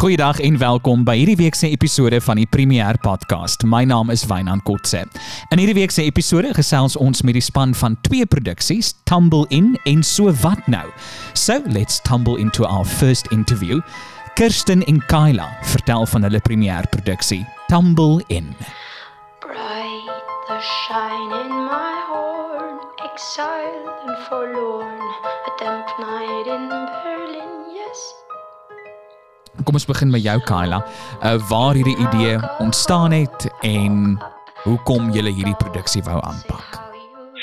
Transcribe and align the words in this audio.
Goeiedag 0.00 0.38
en 0.40 0.54
welkom 0.56 1.02
by 1.04 1.12
hierdie 1.18 1.36
week 1.36 1.56
se 1.58 1.68
episode 1.68 2.22
van 2.24 2.38
die 2.40 2.46
Premier 2.48 2.96
Podcast. 3.04 3.66
My 3.68 3.82
naam 3.84 4.08
is 4.08 4.22
Wynand 4.24 4.64
Kotse. 4.64 5.02
In 5.52 5.60
hierdie 5.60 5.74
week 5.76 5.92
episode 6.00 6.54
gesels 6.56 6.96
ons 6.96 7.20
met 7.20 7.36
die 7.36 7.44
span 7.44 7.74
van 7.76 7.98
twee 8.08 8.24
produksies, 8.24 8.94
Tumble 9.04 9.44
In 9.52 9.74
en 9.84 10.00
So 10.00 10.32
Wat 10.40 10.64
Nou. 10.72 10.86
So, 11.34 11.60
let's 11.68 12.00
tumble 12.00 12.40
into 12.40 12.64
our 12.64 12.86
first 12.88 13.28
interview. 13.28 13.82
Kirsten 14.40 14.80
en 14.88 15.04
Kyla 15.12 15.50
vertel 15.74 16.06
van 16.06 16.24
hulle 16.24 16.40
premier 16.40 16.88
produksie, 16.88 17.44
Tumble 17.68 18.24
In. 18.32 18.54
Bright 19.44 20.08
the 20.48 20.60
shine 20.64 21.44
in 21.44 21.52
my 21.68 21.96
horn, 22.08 22.80
exiled 23.04 24.08
and 24.08 24.16
forlorn, 24.32 25.00
a 25.44 25.52
damp 25.60 25.92
night 26.00 26.46
in 26.48 26.70
yes. 26.72 27.19
Kom 29.64 29.76
ons 29.76 29.86
begin 29.86 30.10
met 30.10 30.22
jou 30.24 30.38
Kyla. 30.48 30.80
Uh 31.22 31.36
waar 31.50 31.74
hierdie 31.74 31.98
idee 32.06 32.38
ontstaan 32.58 33.12
het 33.12 33.48
en 33.62 34.16
hoekom 34.64 35.10
jy 35.12 35.24
hierdie 35.28 35.58
produksie 35.60 36.02
wou 36.02 36.20
aanpak. 36.20 36.78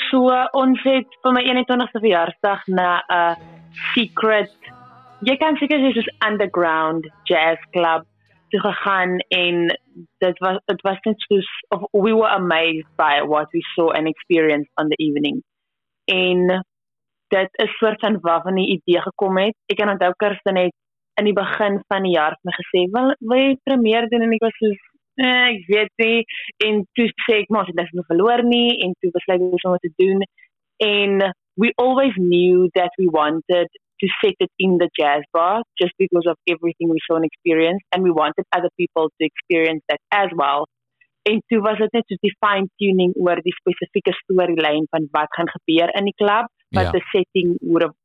So 0.08 0.32
ons 0.56 0.82
het 0.82 1.18
vir 1.22 1.32
my 1.36 1.42
21ste 1.46 2.02
verjaarsdag 2.02 2.66
na 2.66 3.02
'n 3.08 3.36
secret 3.94 4.54
jy 5.26 5.36
kan 5.36 5.56
seker 5.58 5.80
sê 5.82 5.92
soos 5.94 6.10
underground 6.26 7.06
jazz 7.30 7.58
club 7.74 8.06
toe 8.50 8.60
gegaan 8.60 9.18
en 9.28 9.66
dit 10.22 10.38
was 10.44 10.58
it 10.72 10.82
was 10.82 10.98
net 11.04 11.20
soos 11.26 11.48
of 11.74 11.84
we 11.92 12.12
were 12.14 12.30
amazed 12.30 12.88
by 12.96 13.20
what 13.22 13.48
we 13.52 13.62
saw 13.74 13.90
and 13.90 14.06
experienced 14.06 14.70
on 14.80 14.88
the 14.88 14.98
evening. 14.98 15.42
En 16.04 16.64
dit 17.28 17.50
is 17.64 17.78
soort 17.78 18.00
van 18.00 18.20
waarvan 18.20 18.54
die 18.54 18.70
idee 18.78 19.00
gekom 19.00 19.38
het. 19.38 19.56
Ek 19.66 19.76
kan 19.76 19.92
onthou 19.92 20.12
Kirsten 20.16 20.56
het 20.56 20.74
in 21.18 21.26
die 21.28 21.36
begin 21.36 21.80
van 21.90 22.06
die 22.06 22.14
jaar 22.14 22.36
my 22.44 22.52
gesê, 22.60 22.86
"Wil 22.94 23.14
wil 23.20 23.38
jy 23.38 23.56
premier 23.64 24.08
doen?" 24.08 24.22
en 24.22 24.32
ek 24.32 24.44
was 24.46 24.56
so 24.58 24.70
eh, 25.18 25.48
ek 25.54 25.66
weet 25.66 25.92
nie 25.98 26.24
en 26.66 26.84
toe 26.94 27.08
sê 27.26 27.42
ek 27.42 27.50
maar 27.50 27.66
dit 27.66 27.84
is 27.84 27.92
nog 27.98 28.06
verloor 28.06 28.42
nie 28.44 28.78
en 28.84 28.94
toe 29.00 29.10
besluit 29.16 29.40
ons 29.40 29.66
om 29.66 29.76
dit 29.76 29.90
te 29.90 30.04
doen 30.04 30.22
en 30.78 31.34
we 31.62 31.72
always 31.84 32.14
knew 32.14 32.68
that 32.78 32.92
we 32.98 33.08
wanted 33.10 33.68
to 34.00 34.06
set 34.22 34.34
it 34.38 34.50
in 34.58 34.78
the 34.78 34.88
jazz 34.98 35.22
bar 35.32 35.62
just 35.82 35.94
because 35.98 36.26
of 36.30 36.36
everything 36.46 36.88
we 36.88 37.02
saw 37.06 37.16
and 37.16 37.24
experienced 37.24 37.86
and 37.92 38.04
we 38.04 38.12
wanted 38.12 38.44
other 38.56 38.70
people 38.78 39.10
to 39.18 39.26
experience 39.30 39.82
that 39.88 40.00
as 40.22 40.30
well 40.42 40.68
en 41.30 41.42
toe 41.50 41.60
was 41.66 41.78
dit 41.82 41.96
net 41.98 42.06
so 42.06 42.20
die 42.26 42.36
fine 42.44 42.70
tuning 42.82 43.16
oor 43.24 43.42
die 43.48 43.56
spesifieke 43.60 44.14
storielyn 44.22 44.86
van 44.94 45.10
wat 45.16 45.34
gaan 45.38 45.50
gebeur 45.56 45.90
in 46.00 46.12
die 46.12 46.18
klub 46.22 46.46
but 46.70 46.86
Ja. 46.86 46.90
the 46.90 47.02
setting 47.12 47.56
would 47.60 47.82
have 47.82 47.96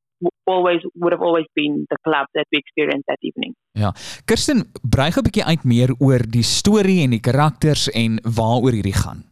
always 0.43 0.81
would 0.93 1.13
have 1.13 1.21
always 1.21 1.47
been 1.53 1.85
the 1.89 1.97
club 2.03 2.27
that 2.33 2.45
we 2.51 2.57
experienced 2.57 3.07
that 3.07 3.21
evening. 3.21 3.55
Ja. 3.71 3.93
Kirsten, 4.25 4.71
brei 4.81 5.11
gou 5.11 5.21
'n 5.21 5.27
bietjie 5.29 5.49
uit 5.51 5.63
meer 5.63 5.89
oor 5.99 6.21
die 6.37 6.43
storie 6.43 7.03
en 7.03 7.09
die 7.09 7.25
karakters 7.29 7.89
en 7.89 8.19
waaroor 8.23 8.75
hierdie 8.75 8.99
gaan. 9.03 9.23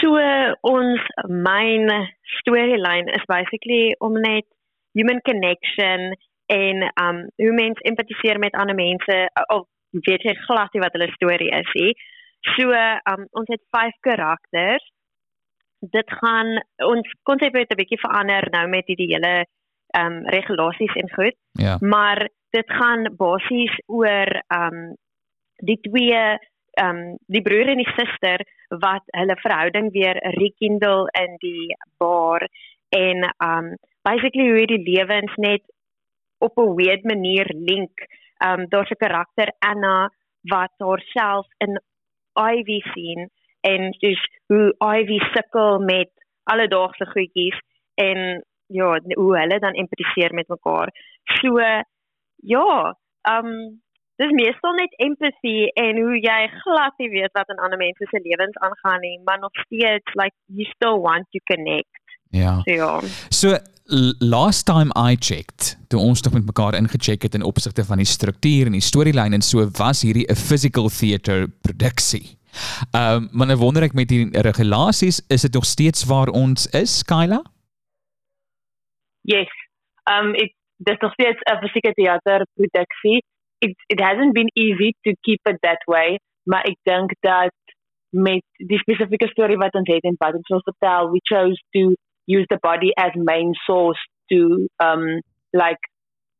So 0.00 0.16
ons 0.60 1.00
main 1.28 1.90
storyline 2.40 3.08
is 3.12 3.24
basically 3.26 3.94
om 3.98 4.12
net 4.12 4.46
human 4.92 5.20
connection 5.20 6.16
en 6.46 6.76
um 7.04 7.18
hoe 7.36 7.52
mens 7.52 7.78
empatiseer 7.80 8.38
met 8.38 8.54
ander 8.54 8.74
mense 8.74 9.30
of 9.46 9.66
weet 9.90 10.22
jy 10.22 10.34
glad 10.46 10.72
nie 10.72 10.82
wat 10.82 10.92
hulle 10.96 11.10
storie 11.14 11.50
is 11.60 11.70
nie. 11.78 11.92
So 12.56 12.72
um 13.12 13.26
ons 13.30 13.48
het 13.52 13.62
vyf 13.76 13.96
karakters. 14.00 14.84
Dit 15.92 16.10
gaan 16.20 16.62
ons 16.86 17.08
konsep 17.28 17.54
het 17.54 17.70
'n 17.72 17.76
bietjie 17.76 18.00
verander 18.00 18.46
nou 18.50 18.68
met 18.68 18.86
die, 18.86 18.96
die 18.96 19.12
hele 19.14 19.46
um 19.98 20.26
regulasies 20.28 20.94
en 20.94 21.10
goed, 21.10 21.36
Ja. 21.52 21.76
maar 21.80 22.28
dit 22.50 22.66
gaan 22.66 23.16
basies 23.16 23.74
oor 23.86 24.42
um 24.48 24.96
die 25.62 25.78
twee 25.80 26.38
um 26.82 27.16
die 27.26 27.42
broer 27.42 27.68
en 27.68 27.76
die 27.82 27.92
suster 27.96 28.40
wat 28.68 29.02
hulle 29.06 29.36
verhouding 29.36 29.92
weer 29.92 30.18
rekindle 30.38 31.08
in 31.12 31.36
die 31.38 31.76
bar 31.98 32.48
en 32.88 33.24
um 33.38 33.76
basically 34.02 34.48
hoe 34.50 34.66
die 34.66 34.82
lewens 34.82 35.34
net 35.36 35.62
op 36.38 36.58
'n 36.58 36.74
weird 36.74 37.04
manier 37.04 37.46
link. 37.54 38.06
Um 38.46 38.66
daar's 38.68 38.90
'n 38.90 39.04
karakter 39.04 39.52
Anna 39.58 40.10
wat 40.42 40.72
haarself 40.78 41.46
in 41.58 41.80
Ivy 42.34 42.80
sien 42.94 43.30
en 43.70 43.90
dus 43.98 44.20
hoe 44.46 44.74
Ivy 44.78 45.18
sukkel 45.32 45.78
met 45.78 46.10
alledaagse 46.42 47.06
goedjies 47.06 47.58
en 47.94 48.44
ja, 48.66 49.00
hoe 49.14 49.38
hulle 49.38 49.58
dan 49.58 49.72
empatiseer 49.72 50.34
met 50.34 50.48
mekaar. 50.48 50.92
So 51.40 51.58
ja, 52.36 52.96
um 53.34 53.50
dis 54.20 54.30
meestal 54.30 54.76
net 54.78 54.92
empathie 55.02 55.72
en 55.80 55.98
hoe 55.98 56.18
jy 56.22 56.40
glad 56.62 56.98
nie 57.02 57.10
weet 57.10 57.32
wat 57.34 57.50
in 57.50 57.62
ander 57.66 57.80
mense 57.80 58.06
se 58.10 58.20
lewens 58.22 58.58
aangaan 58.66 59.00
nie, 59.00 59.20
maar 59.24 59.38
nog 59.38 59.54
steeds 59.66 60.14
like 60.14 60.36
you 60.46 60.66
still 60.70 60.98
want 61.02 61.26
to 61.30 61.40
connect. 61.50 62.02
Ja. 62.30 62.60
So 62.62 62.72
ja. 62.72 63.00
So 63.28 63.56
last 64.18 64.66
time 64.66 64.92
I 64.96 65.16
checked, 65.18 65.76
toe 65.88 66.00
ons 66.00 66.22
nog 66.22 66.32
met 66.32 66.46
mekaar 66.46 66.74
ingecheck 66.74 67.22
het 67.22 67.34
in 67.34 67.42
opsigte 67.42 67.84
van 67.84 67.96
die 67.96 68.06
struktuur 68.06 68.66
en 68.66 68.72
die 68.72 68.80
storielyn 68.80 69.32
en 69.32 69.42
so 69.42 69.68
was 69.78 70.02
hierdie 70.02 70.26
'n 70.30 70.36
physical 70.36 70.88
theatre 70.88 71.48
produksie. 71.60 72.38
Ehm 72.90 73.14
um, 73.14 73.28
maar 73.32 73.46
nou 73.46 73.58
wonder 73.58 73.82
ek 73.82 73.92
met 73.92 74.08
die 74.08 74.28
regulasies, 74.40 75.24
is 75.28 75.42
dit 75.42 75.52
nog 75.52 75.64
steeds 75.64 76.04
waar 76.04 76.28
ons 76.28 76.66
is, 76.66 77.02
Kyla? 77.02 77.42
Yes. 79.20 79.50
Um 80.04 80.34
it 80.34 80.52
there's 80.76 81.00
nog 81.00 81.12
steeds 81.12 81.40
'n 81.42 81.58
fisieke 81.58 81.92
teaterproduksie. 81.92 83.24
It 83.58 83.74
it 83.86 84.00
hasn't 84.00 84.32
been 84.32 84.50
easy 84.52 84.94
to 85.00 85.12
keep 85.20 85.40
it 85.48 85.56
that 85.60 85.82
way, 85.84 86.18
maar 86.42 86.62
ek 86.62 86.76
dink 86.82 87.14
dat 87.20 87.54
met 88.10 88.44
die 88.56 88.78
spesifieke 88.78 89.28
storie 89.28 89.56
wat 89.56 89.74
ons 89.74 89.88
het 89.92 90.04
en 90.04 90.14
wat 90.18 90.34
ons 90.34 90.48
wil 90.48 90.62
vertel, 90.62 91.10
we 91.10 91.20
chose 91.22 91.62
to 91.70 91.94
use 92.26 92.46
the 92.46 92.58
body 92.60 92.90
as 92.94 93.14
main 93.14 93.54
source 93.54 94.08
to 94.26 94.66
um 94.76 95.20
like 95.50 95.90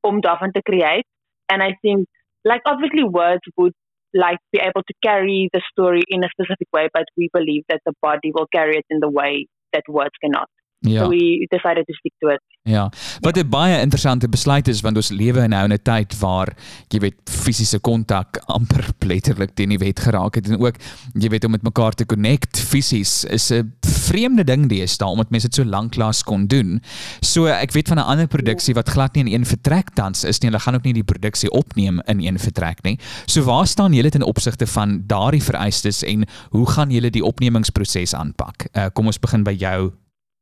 om 0.00 0.20
daarvan 0.20 0.50
te 0.50 0.62
create 0.62 1.06
and 1.46 1.62
I 1.62 1.76
think 1.80 2.06
like 2.44 2.62
obviously 2.64 3.04
words 3.04 3.46
would 3.56 3.74
like 4.14 4.38
be 4.52 4.60
able 4.60 4.82
to 4.86 4.94
carry 5.02 5.50
the 5.52 5.60
story 5.70 6.02
in 6.08 6.22
a 6.24 6.28
specific 6.28 6.68
way 6.72 6.88
but 6.92 7.04
we 7.16 7.28
believe 7.32 7.64
that 7.68 7.80
the 7.84 7.92
body 8.00 8.32
will 8.32 8.46
carry 8.52 8.76
it 8.76 8.84
in 8.88 9.00
the 9.00 9.10
way 9.10 9.46
that 9.72 9.82
words 9.88 10.14
cannot. 10.22 10.48
Ja. 10.82 11.02
So 11.02 11.08
we 11.08 11.46
decided 11.50 11.84
to 11.88 11.94
stick 11.98 12.12
to 12.22 12.30
it. 12.30 12.40
Ja. 12.64 12.88
Wat 13.20 13.36
'n 13.36 13.48
baie 13.48 13.80
interessante 13.80 14.28
besluit 14.28 14.68
is 14.68 14.80
want 14.80 14.96
ons 14.96 15.10
lewe 15.10 15.46
nou 15.46 15.64
in 15.64 15.72
'n 15.72 15.82
tyd 15.82 16.18
waar 16.18 16.56
jy 16.88 16.98
weet 16.98 17.20
fisiese 17.24 17.78
kontak 17.78 18.40
amper 18.46 18.88
letterlik 19.10 19.54
teen 19.54 19.68
die 19.68 19.78
wet 19.78 20.00
geraak 20.00 20.34
het 20.34 20.48
en 20.48 20.58
ook 20.58 20.76
jy 21.12 21.28
weet 21.28 21.44
om 21.44 21.50
met 21.50 21.62
mekaar 21.62 21.92
te 21.92 22.06
connect 22.06 22.58
fisies 22.60 23.24
is 23.24 23.50
'n 23.52 23.72
vreemde 23.80 24.44
ding 24.44 24.68
deesdae 24.68 25.08
omdat 25.08 25.30
mense 25.30 25.46
dit 25.46 25.54
so 25.54 25.64
lanklaas 25.64 26.22
kon 26.22 26.46
doen. 26.46 26.80
So 27.20 27.44
ek 27.46 27.72
weet 27.72 27.88
van 27.88 27.98
'n 27.98 28.08
ander 28.08 28.26
produksie 28.26 28.74
wat 28.74 28.88
glad 28.88 29.14
nie 29.14 29.24
in 29.24 29.32
een 29.32 29.46
vertrek 29.46 29.90
tans 29.94 30.24
is 30.24 30.40
nie. 30.40 30.50
Hulle 30.50 30.62
gaan 30.62 30.74
ook 30.74 30.84
nie 30.84 30.94
die 30.94 31.04
produksie 31.04 31.50
opneem 31.50 32.00
in 32.06 32.20
een 32.20 32.38
vertrek 32.38 32.82
nie. 32.82 32.98
So 33.26 33.42
waar 33.42 33.66
staan 33.66 33.92
julle 33.92 34.10
ten 34.10 34.22
opsigte 34.22 34.66
van 34.66 35.04
daardie 35.06 35.42
vereistes 35.42 36.02
en 36.02 36.24
hoe 36.50 36.66
gaan 36.66 36.90
julle 36.90 37.10
die 37.10 37.24
opnemingsproses 37.24 38.14
aanpak? 38.14 38.68
Uh, 38.72 38.86
kom 38.92 39.06
ons 39.06 39.18
begin 39.18 39.42
by 39.42 39.52
jou 39.52 39.92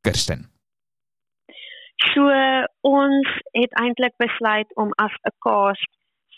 Kirsten. 0.02 0.51
So 2.10 2.26
ons 2.88 3.28
het 3.54 3.74
eintlik 3.78 4.14
besluit 4.18 4.70
om 4.74 4.90
as 4.98 5.14
'n 5.28 5.34
cast 5.46 5.90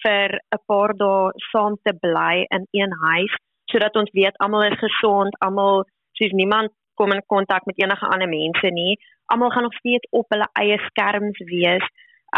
vir 0.02 0.30
'n 0.52 0.62
paar 0.68 0.92
dae 1.02 1.32
saam 1.50 1.76
te 1.84 1.92
bly 2.04 2.46
in 2.56 2.66
een 2.70 2.92
huis 3.08 3.34
sodat 3.72 3.96
ons 3.96 4.10
weet 4.12 4.36
almal 4.44 4.62
is 4.70 4.78
gesond, 4.78 5.36
almal 5.40 5.84
soos 6.18 6.32
niemand 6.32 6.70
kom 6.94 7.12
in 7.12 7.22
kontak 7.26 7.64
met 7.64 7.80
enige 7.82 8.06
ander 8.06 8.28
mense 8.28 8.70
nie. 8.70 8.98
Almal 9.32 9.50
gaan 9.50 9.62
nog 9.62 9.74
steeds 9.74 10.08
op 10.10 10.26
hulle 10.28 10.48
eie 10.52 10.78
skerms 10.88 11.38
wees, 11.50 11.86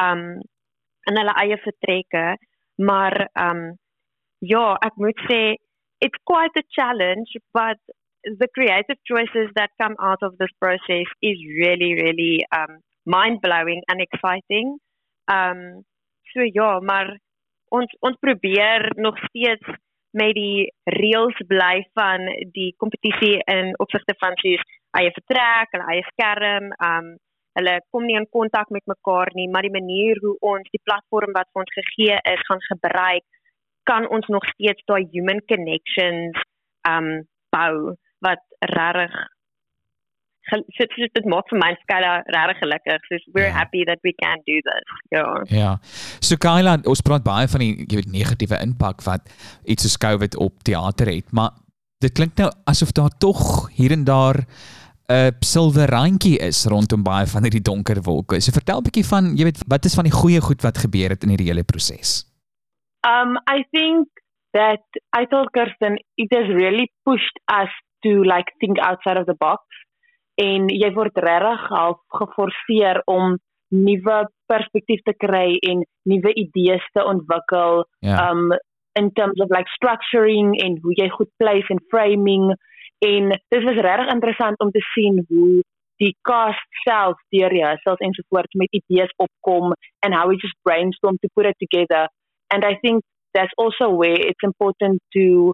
um 0.00 0.22
in 1.10 1.18
hulle 1.20 1.34
eie 1.42 1.58
vertrekke, 1.66 2.26
maar 2.76 3.28
um 3.46 3.78
ja, 4.38 4.76
ek 4.88 4.96
moet 4.96 5.20
sê 5.28 5.40
it's 5.98 6.22
quite 6.30 6.56
a 6.58 6.64
challenge, 6.78 7.38
but 7.52 7.78
the 8.22 8.48
creative 8.56 8.98
choices 9.02 9.50
that 9.54 9.70
come 9.82 9.94
out 9.98 10.22
of 10.22 10.36
this 10.38 10.52
process 10.58 11.08
is 11.20 11.38
really 11.62 11.94
really 12.02 12.46
um 12.50 12.82
mind 13.06 13.40
blowing 13.40 13.82
and 13.86 14.02
exciting. 14.02 14.78
Um 15.30 15.84
so 16.32 16.42
ja, 16.42 16.80
maar 16.80 17.16
ons 17.70 17.96
ons 18.00 18.16
probeer 18.20 18.92
nog 18.96 19.18
steeds 19.28 19.66
met 20.16 20.34
die 20.34 20.72
reëls 20.96 21.38
bly 21.50 21.84
van 21.98 22.24
die 22.56 22.72
kompetisie 22.82 23.38
in 23.52 23.74
opsigte 23.82 24.14
van 24.22 24.36
soos 24.40 24.64
eie 24.96 25.12
vertrek, 25.12 25.72
hulle 25.74 25.88
eie 25.92 26.04
skerm, 26.12 26.72
um 26.90 27.14
hulle 27.56 27.78
kom 27.92 28.04
nie 28.04 28.18
in 28.18 28.28
kontak 28.28 28.68
met 28.74 28.84
mekaar 28.90 29.30
nie, 29.34 29.48
maar 29.48 29.64
die 29.64 29.72
manier 29.72 30.18
hoe 30.20 30.34
ons 30.44 30.68
die 30.74 30.82
platform 30.84 31.32
wat 31.36 31.48
vir 31.52 31.62
ons 31.64 31.76
gegee 31.78 32.18
is 32.32 32.42
gaan 32.48 32.64
gebruik, 32.68 33.24
kan 33.88 34.08
ons 34.12 34.28
nog 34.28 34.44
steeds 34.52 34.84
daai 34.90 35.06
human 35.14 35.40
connections 35.52 36.36
um 36.90 37.08
bou 37.54 37.96
wat 38.24 38.42
regtig 38.72 39.14
dit 40.50 40.94
so, 40.94 41.08
dit 41.18 41.28
maak 41.30 41.48
vir 41.50 41.58
my 41.58 41.72
skala 41.82 42.12
regtig 42.34 42.60
gelukkig. 42.62 43.06
So 43.08 43.18
we're 43.34 43.48
yeah. 43.48 43.56
happy 43.56 43.84
that 43.84 43.98
we 44.06 44.12
can 44.22 44.42
do 44.46 44.60
this. 44.68 44.96
Ja. 45.14 45.26
Ja. 45.50 45.70
So 46.20 46.36
Kyla, 46.36 46.78
ons 46.86 47.02
praat 47.02 47.24
baie 47.26 47.48
van 47.50 47.64
die 47.64 47.72
jy 47.84 48.00
weet 48.00 48.12
negatiewe 48.12 48.60
impak 48.62 49.02
wat 49.06 49.30
iets 49.64 49.86
soos 49.86 49.98
COVID 50.02 50.38
op 50.42 50.62
teater 50.66 51.10
het, 51.10 51.32
maar 51.32 51.56
dit 52.04 52.12
klink 52.12 52.36
nou 52.38 52.50
asof 52.68 52.92
daar 52.92 53.14
tog 53.18 53.70
hier 53.76 53.92
en 53.92 54.04
daar 54.04 54.44
'n 55.08 55.36
silwer 55.40 55.88
randjie 55.90 56.38
is 56.38 56.66
rondom 56.66 57.02
baie 57.02 57.26
van 57.26 57.42
hierdie 57.42 57.62
donker 57.62 58.02
wolke. 58.02 58.40
So 58.40 58.52
vertel 58.52 58.78
'n 58.78 58.86
bietjie 58.88 59.06
van, 59.06 59.36
jy 59.36 59.44
weet, 59.44 59.62
wat 59.66 59.84
is 59.84 59.94
van 59.94 60.04
die 60.04 60.12
goeie 60.12 60.40
goed 60.40 60.62
wat 60.62 60.78
gebeur 60.78 61.10
het 61.10 61.22
in 61.22 61.30
hierdie 61.30 61.50
hele 61.50 61.64
proses? 61.64 62.26
Um 63.06 63.38
I 63.46 63.64
think 63.70 64.08
that 64.52 64.82
I 65.20 65.26
told 65.26 65.50
Kirsten 65.52 65.98
it 66.16 66.32
has 66.34 66.48
really 66.48 66.90
pushed 67.04 67.38
us 67.46 67.70
to 68.02 68.22
like 68.24 68.52
think 68.58 68.78
outside 68.78 69.18
of 69.18 69.26
the 69.26 69.38
box 69.38 69.62
en 70.42 70.68
jy 70.72 70.90
word 70.96 71.16
regtig 71.24 71.66
half 71.72 72.00
geforseer 72.20 73.02
om 73.10 73.36
nuwe 73.74 74.16
perspektief 74.46 75.02
te 75.04 75.14
kry 75.18 75.56
en 75.68 75.82
nuwe 76.06 76.32
idees 76.38 76.84
te 76.94 77.04
ontwikkel 77.04 77.84
yeah. 78.00 78.16
Ja. 78.16 78.30
um 78.30 78.52
in 78.96 79.10
terms 79.12 79.40
of 79.44 79.50
like 79.52 79.68
structuring 79.76 80.54
en 80.64 80.78
hoe 80.82 80.94
jy 80.96 81.08
goed 81.12 81.28
place 81.36 81.68
en 81.72 81.82
framing 81.92 82.52
en 83.04 83.32
dit 83.52 83.64
was 83.64 83.82
regtig 83.88 84.12
interessant 84.14 84.60
om 84.64 84.70
te 84.70 84.84
sien 84.92 85.24
hoe 85.28 85.62
die 86.00 86.14
cast 86.28 86.80
self 86.84 87.18
deur 87.34 87.52
ja 87.56 87.74
selfs 87.82 88.04
ensovoorts 88.08 88.56
met 88.60 88.78
idees 88.80 89.12
opkom 89.16 89.74
and 90.04 90.14
how 90.14 90.28
we 90.28 90.36
just 90.44 90.56
brainstorm 90.68 91.16
to 91.20 91.28
put 91.34 91.46
it 91.46 91.58
together 91.64 92.08
and 92.54 92.64
i 92.64 92.74
think 92.84 93.04
that's 93.32 93.56
also 93.56 93.90
where 93.90 94.20
it's 94.30 94.48
important 94.50 95.00
to 95.12 95.52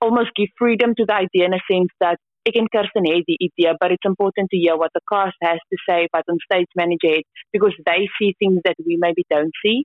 almost 0.00 0.34
give 0.34 0.50
freedom 0.58 0.94
to 0.94 1.04
the 1.04 1.14
idea 1.14 1.44
in 1.44 1.54
a 1.54 1.62
sense 1.70 1.92
that 2.00 2.18
en 2.56 2.68
Kirsten 2.68 3.06
het 3.12 3.26
die 3.26 3.38
idee 3.48 3.74
but 3.80 3.90
it's 3.90 4.10
important 4.12 4.50
to 4.50 4.58
hear 4.64 4.76
what 4.76 4.92
the 4.92 5.04
cast 5.12 5.36
has 5.40 5.60
to 5.70 5.76
say 5.88 6.06
but 6.12 6.24
on 6.28 6.38
stage 6.38 6.70
manager 6.74 7.14
it, 7.20 7.26
because 7.52 7.74
they 7.84 8.08
see 8.18 8.34
things 8.38 8.60
that 8.64 8.78
we 8.86 8.96
maybe 9.06 9.24
don't 9.28 9.56
see 9.64 9.84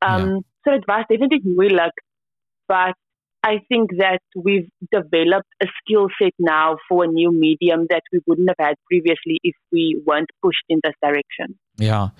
um 0.00 0.26
yeah. 0.26 0.40
so 0.64 0.74
it 0.78 0.84
was 0.86 1.04
definitely 1.08 1.40
moeilik 1.44 2.04
but 2.68 2.96
I 3.44 3.58
think 3.68 3.90
that 3.98 4.22
we've 4.44 4.70
developed 4.92 5.50
a 5.60 5.66
skill 5.78 6.06
set 6.18 6.34
now 6.38 6.76
for 6.88 7.04
a 7.04 7.08
new 7.08 7.32
medium 7.32 7.86
that 7.90 8.02
we 8.12 8.20
wouldn't 8.26 8.48
have 8.48 8.66
had 8.66 8.76
previously 8.88 9.40
if 9.42 9.56
we 9.72 10.00
weren't 10.06 10.30
pushed 10.40 10.62
in 10.68 10.78
this 10.82 10.94
direction. 11.00 11.58
Ja. 11.74 12.12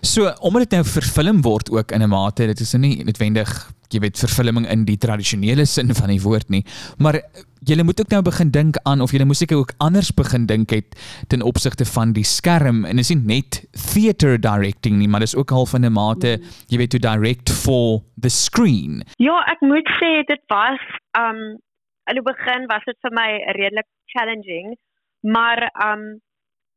So 0.00 0.30
omdat 0.40 0.68
dit 0.68 0.78
nou 0.78 0.84
vervilm 0.84 1.42
word 1.42 1.70
ook 1.70 1.90
in 1.90 2.02
'n 2.02 2.08
mate, 2.08 2.46
dit 2.46 2.60
is 2.60 2.72
nie 2.72 3.04
noodwendig 3.04 3.50
jy 3.88 4.00
weet 4.04 4.18
vervilming 4.18 4.66
in 4.68 4.84
die 4.84 4.98
tradisionele 5.00 5.64
sin 5.64 5.94
van 5.94 6.12
die 6.12 6.20
woord 6.22 6.48
nie, 6.48 6.64
maar 6.98 7.22
jy 7.68 7.84
moet 7.84 8.00
ook 8.00 8.12
nou 8.12 8.22
begin 8.24 8.50
dink 8.50 8.78
aan 8.88 9.00
of 9.04 9.12
jy 9.12 9.24
moet 9.24 9.36
seker 9.36 9.60
ook 9.60 9.74
anders 9.84 10.10
begin 10.16 10.46
dink 10.48 10.72
het 10.72 10.96
ten 11.28 11.42
opsigte 11.42 11.84
van 11.84 12.14
die 12.16 12.24
skerm 12.24 12.84
en 12.88 12.98
is 12.98 13.12
nie 13.12 13.20
net 13.36 13.60
theater 13.76 14.38
directing 14.40 14.98
nie, 14.98 15.08
maar 15.08 15.24
dis 15.24 15.36
ook 15.36 15.50
half 15.50 15.74
in 15.76 15.84
'n 15.84 15.92
mate 15.92 16.38
jy 16.68 16.78
weet 16.78 16.90
to 16.90 16.98
direct 16.98 17.50
for 17.50 18.00
the 18.20 18.28
screen. 18.30 19.02
Ja, 19.16 19.44
ek 19.46 19.60
moet 19.60 19.88
sê 20.00 20.24
dit 20.24 20.42
was 20.48 20.80
um 21.18 21.60
in 22.08 22.16
die 22.16 22.24
begin 22.24 22.66
was 22.66 22.84
dit 22.84 22.96
vir 23.04 23.12
my 23.12 23.30
redelik 23.60 23.88
challenging, 24.06 24.76
maar 25.20 25.70
um 25.84 26.20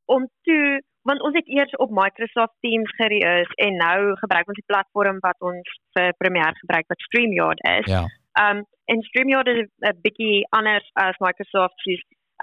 om 0.06 0.28
toe 0.44 0.82
want 1.04 1.22
ons 1.22 1.36
het 1.36 1.48
eers 1.48 1.76
op 1.78 1.90
Microsoft 1.90 2.54
Teams 2.60 2.92
gereis 2.96 3.52
en 3.66 3.78
nou 3.78 4.16
gebruik 4.16 4.48
ons 4.48 4.60
die 4.60 4.70
platform 4.70 5.18
wat 5.20 5.38
ons 5.40 5.68
vir 5.98 6.14
Premiere 6.18 6.56
gebruik 6.60 6.86
wat 6.88 7.06
StreamYard 7.08 7.62
is. 7.80 7.88
Ja. 7.90 8.06
Um 8.39 8.66
en 8.86 9.01
StreamYard 9.01 9.48
is 9.48 9.69
'n 9.80 10.00
bietjie 10.01 10.48
anders 10.50 10.89
as 10.94 11.18
Microsoft. 11.19 11.80
Se 11.83 11.98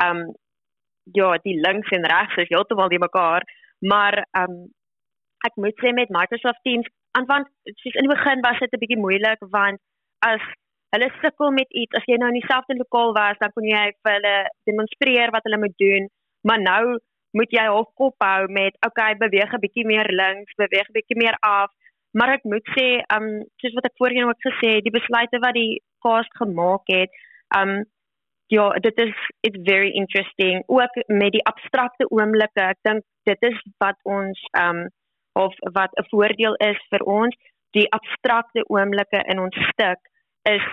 um 0.05 0.35
ja, 1.13 1.39
die 1.43 1.61
links 1.61 1.91
en 1.91 2.05
regs 2.05 2.37
is 2.37 2.49
heeltemal 2.49 2.89
die 2.89 2.99
mekaar, 2.99 3.43
maar 3.79 4.27
um 4.41 4.69
ek 5.47 5.55
moet 5.55 5.77
sê 5.81 5.93
met 5.93 6.09
Microsoft 6.09 6.63
Teams, 6.63 6.89
want 7.27 7.47
soos 7.65 7.95
in 7.95 8.07
die 8.07 8.15
begin 8.15 8.41
was 8.41 8.59
dit 8.59 8.73
'n 8.73 8.79
bietjie 8.79 9.05
moeilik 9.05 9.41
want 9.51 9.81
as 10.19 10.43
hulle 10.95 11.11
sukkel 11.23 11.51
met 11.51 11.71
iets, 11.71 11.95
as 11.95 12.05
jy 12.07 12.17
nou 12.17 12.29
in 12.29 12.41
dieselfde 12.41 12.75
lokaal 12.77 13.13
was, 13.13 13.39
dan 13.39 13.53
kon 13.53 13.65
jy 13.65 13.93
vir 14.03 14.13
hulle 14.13 14.37
demonstreer 14.65 15.31
wat 15.31 15.45
hulle 15.45 15.59
moet 15.65 15.77
doen, 15.77 16.09
maar 16.43 16.61
nou 16.61 16.99
moet 17.37 17.51
jy 17.53 17.65
half 17.69 17.91
kop 17.95 18.15
hou 18.25 18.49
met 18.49 18.77
okay 18.87 19.15
beweeg 19.15 19.53
'n 19.53 19.65
bietjie 19.65 19.87
meer 19.87 20.09
links 20.23 20.55
beweeg 20.57 20.89
'n 20.89 20.97
bietjie 20.99 21.21
meer 21.23 21.37
af 21.41 21.71
maar 22.13 22.35
ek 22.37 22.45
moet 22.49 22.67
sê 22.77 22.89
um 23.17 23.29
soos 23.61 23.77
wat 23.77 23.89
ek 23.91 24.01
voorheen 24.01 24.29
ook 24.29 24.47
gesê 24.47 24.79
het 24.79 24.87
die 24.87 24.95
besluite 24.95 25.41
wat 25.45 25.57
die 25.57 25.81
cast 26.05 26.33
gemaak 26.41 26.93
het 26.93 27.15
um 27.59 27.75
ja 28.55 28.69
dit 28.87 29.03
is 29.05 29.15
it's 29.49 29.61
very 29.71 29.91
interesting 30.03 30.63
ook 30.67 30.95
met 31.07 31.33
die 31.37 31.45
abstrakte 31.53 32.09
oomblikke 32.09 32.65
ek 32.73 32.81
dink 32.89 33.05
dit 33.29 33.49
is 33.51 33.61
wat 33.85 33.99
ons 34.19 34.45
um 34.63 34.87
of 35.45 35.55
wat 35.79 35.93
'n 36.01 36.09
voordeel 36.11 36.57
is 36.71 36.81
vir 36.91 37.05
ons 37.05 37.37
die 37.77 37.89
abstrakte 37.99 38.65
oomblikke 38.69 39.21
in 39.33 39.39
ons 39.39 39.57
stuk 39.73 40.01
is 40.57 40.65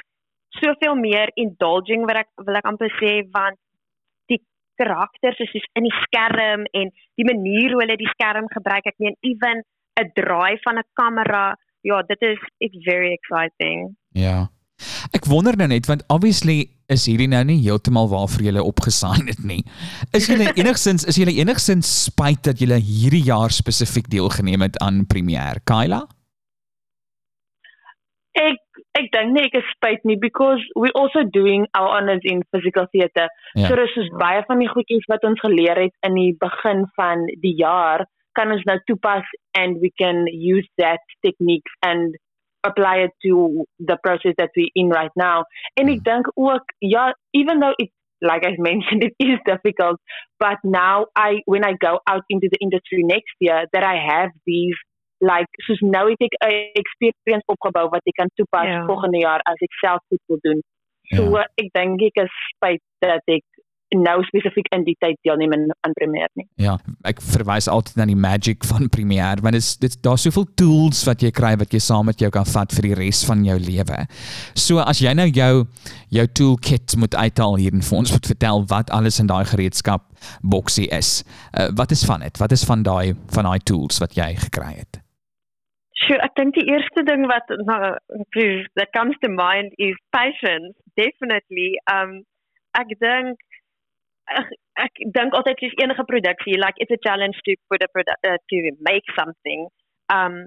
soveel 0.62 0.96
meer 0.96 1.30
indulging 1.36 2.08
wat 2.08 2.24
ek 2.24 2.30
wil 2.48 2.56
ek 2.56 2.72
amper 2.72 2.92
sê 3.02 3.14
want 3.38 3.60
karakters 4.80 5.40
is 5.40 5.52
soos 5.52 5.68
in 5.80 5.88
die 5.88 5.98
skerm 6.04 6.66
en 6.80 6.92
die 7.20 7.28
manier 7.28 7.74
hoe 7.74 7.82
hulle 7.84 7.98
die 8.00 8.12
skerm 8.12 8.50
gebruik. 8.52 8.88
Ek 8.92 9.00
meen 9.04 9.18
even 9.28 9.64
'n 10.00 10.12
draai 10.14 10.58
van 10.64 10.78
'n 10.78 10.88
kamera. 10.94 11.58
Ja, 11.82 12.02
dit 12.02 12.22
is 12.22 12.40
it's 12.58 12.84
very 12.84 13.12
exciting. 13.12 13.96
Ja. 14.12 14.50
Ek 15.12 15.26
wonder 15.26 15.56
nou 15.56 15.68
net 15.68 15.86
want 15.86 16.04
obviously 16.08 16.70
is 16.92 17.06
hierdie 17.08 17.30
nou 17.32 17.44
nie 17.44 17.62
heeltemal 17.64 18.10
waarvoor 18.12 18.44
jy 18.44 18.60
opgesign 18.60 19.30
het 19.32 19.44
nie. 19.44 19.64
Is 20.12 20.28
jy 20.28 20.52
enigstens 20.62 21.06
is 21.06 21.18
jy 21.18 21.30
enigstens 21.40 21.88
spyt 22.10 22.44
dat 22.44 22.60
jy 22.60 22.80
hierdie 22.80 23.24
jaar 23.24 23.52
spesifiek 23.52 24.10
deelgeneem 24.12 24.62
het 24.62 24.78
aan 24.84 25.06
Premiere, 25.08 25.64
Kyla? 25.64 26.04
Ek 28.36 28.62
ek 29.00 29.12
dink 29.12 29.34
nie 29.36 29.46
ek 29.48 29.58
is 29.60 29.72
spyt 29.76 30.04
nie 30.08 30.18
because 30.20 30.64
we 30.76 30.92
also 30.96 31.24
doing 31.24 31.68
our 31.74 31.88
honors 31.98 32.24
in 32.24 32.44
physical 32.52 32.88
theatre. 32.92 33.28
Ja. 33.56 33.68
So 33.68 33.80
dis 33.80 33.96
is 34.04 34.12
baie 34.20 34.44
van 34.48 34.60
die 34.60 34.72
goedjies 34.72 35.08
wat 35.12 35.24
ons 35.28 35.40
geleer 35.44 35.80
het 35.80 35.96
in 36.08 36.20
die 36.20 36.36
begin 36.40 36.86
van 37.00 37.26
die 37.44 37.56
jaar 37.60 38.06
kan 38.38 38.52
ons 38.52 38.64
nou 38.70 38.78
toepas 38.90 39.26
and 39.60 39.82
we 39.84 39.92
can 40.02 40.26
use 40.28 40.68
that 40.78 41.04
techniques 41.26 41.74
and 41.82 42.16
apply 42.70 42.96
it 43.08 43.14
to 43.26 43.66
the 43.80 43.98
process 44.04 44.34
that 44.38 44.50
we're 44.58 44.74
in 44.74 44.90
right 44.90 45.16
now. 45.16 45.44
En 45.74 45.88
hmm. 45.88 46.02
dink 46.04 46.32
ook 46.34 46.74
ja 46.80 47.16
even 47.32 47.60
though 47.60 47.76
it's 47.78 47.94
like 48.20 48.44
I 48.46 48.56
mentioned 48.58 49.04
it 49.10 49.16
is 49.18 49.40
difficult 49.44 50.00
but 50.40 50.58
now 50.64 51.06
I 51.16 51.42
when 51.46 51.64
I 51.64 51.74
go 51.78 52.00
out 52.08 52.24
into 52.30 52.48
the 52.50 52.60
industry 52.60 53.04
next 53.04 53.36
year 53.40 53.68
that 53.74 53.84
I 53.84 53.98
have 54.12 54.32
these 54.46 54.78
like 55.20 55.48
soos 55.66 55.80
nou 55.80 56.10
het 56.10 56.22
ek 56.28 56.36
'n 56.44 56.72
experience 56.82 57.46
opgebou 57.54 57.90
wat 57.90 58.06
ek 58.10 58.18
kan 58.22 58.32
toepas 58.36 58.68
ja. 58.68 58.86
volgende 58.86 59.20
jaar 59.28 59.42
as 59.52 59.60
ek 59.68 59.74
self 59.84 60.02
goed 60.10 60.24
wil 60.28 60.40
doen. 60.42 60.60
So 61.16 61.22
ja. 61.38 61.48
ek 61.62 61.70
dink 61.72 62.02
ek 62.02 62.24
is 62.26 62.34
spyt 62.56 62.84
dat 63.00 63.24
ek 63.38 63.46
nou 63.94 64.16
spesifiek 64.26 64.68
in 64.74 64.84
die 64.88 64.96
tyd 65.00 65.18
deelneem 65.26 65.54
aan 65.56 65.94
Premiere 65.98 66.32
nie. 66.40 66.48
Ja, 66.62 66.78
ek 67.08 67.22
verwys 67.24 67.68
altyd 67.72 68.00
na 68.00 68.08
die 68.10 68.18
magic 68.18 68.66
van 68.66 68.90
Premiere 68.90 69.44
want 69.46 69.58
dit 69.58 69.64
is 69.64 69.76
dit 69.82 69.98
daar's 70.06 70.26
soveel 70.26 70.48
tools 70.58 71.04
wat 71.08 71.22
jy 71.24 71.32
kry 71.36 71.54
wat 71.62 71.74
jy 71.74 71.82
saam 71.84 72.10
met 72.10 72.22
jou 72.22 72.32
kan 72.34 72.48
vat 72.50 72.74
vir 72.76 72.90
die 72.90 72.96
res 72.98 73.24
van 73.30 73.46
jou 73.46 73.58
lewe. 73.62 74.02
So 74.58 74.82
as 74.82 75.04
jy 75.04 75.14
nou 75.18 75.28
jou 75.30 75.66
jou 76.16 76.28
toolkit 76.40 76.98
moet 76.98 77.16
uithaal 77.16 77.58
hier 77.62 77.74
en 77.76 77.86
vir 77.86 77.98
ons 77.98 78.12
moet 78.16 78.30
vertel 78.34 78.66
wat 78.72 78.92
alles 78.96 79.20
in 79.22 79.30
daai 79.30 79.46
gereedskap 79.46 80.06
boksie 80.42 80.88
is. 80.96 81.24
Uh, 81.54 81.70
wat 81.78 81.92
is 81.92 82.06
van 82.08 82.24
dit? 82.26 82.38
Wat 82.42 82.52
is 82.52 82.66
van 82.66 82.84
daai 82.84 83.14
van 83.36 83.50
daai 83.50 83.60
tools 83.68 84.00
wat 84.02 84.16
jy 84.18 84.34
gekry 84.48 84.74
het? 84.80 85.02
Sure, 86.06 86.20
ek 86.22 86.36
dink 86.38 86.58
die 86.58 86.68
eerste 86.70 87.06
ding 87.08 87.26
wat 87.32 87.50
nou 87.66 87.96
that 88.76 88.92
comes 88.94 89.16
to 89.24 89.30
mind 89.32 89.72
is 89.78 89.96
patience, 90.12 90.76
definitely. 91.00 91.76
Um 91.92 92.24
ek 92.76 92.92
dink 93.00 93.40
ek, 94.34 94.52
ek 94.86 95.02
dink 95.16 95.38
altyd 95.38 95.62
dis 95.62 95.78
enige 95.84 96.06
produksie, 96.10 96.58
like 96.62 96.78
it's 96.78 96.92
a 96.92 97.02
challenge 97.06 97.40
to 97.46 97.56
put 97.70 97.84
a 97.84 97.90
product 97.94 98.26
uh, 98.26 98.38
to 98.52 98.72
make 98.82 99.06
something. 99.18 99.70
Um 100.14 100.46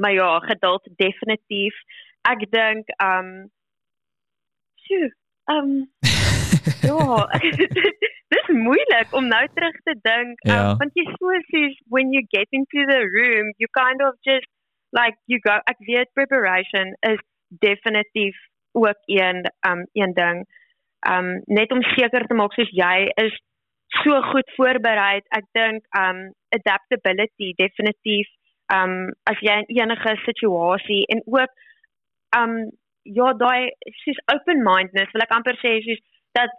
maar 0.00 0.12
ja, 0.12 0.38
geduld 0.38 0.88
definitief. 0.96 1.74
Ek 2.30 2.46
dink 2.50 2.92
um 3.02 3.50
sjoe, 4.86 5.10
um 5.52 5.72
ja, 6.88 7.26
dis 8.34 8.52
moeilik 8.54 9.12
om 9.12 9.26
nou 9.28 9.42
terug 9.54 9.76
te 9.88 9.96
dink, 10.02 10.38
um, 10.46 10.54
ja. 10.54 10.62
want 10.78 10.94
jy 10.94 11.04
so 11.16 11.34
soos 11.50 11.76
when 11.88 12.14
you 12.14 12.22
get 12.30 12.48
into 12.50 12.86
the 12.92 13.02
room, 13.16 13.52
you 13.58 13.68
kind 13.76 14.02
of 14.02 14.14
just 14.26 14.48
like 14.92 15.18
you 15.26 15.38
go 15.42 15.58
ek 15.70 15.82
weet 15.86 16.12
preparation 16.14 16.94
is 17.10 17.20
definitief 17.62 18.36
ook 18.72 18.98
een 19.06 19.52
um 19.66 19.86
een 19.92 20.14
ding 20.14 20.46
um 21.08 21.30
net 21.46 21.72
om 21.72 21.82
seker 21.94 22.26
te 22.28 22.34
maak 22.34 22.52
soos 22.56 22.70
jy 22.76 23.08
is 23.24 23.36
so 24.02 24.20
goed 24.32 24.52
voorberei 24.56 25.20
ek 25.38 25.46
dink 25.58 25.86
um 26.02 26.20
adaptability 26.58 27.52
definitief 27.62 28.28
um 28.74 29.10
as 29.32 29.40
jy 29.48 29.56
in 29.62 29.70
enige 29.82 30.16
situasie 30.26 31.04
en 31.14 31.22
ook 31.26 31.50
um 32.40 32.56
ja 33.04 33.32
daai 33.44 33.70
soos 34.04 34.20
open 34.34 34.62
mindedness 34.66 35.12
wil 35.14 35.26
ek 35.26 35.36
amper 35.38 35.56
sê 35.64 35.78
soos 35.86 36.02
dat 36.38 36.52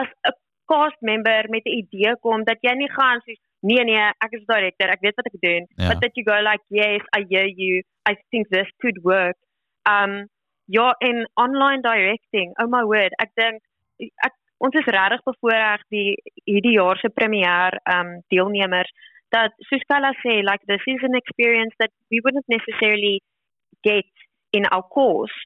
as 0.00 0.08
'n 0.30 0.36
cast 0.70 1.00
member 1.00 1.48
met 1.48 1.66
'n 1.66 1.78
idee 1.82 2.14
kom 2.22 2.44
dat 2.44 2.58
jy 2.62 2.74
nie 2.76 2.92
gaan 2.96 3.20
soos 3.26 3.40
nee 3.60 3.84
nee, 3.84 4.02
ek 4.24 4.34
is 4.38 4.44
director, 4.46 4.88
ek 4.92 5.00
weet 5.02 5.16
wat 5.18 5.26
ek 5.26 5.38
doen, 5.42 5.64
Ja. 5.76 5.88
but 5.88 6.00
that 6.02 6.14
you 6.14 6.22
go 6.24 6.36
like 6.46 6.62
yes, 6.70 7.02
I 7.16 7.24
hear 7.28 7.46
you. 7.46 7.82
I 8.06 8.14
think 8.30 8.48
this 8.48 8.68
could 8.78 8.98
work. 9.02 9.36
Um 9.82 10.28
ja, 10.66 10.92
en 11.00 11.28
online 11.34 11.80
directing. 11.82 12.52
Oh 12.60 12.68
my 12.68 12.84
word, 12.84 13.12
ek 13.18 13.30
dink 13.34 13.62
ek 13.98 14.34
ons 14.58 14.74
is 14.80 14.88
regtig 14.94 15.22
bevoorreg 15.28 15.82
die 15.94 16.16
hierdie 16.50 16.74
jaar 16.78 16.98
se 16.98 17.08
premier 17.20 17.76
um 17.94 18.10
deelnemers 18.34 18.90
dat 19.34 19.52
soos 19.68 19.84
Kala 19.88 20.12
sê 20.24 20.40
like 20.42 20.64
this 20.66 20.82
is 20.86 21.02
an 21.02 21.14
experience 21.14 21.74
that 21.78 21.92
we 22.10 22.20
wouldn't 22.24 22.48
necessarily 22.48 23.20
get 23.82 24.06
in 24.52 24.64
our 24.72 24.82
course. 24.96 25.36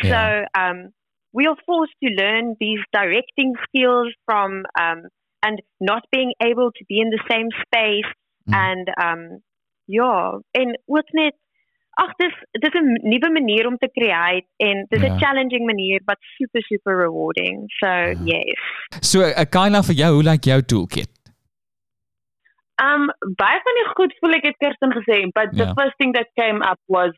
So 0.00 0.16
Yeah. 0.16 0.46
um 0.62 0.92
we 1.32 1.46
are 1.46 1.56
forced 1.66 1.96
to 2.04 2.08
learn 2.22 2.56
these 2.60 2.82
directing 2.92 3.52
skills 3.66 4.12
from 4.26 4.64
um 4.80 5.08
and 5.42 5.60
not 5.80 6.04
being 6.12 6.32
able 6.40 6.70
to 6.78 6.84
be 6.88 7.00
in 7.00 7.10
the 7.10 7.22
same 7.30 7.50
space 7.66 8.10
Mm. 8.48 8.54
and 8.66 8.86
um 9.04 9.42
ja 9.86 10.40
en 10.50 10.80
ook 10.86 11.10
net 11.12 11.34
ag 12.00 12.10
dis 12.18 12.34
dis 12.60 12.74
'n 12.80 12.92
nuwe 13.02 13.30
manier 13.32 13.66
om 13.66 13.76
te 13.76 13.88
create 13.92 14.46
en 14.58 14.86
dis 14.90 15.02
'n 15.02 15.12
Ja. 15.12 15.18
challenging 15.18 15.66
manier 15.66 16.00
but 16.06 16.16
super 16.36 16.62
super 16.62 16.96
rewarding. 16.96 17.64
So 17.80 17.88
yes. 18.24 18.60
So, 19.00 19.20
uh, 19.20 19.44
Kyla 19.50 19.82
vir 19.82 19.94
jou, 19.94 20.12
hoe 20.14 20.22
lyk 20.22 20.44
jou 20.44 20.62
toolkit? 20.62 21.10
Um 22.82 23.10
baie 23.38 23.60
van 23.66 23.76
die 23.80 23.88
goed 23.96 24.14
voel 24.20 24.38
ek 24.38 24.46
het 24.48 24.56
Kirsten 24.62 24.92
gesê, 24.96 25.18
but 25.34 25.52
the 25.56 25.66
Ja. 25.68 25.74
first 25.78 25.96
thing 25.98 26.12
that 26.14 26.28
came 26.40 26.62
up 26.70 26.78
was 26.88 27.12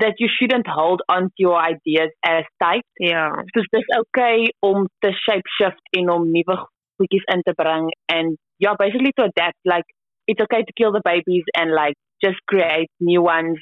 that 0.00 0.18
you 0.18 0.28
shouldn't 0.28 0.66
hold 0.66 1.02
on 1.08 1.22
to 1.28 1.38
your 1.46 1.60
ideas 1.62 2.10
as 2.20 2.44
tight. 2.58 2.84
Ja. 2.98 3.30
Dus 3.54 3.66
dis 3.70 3.86
okay 3.98 4.52
om 4.60 4.88
te 5.00 5.12
shape 5.12 5.48
shift 5.58 5.80
en 5.96 6.10
om 6.10 6.30
nuwe 6.30 6.56
goedjies 6.98 7.24
in 7.34 7.42
te 7.42 7.52
bring 7.54 7.92
and 8.06 8.36
yeah, 8.58 8.74
basically 8.76 9.12
to 9.12 9.22
adapt 9.24 9.58
like 9.64 9.86
it's 10.26 10.40
okay 10.42 10.62
to 10.62 10.72
kill 10.72 10.92
the 10.92 11.00
babies 11.02 11.44
and 11.60 11.70
like 11.70 11.96
just 12.18 12.40
create 12.46 12.90
new 12.98 13.22
ones. 13.22 13.58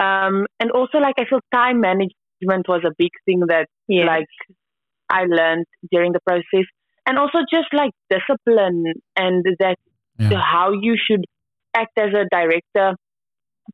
Um 0.00 0.46
and 0.60 0.70
also 0.70 0.98
like 0.98 1.14
I 1.18 1.24
feel 1.28 1.40
time 1.52 1.80
management 1.80 2.68
was 2.68 2.82
a 2.84 2.94
big 2.98 3.10
thing 3.24 3.40
that 3.48 3.66
Yes. 3.88 4.06
like 4.06 4.26
I 5.10 5.24
learned 5.24 5.66
during 5.90 6.12
the 6.12 6.20
process 6.20 6.66
and 7.06 7.18
also 7.18 7.38
just 7.50 7.68
like 7.72 7.92
discipline 8.10 8.84
and 9.16 9.44
that 9.58 9.76
Ja. 10.18 10.28
to 10.30 10.36
how 10.36 10.72
you 10.72 10.96
should 10.96 11.24
act 11.74 11.96
as 11.98 12.12
a 12.12 12.26
director, 12.30 12.94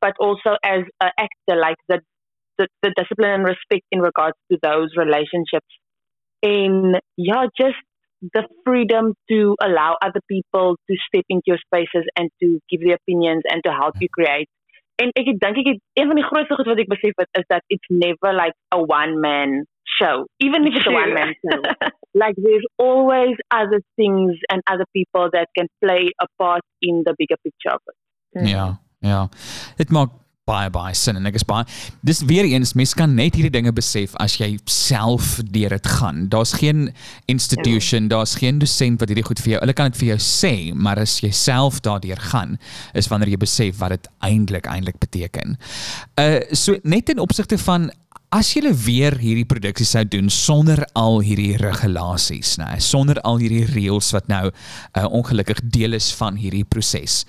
but 0.00 0.14
also 0.20 0.56
as 0.64 0.82
an 1.00 1.10
actor, 1.18 1.56
like 1.60 1.76
the, 1.88 2.00
the 2.58 2.68
the 2.82 2.92
discipline 2.96 3.32
and 3.32 3.44
respect 3.44 3.84
in 3.90 4.00
regards 4.00 4.36
to 4.50 4.58
those 4.62 4.90
relationships. 4.96 5.66
And 6.42 7.00
yeah, 7.16 7.46
just 7.58 7.76
the 8.32 8.46
freedom 8.64 9.14
to 9.30 9.56
allow 9.60 9.96
other 10.00 10.20
people 10.28 10.76
to 10.88 10.96
step 11.08 11.24
into 11.28 11.42
your 11.46 11.58
spaces 11.58 12.04
and 12.16 12.30
to 12.40 12.60
give 12.70 12.80
their 12.86 12.96
opinions 12.96 13.42
and 13.50 13.62
to 13.64 13.72
help 13.72 13.94
you 14.00 14.08
create. 14.08 14.48
En 15.02 15.10
het 15.12 15.38
dink 15.40 15.56
ek 15.56 15.66
het 15.72 15.80
een 15.92 16.06
van 16.06 16.18
die 16.20 16.24
grootste 16.24 16.54
goed 16.54 16.70
wat 16.70 16.82
ek 16.82 16.90
besef 16.92 17.16
het 17.16 17.30
is 17.40 17.46
that 17.46 17.62
it's 17.66 17.88
never 17.88 18.32
like 18.32 18.54
a 18.74 18.78
one 18.78 19.18
man 19.20 19.66
show. 19.82 20.26
Even 20.36 20.66
if 20.66 20.74
it's 20.74 20.86
a 20.86 20.90
True. 20.90 21.02
one 21.02 21.12
man 21.14 21.34
show 21.42 21.60
like 22.22 22.36
there's 22.36 22.66
always 22.76 23.36
other 23.50 23.80
things 23.96 24.38
and 24.50 24.62
other 24.70 24.86
people 24.92 25.28
that 25.30 25.48
can 25.58 25.66
play 25.82 26.10
a 26.20 26.26
part 26.38 26.62
in 26.80 27.02
the 27.04 27.14
bigger 27.16 27.38
picture 27.42 27.74
of 27.74 27.82
it. 27.86 27.98
Ja, 28.48 28.80
ja. 28.98 29.28
Dit 29.76 29.90
maak 29.90 30.10
baie 30.44 30.68
baie 30.68 30.92
sin 30.96 31.16
en 31.16 31.24
ek 31.28 31.38
is 31.38 31.46
baie 31.48 31.64
dis 32.04 32.20
weer 32.28 32.44
eens 32.44 32.74
mens 32.76 32.92
kan 32.98 33.14
net 33.16 33.36
hierdie 33.38 33.52
dinge 33.52 33.72
besef 33.72 34.12
as 34.20 34.36
jy 34.36 34.50
self 34.68 35.38
deur 35.54 35.72
dit 35.72 35.88
gaan. 35.96 36.26
Daar's 36.32 36.52
geen 36.60 36.90
institution, 37.32 38.10
daar's 38.12 38.36
geen 38.40 38.60
dosent 38.60 39.00
wat 39.00 39.08
hierdie 39.08 39.24
goed 39.24 39.40
vir 39.40 39.54
jou. 39.54 39.62
Hulle 39.64 39.76
kan 39.76 39.88
dit 39.88 40.02
vir 40.02 40.10
jou 40.12 40.18
sê, 40.20 40.54
maar 40.76 41.00
as 41.00 41.16
jy 41.24 41.32
self 41.34 41.80
daardeur 41.86 42.20
gaan, 42.32 42.58
is 42.92 43.08
wanneer 43.08 43.32
jy 43.32 43.40
besef 43.40 43.80
wat 43.80 43.96
dit 43.96 44.10
eintlik 44.28 44.68
eintlik 44.68 45.00
beteken. 45.00 45.56
Uh 46.20 46.42
so 46.52 46.76
net 46.84 47.08
in 47.14 47.24
opsigte 47.24 47.56
van 47.64 47.88
as 48.34 48.48
jy 48.56 48.72
weer 48.82 49.14
hierdie 49.20 49.46
produksie 49.46 49.86
sou 49.86 50.02
doen 50.10 50.26
sonder 50.32 50.80
al 50.98 51.20
hierdie 51.22 51.54
regulasies, 51.60 52.56
nê, 52.58 52.66
sonder 52.82 53.20
al 53.22 53.38
hierdie 53.38 53.62
reëls 53.68 54.10
wat 54.16 54.26
nou 54.32 54.48
uh, 54.50 55.04
ongelukkig 55.06 55.60
deel 55.70 55.94
is 55.94 56.10
van 56.18 56.38
hierdie 56.40 56.64
proses. 56.66 57.22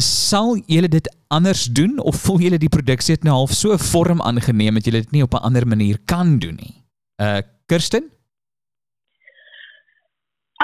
Sal 0.00 0.56
julle 0.66 0.88
dit 0.88 1.08
anders 1.28 1.64
doen 1.64 1.98
of 2.00 2.16
voel 2.24 2.38
julle 2.46 2.58
die 2.58 2.68
produksie 2.72 3.14
het 3.14 3.24
nou 3.24 3.34
half 3.34 3.50
so 3.52 3.72
'n 3.72 3.78
vorm 3.92 4.20
aangeneem 4.22 4.74
dat 4.74 4.84
julle 4.84 5.02
dit 5.04 5.12
nie 5.12 5.22
op 5.22 5.34
'n 5.34 5.44
ander 5.48 5.66
manier 5.66 5.98
kan 6.04 6.38
doen 6.38 6.56
nie? 6.56 6.74
Uh 7.22 7.40
Kirsten? 7.66 8.10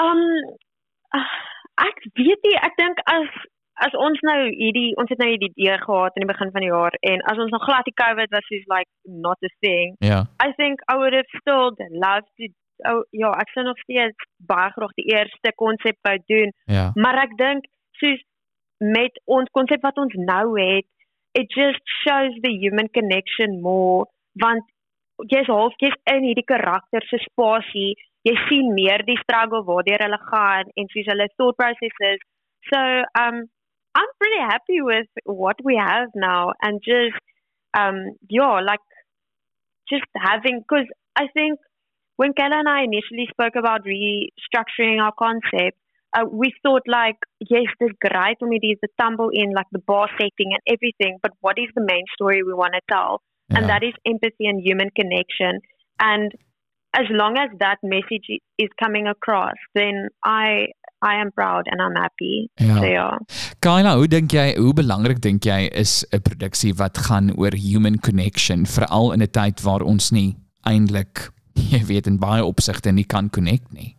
Um 0.01 0.21
ek 1.87 1.97
weet 2.17 2.41
nie, 2.47 2.57
ek 2.67 2.73
dink 2.77 2.97
as 3.05 3.29
as 3.85 3.93
ons 3.93 4.19
nou 4.25 4.37
hierdie 4.49 4.95
ons 4.97 5.09
het 5.13 5.19
nou 5.21 5.29
hierdie 5.29 5.51
idee 5.53 5.77
gehad 5.77 6.15
in 6.17 6.23
die 6.25 6.31
begin 6.33 6.51
van 6.51 6.63
die 6.65 6.71
jaar 6.73 6.95
en 7.11 7.21
as 7.31 7.37
ons 7.37 7.51
nog 7.53 7.63
glad 7.63 7.85
die 7.85 7.93
COVID 8.01 8.29
was 8.33 8.45
soos 8.49 8.65
like 8.73 8.89
not 9.05 9.37
a 9.45 9.51
thing. 9.61 9.95
Ja. 9.99 10.25
I 10.41 10.51
think 10.57 10.81
I 10.91 10.95
would 10.97 11.13
have 11.13 11.29
still 11.41 11.69
loved 12.05 12.29
to 12.41 12.49
oh 12.89 13.01
ja, 13.11 13.29
ek 13.41 13.49
sou 13.53 13.63
nog 13.65 13.77
steeds 13.85 14.25
baie 14.49 14.71
graag 14.73 14.93
die 14.97 15.07
eerste 15.13 15.53
konsep 15.55 15.97
wou 16.05 16.17
doen, 16.25 16.51
Ja. 16.65 16.91
maar 16.95 17.17
ek 17.23 17.37
dink 17.37 17.65
soos 18.01 18.21
met 18.79 19.21
ons 19.25 19.49
konsep 19.51 19.83
wat 19.83 19.97
ons 19.97 20.13
nou 20.19 20.57
het, 20.59 20.85
it 21.33 21.49
just 21.53 21.81
shows 22.03 22.33
the 22.43 22.51
human 22.51 22.89
connection 22.89 23.61
more 23.61 24.07
want 24.41 24.63
jy's 25.31 25.49
half 25.49 25.75
jy's 25.81 25.97
in 26.13 26.25
hierdie 26.29 26.45
karakter 26.45 27.05
se 27.09 27.19
spasie. 27.25 27.95
Jy 28.27 28.33
sien 28.47 28.73
meer 28.75 29.03
die 29.07 29.17
struggle 29.21 29.63
waardeur 29.65 30.03
hulle 30.03 30.19
gaan 30.29 30.73
en 30.75 30.89
hulle 30.93 31.29
thought 31.37 31.57
processes 31.57 32.19
so 32.73 32.79
um 33.21 33.45
I'm 33.95 34.11
pretty 34.19 34.41
happy 34.41 34.81
with 34.81 35.07
what 35.25 35.57
we 35.63 35.75
have 35.75 36.09
now 36.13 36.53
and 36.61 36.81
just 36.83 37.21
um 37.73 38.17
yeah 38.29 38.59
like 38.61 38.85
just 39.89 40.05
having 40.15 40.59
because 40.59 40.87
I 41.15 41.27
think 41.33 41.59
when 42.17 42.33
Kella 42.33 42.59
and 42.59 42.69
I 42.69 42.83
initially 42.83 43.27
spoke 43.31 43.55
about 43.55 43.85
restructuring 43.85 45.01
our 45.01 45.13
concept 45.17 45.77
uh, 46.17 46.25
we 46.41 46.47
thought 46.63 46.85
like 46.99 47.19
yes 47.53 47.69
there's 47.79 47.97
great 48.07 48.41
om 48.47 48.51
hierdie 48.55 48.73
the 48.85 48.91
tumble 49.01 49.29
in 49.43 49.53
like 49.59 49.69
the 49.77 49.83
bar 49.91 50.05
setting 50.19 50.49
and 50.57 50.63
everything 50.75 51.13
but 51.25 51.33
what 51.47 51.57
is 51.65 51.71
the 51.79 51.85
main 51.93 52.05
story 52.15 52.41
we 52.49 52.55
want 52.63 52.73
to 52.79 52.83
tell 52.95 53.13
and 53.55 53.63
Ja. 53.65 53.69
that 53.73 53.83
is 53.89 53.95
empathy 54.13 54.45
and 54.51 54.59
human 54.69 54.89
connection 54.99 55.61
and 56.11 56.35
as 57.01 57.07
long 57.21 57.37
as 57.43 57.49
that 57.63 57.79
message 57.95 58.27
is 58.63 58.71
coming 58.83 59.07
across 59.15 59.59
then 59.79 59.95
I 60.23 60.47
I 61.11 61.13
am 61.23 61.29
proud 61.39 61.63
and 61.71 61.79
I'm 61.85 61.97
happy 62.03 62.35
Ja. 62.69 62.77
so 62.81 62.85
yeah 62.97 63.15
Kyla, 63.65 63.91
hoe 63.99 64.07
dink 64.15 64.33
jy, 64.37 64.45
hoe 64.57 64.73
belangrik 64.81 65.19
dink 65.27 65.45
jy 65.49 65.59
is 65.83 65.93
'n 66.13 66.21
produksie 66.27 66.73
wat 66.81 66.97
gaan 67.07 67.31
oor 67.41 67.53
human 67.69 67.97
connection, 68.07 68.65
veral 68.75 69.11
in 69.15 69.21
'n 69.25 69.31
tyd 69.39 69.63
waar 69.67 69.81
ons 69.93 70.11
nie 70.17 70.29
eintlik, 70.73 71.29
jy 71.73 71.81
weet, 71.91 72.07
in 72.11 72.19
baie 72.21 72.43
opsigte 72.45 72.91
nie 72.91 73.05
kan 73.15 73.29
connect 73.29 73.71
nie? 73.73 73.95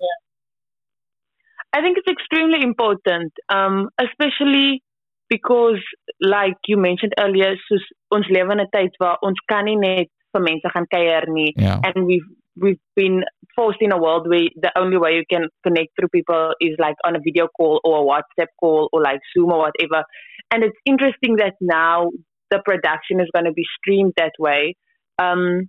I 1.76 1.80
think 1.82 1.98
it's 1.98 2.08
extremely 2.08 2.62
important, 2.62 3.32
um, 3.50 3.88
especially 4.00 4.82
because, 5.28 5.80
like 6.20 6.56
you 6.66 6.76
mentioned 6.78 7.12
earlier, 7.20 7.54
soos 7.70 7.84
ons 8.10 8.26
lewe 8.28 8.52
in 8.52 8.60
'n 8.60 8.68
tyd 8.72 8.92
waar 9.00 9.18
ons 9.22 9.38
kan 9.48 9.64
nie 9.64 9.76
net 9.76 10.08
vir 10.32 10.42
mense 10.42 10.68
gaan 10.74 10.86
kuier 10.94 11.24
nie, 11.28 11.52
Ja. 11.56 11.80
and 11.84 12.06
we've 12.06 12.28
we've 12.60 12.80
been 12.96 13.22
forced 13.54 13.80
in 13.82 13.92
a 13.92 13.98
world 13.98 14.28
where 14.28 14.48
the 14.56 14.72
only 14.76 14.96
way 14.96 15.14
you 15.14 15.24
can 15.30 15.44
connect 15.62 15.90
through 15.94 16.08
people 16.08 16.54
is 16.60 16.74
like 16.78 16.96
on 17.04 17.14
a 17.14 17.20
video 17.20 17.46
call 17.56 17.80
or 17.84 17.94
a 18.00 18.06
WhatsApp 18.10 18.50
call 18.60 18.88
or 18.92 19.00
like 19.02 19.20
Zoom 19.32 19.52
or 19.52 19.58
whatever. 19.66 20.02
And 20.50 20.64
it's 20.64 20.76
interesting 20.84 21.36
that 21.36 21.54
now 21.60 22.10
the 22.50 22.60
production 22.64 23.20
is 23.20 23.28
going 23.32 23.44
to 23.44 23.52
be 23.52 23.64
streamed 23.76 24.14
that 24.16 24.32
way. 24.40 24.74
Um, 25.20 25.68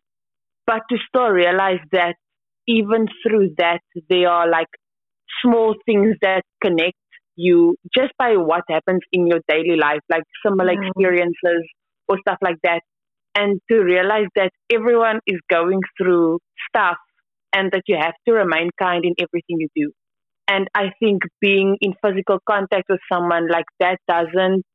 but 0.65 0.82
to 0.89 0.98
still 1.08 1.29
realize 1.29 1.84
that 1.91 2.15
even 2.68 3.08
through 3.22 3.50
that, 3.58 3.82
there 4.10 4.29
are 4.29 4.48
like 4.50 4.70
small 5.41 5.75
things 5.86 6.15
that 6.22 6.43
connect 6.62 6.98
you 7.36 7.75
just 7.96 8.12
by 8.17 8.36
what 8.36 8.63
happens 8.69 9.00
in 9.12 9.27
your 9.27 9.39
daily 9.48 9.77
life, 9.77 10.01
like 10.10 10.24
similar 10.46 10.75
Mhm. 10.75 10.88
experiences 10.88 11.63
or 12.08 12.17
stuff 12.19 12.38
like 12.41 12.58
that. 12.63 12.81
And 13.36 13.60
to 13.72 13.84
realize 13.84 14.27
that 14.36 14.51
everyone 14.69 15.19
is 15.25 15.39
going 15.50 15.81
through 15.98 16.39
stuff 16.67 16.98
and 17.53 17.72
that 17.72 17.84
you 17.88 17.98
have 17.98 18.15
to 18.27 18.34
remain 18.34 18.69
kind 18.77 19.05
in 19.05 19.13
everything 19.19 19.58
you 19.60 19.69
do. 19.75 19.91
And 20.48 20.67
I 20.75 20.91
think 21.00 21.24
being 21.39 21.77
in 21.79 21.93
physical 22.01 22.39
contact 22.50 22.89
with 22.89 23.00
someone 23.12 23.48
like 23.48 23.69
that 23.79 24.00
doesn't 24.08 24.65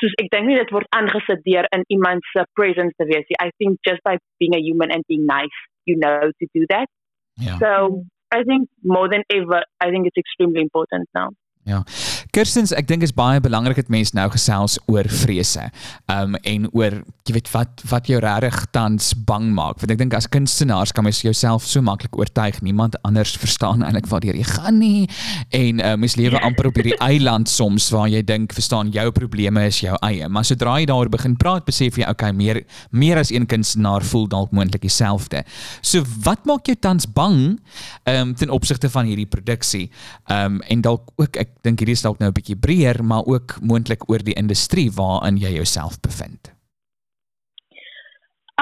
soos 0.00 0.14
ek 0.18 0.30
dink 0.32 0.46
nie 0.48 0.56
dit 0.56 0.70
word 0.72 0.88
aangesit 0.96 1.42
deur 1.44 1.66
in 1.76 1.84
iemand 1.92 2.24
se 2.32 2.44
presence 2.56 2.96
te 2.96 3.04
wees. 3.04 3.28
I 3.38 3.50
think 3.58 3.78
just 3.86 4.00
by 4.02 4.16
being 4.40 4.54
a 4.56 4.62
human 4.64 4.90
and 4.90 5.04
being 5.06 5.26
nice, 5.26 5.58
you 5.84 5.96
know 6.00 6.30
to 6.40 6.46
do 6.54 6.64
that. 6.70 6.88
Ja. 7.36 7.58
So 7.60 8.04
I 8.30 8.42
think 8.44 8.68
more 8.84 9.08
than 9.08 9.22
ever, 9.28 9.64
I 9.80 9.90
think 9.90 10.06
it's 10.06 10.16
extremely 10.16 10.60
important 10.60 11.08
now. 11.14 11.28
Ja. 11.64 11.84
Kirstens, 12.30 12.70
ek 12.70 12.86
dink 12.86 13.02
is 13.02 13.10
baie 13.10 13.40
belangrik 13.42 13.80
dat 13.80 13.88
mense 13.90 14.14
nou 14.14 14.28
gesels 14.30 14.76
oor 14.86 15.08
vrese. 15.10 15.64
Um 16.06 16.36
en 16.46 16.68
oor 16.70 17.00
jy 17.26 17.34
weet 17.34 17.48
wat 17.50 17.82
wat 17.90 18.06
jou 18.10 18.20
regtig 18.22 18.68
tans 18.74 19.08
bang 19.26 19.48
maak. 19.54 19.80
Want 19.82 19.94
ek 19.96 19.98
dink 19.98 20.14
as 20.14 20.28
kunstenaars 20.30 20.92
kan 20.94 21.06
mens 21.06 21.24
jouself 21.24 21.66
so 21.66 21.82
maklik 21.82 22.14
oortuig 22.18 22.60
niemand 22.62 22.94
anders 23.06 23.32
verstaan 23.38 23.82
eintlik 23.82 24.06
wat 24.12 24.26
jy 24.28 24.44
gaan 24.46 24.78
nie 24.78 25.08
en 25.56 25.82
uh, 25.82 25.96
mens 25.98 26.14
lewe 26.18 26.38
amper 26.38 26.68
op 26.70 26.78
hierdie 26.78 26.96
eiland 27.10 27.50
soms 27.50 27.88
waar 27.90 28.06
jy 28.10 28.22
dink 28.26 28.54
verstaan 28.54 28.92
jou 28.94 29.08
probleme 29.14 29.66
is 29.66 29.80
jou 29.82 29.96
eie. 30.06 30.28
Maar 30.30 30.46
sodra 30.46 30.76
jy 30.78 30.86
daaroor 30.90 31.10
begin 31.10 31.34
praat, 31.40 31.66
besef 31.66 31.98
jy 31.98 32.06
okay, 32.06 32.30
meer 32.30 32.62
meer 32.94 33.18
as 33.18 33.34
een 33.34 33.48
kunstenaar 33.50 34.06
voel 34.06 34.28
dalk 34.30 34.54
moontlik 34.54 34.86
dieselfde. 34.86 35.42
So 35.82 36.06
wat 36.22 36.46
maak 36.46 36.70
jou 36.70 36.78
tans 36.78 37.10
bang 37.10 37.58
um 38.06 38.34
ten 38.38 38.54
opsigte 38.54 38.90
van 38.94 39.10
hierdie 39.10 39.26
produksie? 39.26 39.88
Um 40.30 40.62
en 40.70 40.86
dalk 40.86 41.10
ook 41.18 41.42
ek 41.42 41.56
dink 41.66 41.82
hierdie 41.82 41.98
is 41.98 42.06
dalk 42.06 42.19
nou 42.20 42.30
'n 42.30 42.36
bietjie 42.36 42.58
breër, 42.66 43.04
maar 43.04 43.24
ook 43.24 43.60
moontlik 43.60 44.08
oor 44.10 44.22
die 44.24 44.38
industrie 44.42 44.90
waarin 44.92 45.36
jy 45.36 45.52
jouself 45.56 46.00
bevind. 46.00 46.52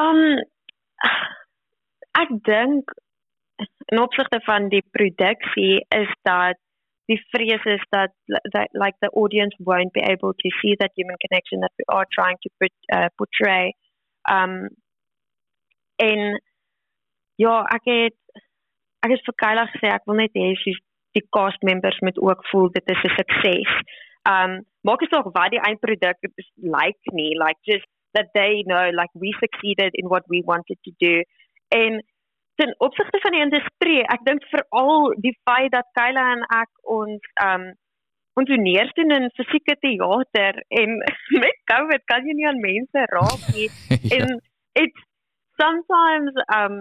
Um 0.00 0.38
ek 2.23 2.31
dink 2.47 2.95
in 3.91 4.00
opsigte 4.00 4.41
van 4.47 4.69
die 4.69 4.85
produksie 4.91 5.85
is 5.88 6.11
dat 6.23 6.59
die 7.11 7.21
vrees 7.33 7.65
is 7.65 7.85
dat 7.88 8.12
that 8.53 8.69
like 8.73 8.97
the 9.00 9.11
audience 9.21 9.57
won't 9.59 9.93
be 9.93 10.03
able 10.03 10.35
to 10.43 10.49
see 10.61 10.77
that 10.77 10.91
human 10.95 11.17
connection 11.25 11.61
that 11.61 11.73
we 11.77 11.85
are 11.87 12.07
trying 12.17 12.38
to 12.41 12.50
put, 12.59 12.73
uh, 12.97 13.09
portray 13.17 13.73
um 14.31 14.69
en 15.97 16.21
ja 17.43 17.55
ek 17.77 17.88
het 17.93 18.19
ek 19.07 19.15
het 19.15 19.25
vir 19.29 19.38
Kyla 19.43 19.65
gesê 19.73 19.91
ek 19.95 20.07
wil 20.11 20.21
net 20.21 20.37
hê 20.37 20.53
sy 20.62 20.75
die 21.17 21.27
cast 21.31 21.62
members 21.62 21.99
moet 21.99 22.19
ook 22.21 22.47
voel 22.50 22.71
dit 22.73 22.91
is 22.91 23.03
'n 23.05 23.15
sukses. 23.17 23.73
Um 24.35 24.65
maak 24.81 25.00
dit 25.00 25.15
ook 25.15 25.31
wat 25.33 25.50
die 25.50 25.61
eindproduk 25.61 26.19
like 26.57 27.12
nie, 27.12 27.33
like 27.45 27.59
just 27.62 27.87
that 28.12 28.29
they 28.33 28.62
know 28.62 28.85
like 28.91 29.12
we 29.12 29.33
succeeded 29.38 29.95
in 29.95 30.09
what 30.09 30.25
we 30.27 30.43
wanted 30.45 30.79
to 30.83 30.93
do. 30.97 31.23
En 31.69 32.05
ten 32.55 32.75
opsigte 32.79 33.21
van 33.21 33.31
die 33.31 33.41
industrie, 33.41 34.00
ek 34.03 34.25
dink 34.27 34.45
veral 34.50 35.15
die 35.23 35.35
feit 35.45 35.71
dat 35.73 35.87
Kayla 35.93 36.25
en 36.33 36.43
ek 36.61 36.71
ons 36.83 37.35
um 37.45 37.69
ons 38.38 38.50
neers 38.62 38.93
doen 38.95 39.11
in 39.11 39.31
fisieke 39.35 39.75
teater 39.83 40.59
en 40.69 40.97
met 41.45 41.61
COVID 41.71 42.05
kan 42.05 42.27
jy 42.27 42.35
nie 42.38 42.49
aan 42.50 42.62
mense 42.62 43.05
raak 43.15 43.45
nie. 43.55 43.69
ja. 43.91 44.19
En 44.19 44.41
it's 44.83 45.07
sometimes 45.62 46.43
um 46.59 46.79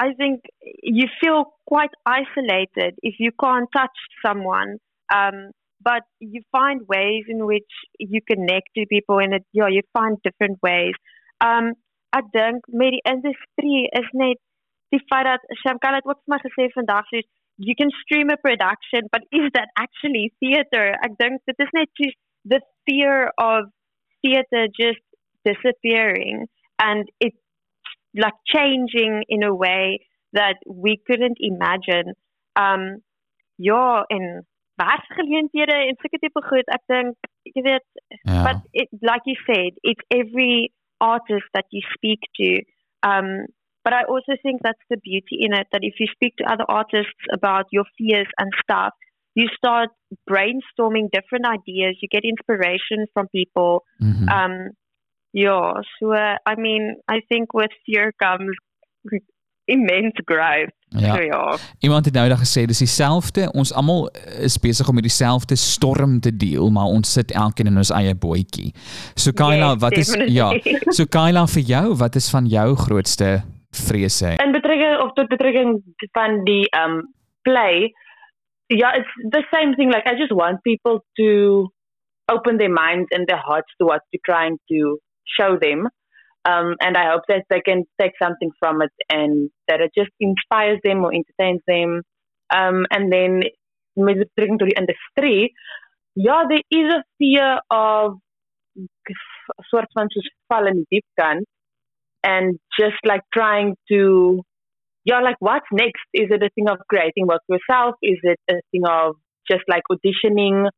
I 0.00 0.14
think 0.16 0.40
you 0.82 1.06
feel 1.22 1.44
quite 1.66 1.94
isolated 2.06 2.92
if 3.02 3.16
you 3.18 3.30
can't 3.38 3.68
touch 3.76 3.98
someone. 4.24 4.78
Um, 5.14 5.50
but 5.82 6.02
you 6.20 6.42
find 6.52 6.82
ways 6.88 7.24
in 7.28 7.44
which 7.46 7.72
you 7.98 8.20
connect 8.30 8.68
to 8.76 8.86
people 8.86 9.18
and 9.18 9.34
it, 9.34 9.44
yeah, 9.52 9.68
you 9.68 9.82
find 9.92 10.18
different 10.22 10.58
ways. 10.62 10.94
Um, 11.40 11.72
ek 12.12 12.26
dink 12.34 12.66
met 12.68 12.96
die 13.00 13.84
is 14.00 14.08
net 14.12 14.40
die 14.92 15.00
feit 15.08 15.26
dat 15.28 15.44
Shamkal 15.62 16.00
het 16.00 16.08
my 16.26 16.38
gesê 16.42 16.68
you 17.56 17.74
can 17.78 17.90
stream 18.02 18.30
a 18.30 18.36
production 18.36 19.08
but 19.12 19.22
is 19.30 19.50
that 19.54 19.68
actually 19.78 20.32
theater? 20.40 20.96
Ek 21.04 21.16
dink 21.18 21.40
dit 21.46 21.56
is 21.58 21.72
net 21.72 21.88
the 22.44 22.60
fear 22.88 23.30
of 23.38 23.70
theater 24.22 24.66
just 24.78 25.04
disappearing 25.44 26.46
and 26.78 27.08
it 27.20 27.34
like 28.14 28.34
changing 28.46 29.24
in 29.28 29.42
a 29.42 29.54
way 29.54 30.00
that 30.32 30.56
we 30.66 31.00
couldn't 31.06 31.38
imagine. 31.40 32.14
Um 32.54 33.02
ja, 33.56 34.04
en 34.08 34.46
werksgeleenthede 34.74 35.72
en 35.72 35.96
sulke 35.98 36.18
tipe 36.18 36.42
goed, 36.48 36.68
ek 36.72 36.84
dink 36.86 37.30
jy 37.54 37.62
weet, 37.62 37.86
yeah. 38.24 38.44
but 38.44 38.62
it 38.72 38.88
like 39.00 39.24
you 39.24 39.36
said, 39.46 39.76
it's 39.82 40.04
every 40.10 40.72
artist 40.98 41.48
that 41.52 41.66
you 41.70 41.82
speak 41.94 42.20
to. 42.40 42.62
Um 43.02 43.46
but 43.82 43.94
I 43.94 44.04
also 44.04 44.36
think 44.42 44.60
that's 44.62 44.86
the 44.90 44.98
beauty 44.98 45.40
in 45.40 45.54
it 45.54 45.66
that 45.72 45.82
if 45.82 45.94
you 45.98 46.06
speak 46.12 46.36
to 46.36 46.44
other 46.44 46.68
artists 46.68 47.24
about 47.32 47.66
your 47.72 47.84
fears 47.96 48.28
and 48.38 48.52
stuff, 48.62 48.92
you 49.34 49.48
start 49.56 49.88
brainstorming 50.28 51.08
different 51.12 51.46
ideas, 51.46 51.96
you 52.02 52.08
get 52.08 52.24
inspiration 52.24 53.06
from 53.14 53.28
people. 53.28 53.84
Mm 54.00 54.12
-hmm. 54.12 54.28
Um 54.36 54.54
Ja, 55.30 55.82
so 55.98 56.12
I 56.14 56.54
mean, 56.56 56.96
I 57.06 57.20
think 57.28 57.52
with 57.52 57.72
fear 57.84 58.12
comes 58.18 58.56
immense 59.70 60.22
growth. 60.24 60.74
Ja. 60.88 61.14
So, 61.14 61.22
ja. 61.22 61.56
Iemand 61.78 62.04
het 62.04 62.14
nou 62.14 62.28
daag 62.28 62.42
gesê 62.42 62.64
dis 62.66 62.82
dieselfde. 62.82 63.46
Ons 63.54 63.72
almal 63.72 64.08
is 64.42 64.58
besig 64.58 64.88
om 64.88 64.94
met 64.94 65.06
dieselfde 65.06 65.56
storm 65.56 66.20
te 66.20 66.36
deel, 66.36 66.70
maar 66.70 66.90
ons 66.90 67.12
sit 67.12 67.30
elkeen 67.30 67.70
in 67.70 67.78
ons 67.78 67.92
eie 67.94 68.14
bootjie. 68.14 68.72
So 69.14 69.30
Kyla, 69.32 69.72
yes, 69.72 69.80
wat 69.84 69.96
is 69.96 70.10
definitely. 70.10 70.34
ja. 70.34 70.50
So 70.96 71.06
Kyla 71.06 71.46
vir 71.54 71.62
jou, 71.62 71.86
wat 72.02 72.18
is 72.18 72.30
van 72.34 72.50
jou 72.50 72.74
grootste 72.76 73.30
vrese? 73.86 74.34
In 74.42 74.52
betrekking 74.52 74.98
of 75.04 75.14
tot 75.14 75.30
betrekking 75.30 75.78
van 76.18 76.42
die 76.44 76.66
um 76.82 77.02
play, 77.46 77.92
ja, 78.66 78.90
it's 78.98 79.14
the 79.30 79.44
same 79.54 79.74
thing 79.78 79.94
like 79.94 80.10
I 80.10 80.18
just 80.18 80.34
want 80.34 80.62
people 80.62 81.04
to 81.22 81.70
open 82.32 82.58
their 82.58 82.72
minds 82.72 83.10
and 83.14 83.26
their 83.28 83.42
hearts 83.46 83.70
to 83.78 83.86
what 83.86 84.02
you're 84.10 84.26
trying 84.26 84.58
to 84.70 84.98
show 85.26 85.58
them. 85.60 85.88
Um, 86.44 86.76
and 86.80 86.96
I 86.96 87.10
hope 87.10 87.22
that 87.28 87.44
they 87.50 87.60
can 87.60 87.84
take 88.00 88.12
something 88.22 88.50
from 88.58 88.80
it 88.80 88.92
and 89.10 89.50
that 89.68 89.80
it 89.80 89.90
just 89.96 90.10
inspires 90.20 90.78
them 90.82 91.04
or 91.04 91.12
entertains 91.12 91.60
them. 91.66 92.02
Um, 92.54 92.86
and 92.90 93.12
then 93.12 93.42
met 93.96 94.16
betrekking 94.16 94.58
tot 94.58 94.68
die 94.68 94.80
industrie, 94.80 95.52
ja, 96.14 96.44
there 96.48 96.62
is 96.70 96.92
a 96.94 97.02
fear 97.18 97.60
of 97.70 98.18
soort 99.68 99.88
van 99.94 100.08
soos 100.08 100.28
val 100.48 100.66
in 100.66 100.86
diep 100.90 101.44
and 102.22 102.58
just 102.78 103.00
like 103.04 103.22
trying 103.34 103.76
to 103.90 104.42
yeah, 105.04 105.20
like 105.20 105.36
what's 105.40 105.66
next? 105.72 106.04
Is 106.12 106.28
it 106.30 106.42
a 106.42 106.50
thing 106.54 106.68
of 106.68 106.78
creating 106.88 107.26
work 107.26 107.40
yourself? 107.48 107.96
Is 108.02 108.18
it 108.22 108.38
a 108.50 108.60
thing 108.70 108.82
of 108.86 109.16
just 109.50 109.64
like 109.66 109.82
auditioning? 109.90 110.68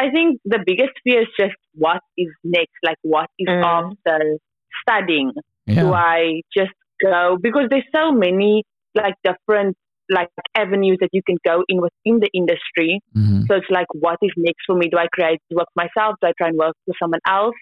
I 0.00 0.08
think 0.10 0.40
the 0.46 0.60
biggest 0.64 0.92
fear 1.04 1.22
is 1.22 1.28
just 1.38 1.56
what 1.74 2.00
is 2.16 2.28
next, 2.42 2.78
like 2.82 2.96
what 3.02 3.28
is 3.38 3.48
mm. 3.48 3.62
after 3.62 4.38
studying. 4.82 5.32
Yeah. 5.66 5.82
Do 5.82 5.92
I 5.92 6.40
just 6.56 6.72
go 7.02 7.36
because 7.40 7.64
there's 7.68 7.84
so 7.94 8.10
many 8.10 8.64
like 8.94 9.14
different 9.22 9.76
like 10.08 10.28
avenues 10.56 10.96
that 11.00 11.10
you 11.12 11.22
can 11.24 11.36
go 11.44 11.62
in 11.68 11.82
within 11.82 12.18
the 12.18 12.30
industry. 12.32 13.00
Mm-hmm. 13.16 13.42
So 13.46 13.56
it's 13.56 13.70
like 13.70 13.86
what 13.92 14.18
is 14.22 14.30
next 14.38 14.62
for 14.66 14.74
me? 14.74 14.88
Do 14.88 14.96
I 14.96 15.06
create 15.12 15.40
work 15.50 15.68
myself? 15.76 16.16
Do 16.22 16.28
I 16.28 16.32
try 16.38 16.48
and 16.48 16.56
work 16.56 16.74
with 16.86 16.96
someone 17.00 17.20
else? 17.28 17.54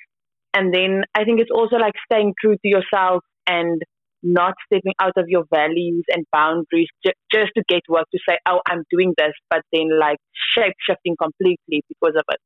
And 0.54 0.72
then 0.72 1.02
I 1.14 1.24
think 1.24 1.40
it's 1.40 1.50
also 1.52 1.76
like 1.76 1.94
staying 2.10 2.34
true 2.40 2.54
to 2.54 2.68
yourself 2.68 3.24
and 3.48 3.82
not 4.22 4.54
stepping 4.66 4.94
out 4.98 5.16
of 5.16 5.28
your 5.28 5.44
values 5.50 6.04
and 6.14 6.24
boundaries 6.32 6.88
ju- 7.04 7.18
just 7.32 7.52
to 7.54 7.62
get 7.68 7.82
work 7.88 8.06
to 8.10 8.18
say, 8.28 8.38
oh, 8.46 8.60
I'm 8.68 8.84
doing 8.90 9.14
this, 9.16 9.32
but 9.50 9.62
then 9.72 9.88
like 9.98 10.18
shape 10.54 10.74
shifting 10.86 11.16
completely 11.16 11.82
because 11.88 12.16
of 12.16 12.24
it. 12.28 12.40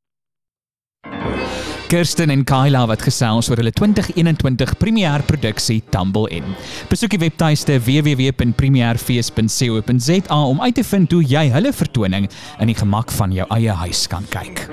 Kirsten 1.93 2.33
en 2.33 2.41
Kyla 2.41 2.87
wat 2.89 3.03
gesels 3.05 3.45
oor 3.51 3.59
hulle 3.61 3.69
2021 3.77 4.71
premier 4.81 5.21
produksie 5.29 5.83
Tumble 5.93 6.25
In. 6.33 6.41
Besoek 6.89 7.13
die 7.13 7.21
webtuiste 7.21 7.77
www.premierfees.co.za 7.85 10.39
om 10.41 10.57
uit 10.63 10.73
te 10.79 10.85
vind 10.89 11.13
hoe 11.13 11.21
jy 11.21 11.43
hulle 11.53 11.69
vertoning 11.69 12.25
in 12.57 12.67
die 12.71 12.79
gemak 12.81 13.13
van 13.13 13.29
jou 13.37 13.45
eie 13.53 13.69
huis 13.83 14.09
kan 14.09 14.25
kyk. 14.33 14.65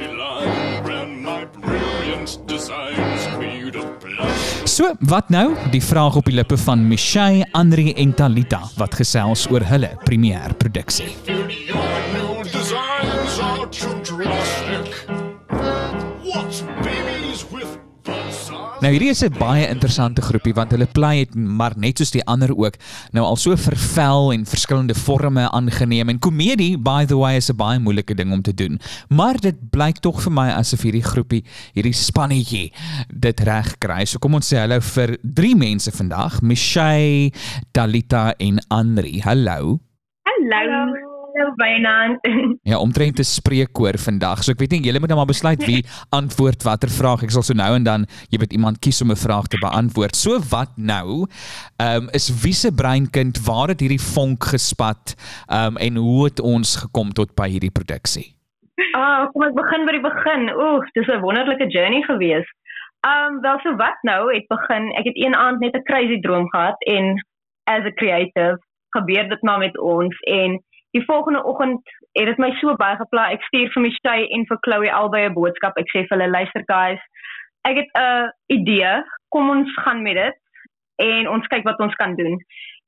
So, 4.70 4.87
wat 5.11 5.33
nou? 5.35 5.56
Die 5.72 5.80
vraag 5.83 6.14
op 6.20 6.28
die 6.30 6.37
lippe 6.37 6.54
van 6.62 6.85
Michelle, 6.87 7.48
Andri 7.59 7.90
en 7.98 8.12
Talita 8.14 8.61
wat 8.78 8.94
gesels 9.00 9.48
oor 9.50 9.66
hulle 9.66 9.90
premier 10.04 10.54
produksie. 10.62 11.11
Nou 18.80 18.88
hierdie 18.94 19.10
is 19.12 19.20
'n 19.20 19.36
baie 19.36 19.66
interessante 19.68 20.22
groepie 20.24 20.54
want 20.56 20.70
hulle 20.72 20.86
play 20.86 21.18
het 21.18 21.34
maar 21.34 21.74
net 21.76 21.98
soos 21.98 22.10
die 22.10 22.24
ander 22.24 22.48
ook 22.56 22.78
nou 23.12 23.24
al 23.24 23.36
so 23.36 23.56
vervel 23.56 24.32
en 24.32 24.46
verskillende 24.46 24.94
forme 24.94 25.50
aangeneem 25.50 26.08
en 26.08 26.18
komedie 26.18 26.78
by 26.78 27.04
the 27.04 27.16
way 27.16 27.36
is 27.36 27.50
'n 27.50 27.56
baie 27.56 27.78
moeilike 27.78 28.14
ding 28.14 28.32
om 28.32 28.42
te 28.42 28.54
doen. 28.54 28.80
Maar 29.08 29.36
dit 29.36 29.70
blyk 29.70 30.00
tog 30.00 30.22
vir 30.22 30.32
my 30.32 30.48
asof 30.48 30.80
hierdie 30.80 31.04
groepie, 31.04 31.44
hierdie 31.74 31.92
spannetjie 31.92 32.72
dit 33.12 33.40
reg 33.40 33.78
kry. 33.78 34.04
So 34.06 34.18
kom 34.18 34.34
ons 34.34 34.48
sê 34.48 34.56
hallo 34.56 34.80
vir 34.80 35.18
drie 35.22 35.54
mense 35.54 35.90
vandag, 35.90 36.40
Michelle, 36.40 37.30
Dalita 37.72 38.34
en 38.38 38.58
Andri. 38.68 39.20
Hallo. 39.20 39.80
Hallo. 40.24 40.72
hallo. 40.72 41.09
Hallo 41.30 41.52
Wynand. 41.56 42.18
Ja, 42.70 42.78
omtrent 42.78 43.16
te 43.16 43.22
spreekkoor 43.22 43.98
vandag. 43.98 44.42
So 44.42 44.52
ek 44.52 44.62
weet 44.62 44.74
nie 44.74 44.88
julle 44.88 45.00
moet 45.02 45.12
nou 45.12 45.18
maar 45.20 45.30
besluit 45.30 45.62
wie 45.68 45.82
antwoord 46.18 46.64
watter 46.66 46.90
vraag. 46.90 47.22
Ek 47.26 47.34
sal 47.34 47.44
so 47.46 47.54
nou 47.56 47.68
en 47.76 47.86
dan 47.86 48.06
jy 48.32 48.40
weet 48.42 48.54
iemand 48.56 48.80
kies 48.82 48.98
om 49.04 49.12
'n 49.14 49.20
vraag 49.20 49.46
te 49.52 49.60
beantwoord. 49.62 50.16
So 50.18 50.40
wat 50.50 50.74
nou? 50.76 51.26
Ehm 51.78 52.08
um, 52.08 52.10
is 52.18 52.30
wie 52.42 52.54
se 52.54 52.72
breinkind 52.74 53.38
waar 53.46 53.70
het 53.70 53.80
hierdie 53.80 54.02
vonk 54.02 54.50
gespat? 54.54 55.14
Ehm 55.46 55.76
um, 55.76 55.76
en 55.78 55.96
hoe 55.96 56.24
het 56.24 56.40
ons 56.40 56.76
gekom 56.82 57.12
tot 57.14 57.34
by 57.38 57.48
hierdie 57.48 57.74
produksie? 57.78 58.34
Ah, 58.96 58.98
oh, 58.98 59.22
kom 59.30 59.46
ek 59.46 59.54
begin 59.54 59.86
by 59.86 59.94
die 59.98 60.06
begin. 60.06 60.42
Oef, 60.56 60.90
dis 60.98 61.06
'n 61.06 61.22
wonderlike 61.22 61.70
journey 61.70 62.02
gewees. 62.10 62.48
Um 63.06 63.40
wel 63.40 63.58
so 63.62 63.76
wat 63.76 64.02
nou, 64.02 64.34
het 64.34 64.46
begin. 64.48 64.90
Ek 64.98 65.06
het 65.06 65.16
een 65.16 65.34
aand 65.34 65.60
net 65.60 65.78
'n 65.78 65.86
crazy 65.86 66.18
droom 66.20 66.50
gehad 66.50 66.76
en 66.90 67.14
as 67.70 67.86
a 67.86 67.92
creative 67.94 68.58
gebeur 68.90 69.28
dit 69.28 69.42
maar 69.42 69.58
met 69.58 69.78
ons 69.78 70.18
en 70.20 70.58
die 70.90 71.05
volgende 71.05 71.44
oggend 71.44 71.81
het 72.12 72.26
dit 72.26 72.38
my 72.38 72.50
so 72.59 72.74
baie 72.76 72.96
gepla. 72.96 73.31
Ek 73.31 73.42
stuur 73.48 73.70
vir 73.74 73.83
Michelle 73.83 74.29
en 74.35 74.46
vir 74.48 74.59
Chloe 74.66 74.92
albei 74.92 75.24
'n 75.29 75.35
boodskap. 75.35 75.79
Ek 75.79 75.90
sê 75.92 76.07
vir 76.07 76.16
hulle 76.16 76.31
luister 76.31 76.64
guys, 76.66 77.03
ek 77.64 77.76
het 77.76 77.90
'n 77.94 78.31
idee. 78.46 79.03
Kom 79.29 79.50
ons 79.50 79.70
gaan 79.85 80.03
met 80.03 80.14
dit 80.14 80.37
en 80.96 81.29
ons 81.29 81.46
kyk 81.46 81.64
wat 81.64 81.81
ons 81.81 81.94
kan 81.94 82.14
doen. 82.16 82.38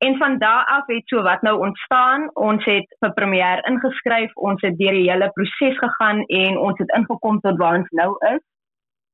En 0.05 0.17
van 0.17 0.39
daar 0.39 0.65
af 0.65 0.87
het 0.87 1.03
so 1.07 1.23
wat 1.23 1.43
nou 1.43 1.59
ontstaan. 1.59 2.31
Ons 2.35 2.65
het 2.65 2.87
vir 3.01 3.13
premier 3.13 3.63
ingeskryf. 3.71 4.31
Ons 4.35 4.61
het 4.61 4.79
deur 4.79 4.93
die 4.93 5.11
hele 5.11 5.31
proses 5.33 5.79
gegaan 5.79 6.25
en 6.27 6.59
ons 6.59 6.79
het 6.79 6.91
ingekom 6.99 7.41
tot 7.41 7.57
waar 7.57 7.79
ons 7.79 7.91
nou 7.91 8.17
is. 8.35 8.43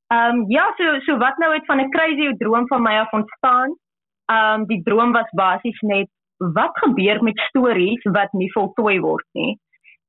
Ehm 0.09 0.35
um, 0.35 0.45
ja, 0.49 0.73
so 0.77 0.99
so 0.99 1.17
wat 1.17 1.37
nou 1.37 1.53
het 1.53 1.65
van 1.65 1.79
'n 1.81 1.89
crazy 1.89 2.33
droom 2.37 2.67
van 2.67 2.81
my 2.81 2.97
af 2.97 3.11
ontstaan. 3.11 3.77
Ehm 4.25 4.61
um, 4.61 4.65
die 4.65 4.81
droom 4.83 5.11
was 5.11 5.29
basies 5.31 5.79
net 5.79 6.09
wat 6.55 6.75
gebeur 6.83 7.23
met 7.23 7.39
stories 7.49 8.05
wat 8.15 8.31
nie 8.33 8.51
voltooi 8.53 8.99
word 8.99 9.25
nie. 9.33 9.57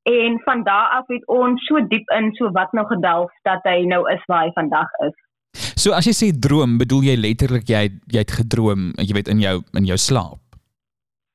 En 0.09 0.39
van 0.45 0.63
daar 0.65 0.89
af 0.99 1.09
het 1.13 1.27
ons 1.29 1.65
so 1.69 1.81
diep 1.89 2.07
in 2.17 2.31
so 2.39 2.51
wat 2.57 2.73
nou 2.73 2.87
gedelf 2.89 3.33
dat 3.49 3.67
hy 3.69 3.83
nou 3.87 4.03
is 4.13 4.23
waar 4.27 4.47
hy 4.47 4.53
vandag 4.57 4.89
is. 5.07 5.17
So 5.77 5.93
as 5.97 6.07
jy 6.07 6.15
sê 6.17 6.29
droom, 6.33 6.79
bedoel 6.79 7.11
jy 7.11 7.17
letterlik 7.21 7.69
jy 7.69 7.89
jy 8.07 8.23
het 8.23 8.39
gedroom, 8.43 8.93
jy 8.97 9.17
weet 9.19 9.29
in 9.33 9.43
jou 9.43 9.59
in 9.77 9.91
jou 9.91 9.99
slaap 9.99 10.41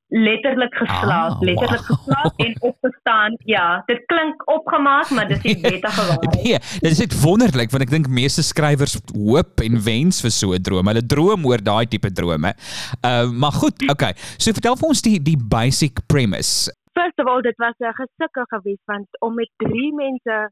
letterlik 0.07 0.75
geslaap, 0.75 1.31
ah, 1.31 1.41
letterlik 1.41 1.87
wow. 1.87 1.97
geslaap 1.97 2.33
en 2.45 2.55
opgestaan. 2.69 3.37
Ja, 3.45 3.83
dit 3.85 4.05
klink 4.05 4.47
opgemaak, 4.49 5.09
maar 5.09 5.27
dis 5.27 5.41
nie 5.41 5.57
wettige 5.61 6.05
waarheid. 6.09 6.35
Nee, 6.43 6.59
dit 6.79 6.91
is 6.91 7.01
net 7.01 7.15
wonderlik 7.21 7.73
want 7.73 7.85
ek 7.87 7.93
dink 7.93 8.07
meeste 8.07 8.45
skrywers 8.45 8.97
hoop 9.11 9.63
en 9.65 9.79
wens 9.83 10.21
vir 10.25 10.33
so 10.33 10.53
'n 10.53 10.61
droom. 10.61 10.91
Hulle 10.91 11.05
droom 11.05 11.45
oor 11.49 11.63
daai 11.63 11.85
tipe 11.89 12.11
drome. 12.11 12.53
Uh 13.01 13.29
maar 13.31 13.55
goed, 13.55 13.81
okay. 13.89 14.13
So 14.37 14.53
vertel 14.53 14.77
vir 14.79 14.89
ons 14.93 15.01
die 15.01 15.17
die 15.19 15.37
basic 15.37 16.05
premise. 16.07 16.71
First 16.95 17.19
of 17.19 17.27
all, 17.27 17.41
dit 17.41 17.57
was 17.57 17.75
'n 17.79 17.97
gesukkel 18.01 18.45
geweest 18.53 18.85
want 18.85 19.07
om 19.19 19.33
met 19.35 19.49
drie 19.57 19.93
mense 19.93 20.51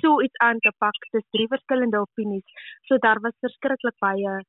so 0.00 0.22
iets 0.22 0.38
aan 0.38 0.58
te 0.58 0.72
pak, 0.78 0.98
dis 1.10 1.26
drie 1.30 1.48
verskillende 1.48 1.98
opinies. 1.98 2.46
So 2.86 2.98
daar 2.98 3.20
was 3.20 3.34
verskriklik 3.40 3.96
baie 3.98 4.42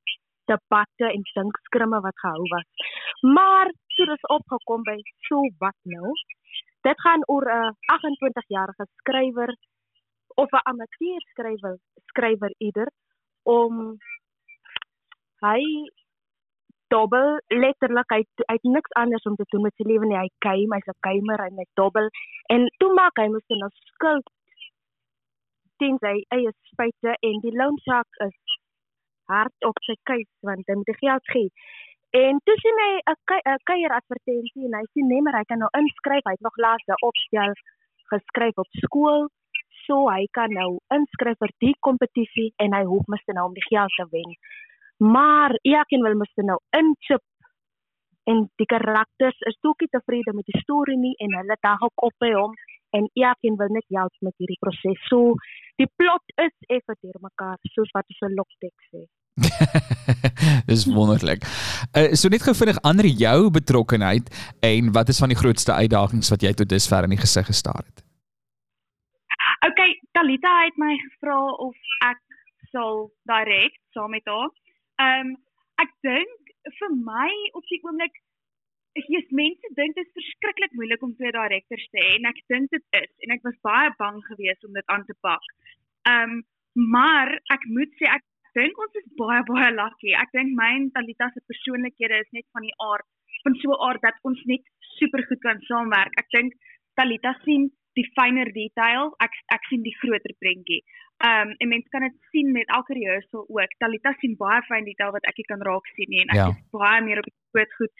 debatte 0.51 1.05
en 1.15 1.23
dinkskrimme 1.33 1.99
wat 2.05 2.17
gehou 2.23 2.45
was. 2.55 2.67
Maar 3.35 3.71
toe 3.99 4.13
is 4.15 4.29
opgekom 4.35 4.83
by 4.87 4.97
so 5.27 5.43
wat 5.63 5.75
nou? 5.93 6.13
Dit 6.87 7.01
gaan 7.03 7.23
oor 7.27 7.45
'n 7.51 7.75
28-jarige 7.91 8.85
skrywer 8.99 9.51
of 10.41 10.51
'n 10.51 10.67
amateur 10.71 11.21
skrywer, 11.31 11.77
skrywer 12.11 12.53
ieder 12.57 12.87
om 13.43 13.97
hy 15.43 15.61
dobbel 16.93 17.29
letterlik 17.47 18.09
hy 18.15 18.21
hy 18.49 18.55
het 18.57 18.67
niks 18.75 18.95
anders 19.01 19.27
om 19.29 19.35
te 19.35 19.45
doen 19.51 19.61
met 19.67 19.75
sy 19.75 19.85
lewe 19.91 20.05
nie. 20.05 20.17
Hy 20.17 20.31
kuier, 20.45 20.73
hy's 20.75 20.91
'n 20.93 21.03
kuimer 21.07 21.39
en 21.47 21.61
hy 21.61 21.67
dobbel 21.81 22.07
en 22.53 22.67
toe 22.79 22.93
maak 22.93 23.21
hy 23.21 23.27
mos 23.27 23.47
nou 23.47 23.71
skuld 23.93 24.27
teen 25.79 25.97
sy 26.03 26.15
eie 26.35 26.51
spyte 26.71 27.11
en 27.27 27.35
die 27.45 27.55
loan 27.59 27.77
shark 27.85 28.11
is 28.27 28.39
hard 29.31 29.67
op 29.69 29.77
sy 29.85 29.95
keus 30.09 30.31
want 30.47 30.67
hy 30.67 30.75
moet 30.79 30.97
geld 31.03 31.25
gee. 31.35 31.49
En 32.09 32.39
toe 32.43 32.55
sien 32.57 32.77
hy 32.81 32.93
'n 33.11 33.59
kuier 33.69 33.91
advertensie 33.93 34.65
en 34.65 34.73
hy 34.73 34.85
sien 34.93 35.07
nee 35.07 35.21
maar 35.21 35.37
hy 35.37 35.43
kan 35.43 35.59
nou 35.59 35.69
inskryf. 35.77 36.23
Hy 36.25 36.31
het 36.31 36.47
nog 36.47 36.57
laas 36.57 36.83
'n 36.87 37.05
opstel 37.05 37.53
geskryf 38.11 38.57
op 38.57 38.71
skool. 38.83 39.29
So 39.85 40.09
hy 40.09 40.25
kan 40.31 40.49
nou 40.53 40.79
inskryf 40.89 41.37
vir 41.37 41.51
die 41.57 41.75
kompetisie 41.79 42.53
en 42.57 42.73
hy 42.73 42.83
hoop 42.83 43.07
mos 43.07 43.25
nou 43.25 43.45
om 43.45 43.53
die 43.53 43.69
geld 43.69 43.93
te 43.97 44.05
wen. 44.09 44.31
Maar 44.97 45.51
elkeen 45.61 46.01
wil 46.01 46.15
mos 46.15 46.33
nou 46.35 46.59
inchip 46.69 47.23
en 48.23 48.49
die 48.55 48.65
karakters 48.65 49.39
is 49.39 49.57
toekie 49.61 49.89
tevrede 49.89 50.33
met 50.33 50.45
die 50.45 50.61
storie 50.61 50.97
nie 50.97 51.15
en 51.17 51.37
hulle 51.37 51.57
dag 51.61 51.81
ook 51.81 52.03
op 52.09 52.13
by 52.17 52.31
hom 52.33 52.53
en 52.97 53.09
elkeen 53.13 53.55
wil 53.55 53.71
net 53.77 53.85
help 53.87 54.13
met 54.19 54.33
hierdie 54.37 54.59
proses. 54.59 54.99
So 55.07 55.35
die 55.75 55.89
plot 55.95 56.25
is 56.35 56.55
effe 56.67 56.95
deurmekaar 57.01 57.57
soos 57.75 57.91
wat 57.91 58.05
ons 58.09 58.21
'n 58.21 58.37
lokteks 58.41 58.85
sê. 58.91 59.05
Dis 60.69 60.85
wonderlik. 60.85 61.43
Uh, 61.97 62.13
so 62.13 62.31
net 62.31 62.43
gou 62.45 62.55
vinnig 62.57 62.79
ander 62.87 63.07
jou 63.07 63.49
betrokkeheid 63.53 64.29
en 64.65 64.91
wat 64.95 65.09
is 65.09 65.19
van 65.21 65.33
die 65.33 65.39
grootste 65.39 65.73
uitdagings 65.73 66.31
wat 66.33 66.45
jy 66.45 66.53
tot 66.53 66.69
dusver 66.69 67.07
in 67.07 67.15
die 67.15 67.21
gesig 67.21 67.49
gestaar 67.49 67.83
het? 67.83 68.03
Okay, 69.67 69.91
Talita 70.15 70.53
het 70.63 70.77
my 70.79 70.95
gevra 71.03 71.39
of 71.67 71.75
ek 72.07 72.21
sal 72.71 73.09
direk 73.27 73.75
saam 73.95 74.15
met 74.15 74.25
haar. 74.29 74.49
Ehm 75.03 75.31
um, 75.33 75.37
ek 75.79 75.91
dink 76.03 76.51
vir 76.79 76.91
my 76.91 77.29
op 77.55 77.63
die 77.71 77.79
oomblik 77.87 78.17
Yes, 79.07 79.27
mense 79.31 79.69
dink 79.77 79.95
dit 79.95 80.03
is 80.03 80.15
verskriklik 80.17 80.73
moeilik 80.75 81.03
om 81.05 81.13
twee 81.15 81.31
direkteurs 81.31 81.85
te 81.93 82.01
hê 82.01 82.15
en 82.17 82.25
ek 82.27 82.39
dink 82.51 82.71
dit 82.73 82.97
is 82.99 83.11
en 83.23 83.35
ek 83.35 83.45
was 83.45 83.59
baie 83.63 83.91
bang 84.01 84.17
geweest 84.25 84.65
om 84.67 84.73
dit 84.75 84.95
aan 84.95 85.05
te 85.07 85.15
pak. 85.25 85.45
Ehm 86.09 86.39
um, 86.39 86.41
maar 86.93 87.31
ek 87.53 87.63
moet 87.75 87.93
sê 87.99 88.07
ek 88.07 88.23
dink 88.57 88.77
ons 88.83 88.99
is 89.01 89.07
baie 89.19 89.41
baie 89.47 89.71
lucky. 89.75 90.13
Ek 90.23 90.31
dink 90.35 90.55
my 90.57 90.71
en 90.77 90.89
Talita 90.95 91.29
se 91.33 91.41
persoonlikhede 91.51 92.21
is 92.23 92.31
net 92.37 92.47
van 92.53 92.65
die 92.67 92.77
aard 92.91 93.07
van 93.43 93.55
so 93.61 93.71
'n 93.71 93.81
aard 93.87 94.01
dat 94.01 94.17
ons 94.29 94.41
net 94.45 94.63
super 94.99 95.23
goed 95.27 95.41
kan 95.47 95.61
saamwerk. 95.69 96.13
Ek 96.19 96.29
dink 96.37 96.53
Talita 96.95 97.33
sien 97.45 97.69
die 97.97 98.07
fynere 98.15 98.51
detail, 98.55 99.13
ek 99.25 99.33
ek 99.55 99.63
sien 99.69 99.83
die 99.83 99.95
groter 100.01 100.33
prentjie. 100.43 100.81
Ehm 101.19 101.49
um, 101.49 101.55
en 101.59 101.67
mense 101.73 101.89
kan 101.93 102.05
dit 102.07 102.17
sien 102.31 102.51
met 102.51 102.67
elke 102.77 102.93
rehearsal 102.93 103.45
ook. 103.47 103.71
Talita 103.83 104.13
sien 104.19 104.35
baie 104.39 104.61
fyn 104.69 104.85
detail 104.87 105.11
wat 105.15 105.25
ek 105.31 105.39
nie 105.41 105.49
kan 105.51 105.65
raak 105.69 105.87
sien 105.95 106.09
nie 106.13 106.21
en 106.23 106.29
ek 106.35 106.39
ja. 106.41 106.49
is 106.53 106.61
baie 106.75 107.01
meer 107.07 107.19
op 107.19 107.27
die 107.27 107.37
groot 107.51 107.73
goed. 107.79 107.93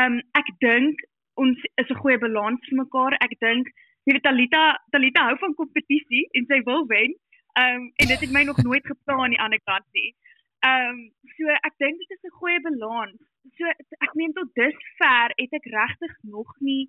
Ehm 0.00 0.18
um, 0.18 0.18
ek 0.40 0.50
dink 0.64 1.06
ons 1.44 1.58
is 1.82 1.88
'n 1.90 2.00
goeie 2.02 2.18
balans 2.18 2.60
vir 2.68 2.78
mekaar. 2.82 3.16
Ek 3.26 3.32
dink 3.46 3.70
jy 4.04 4.16
weet 4.16 4.26
Talita 4.28 4.64
Talita 4.92 5.24
hou 5.28 5.36
van 5.44 5.54
kompetisie 5.62 6.24
en 6.36 6.44
sy 6.50 6.60
wil 6.68 6.84
wen. 6.92 7.16
Ehm 7.58 7.74
um, 7.74 7.92
en 8.00 8.06
dit 8.12 8.20
het 8.20 8.32
my 8.36 8.42
nog 8.42 8.60
nooit 8.62 8.86
gepla 8.86 9.14
aan 9.14 9.34
die 9.34 9.44
ander 9.44 9.62
kant 9.70 9.88
nie. 9.98 10.10
Ehm 10.58 10.90
um, 10.90 11.00
so 11.36 11.56
ek 11.68 11.74
dink 11.82 11.98
dit 12.02 12.10
is 12.16 12.26
'n 12.28 12.38
goeie 12.40 12.60
balans. 12.66 13.20
So 13.56 13.64
ek 14.06 14.12
meen 14.14 14.32
tot 14.32 14.54
dusver 14.60 15.28
het 15.42 15.52
ek 15.58 15.66
regtig 15.78 16.14
nog 16.22 16.50
nie 16.60 16.84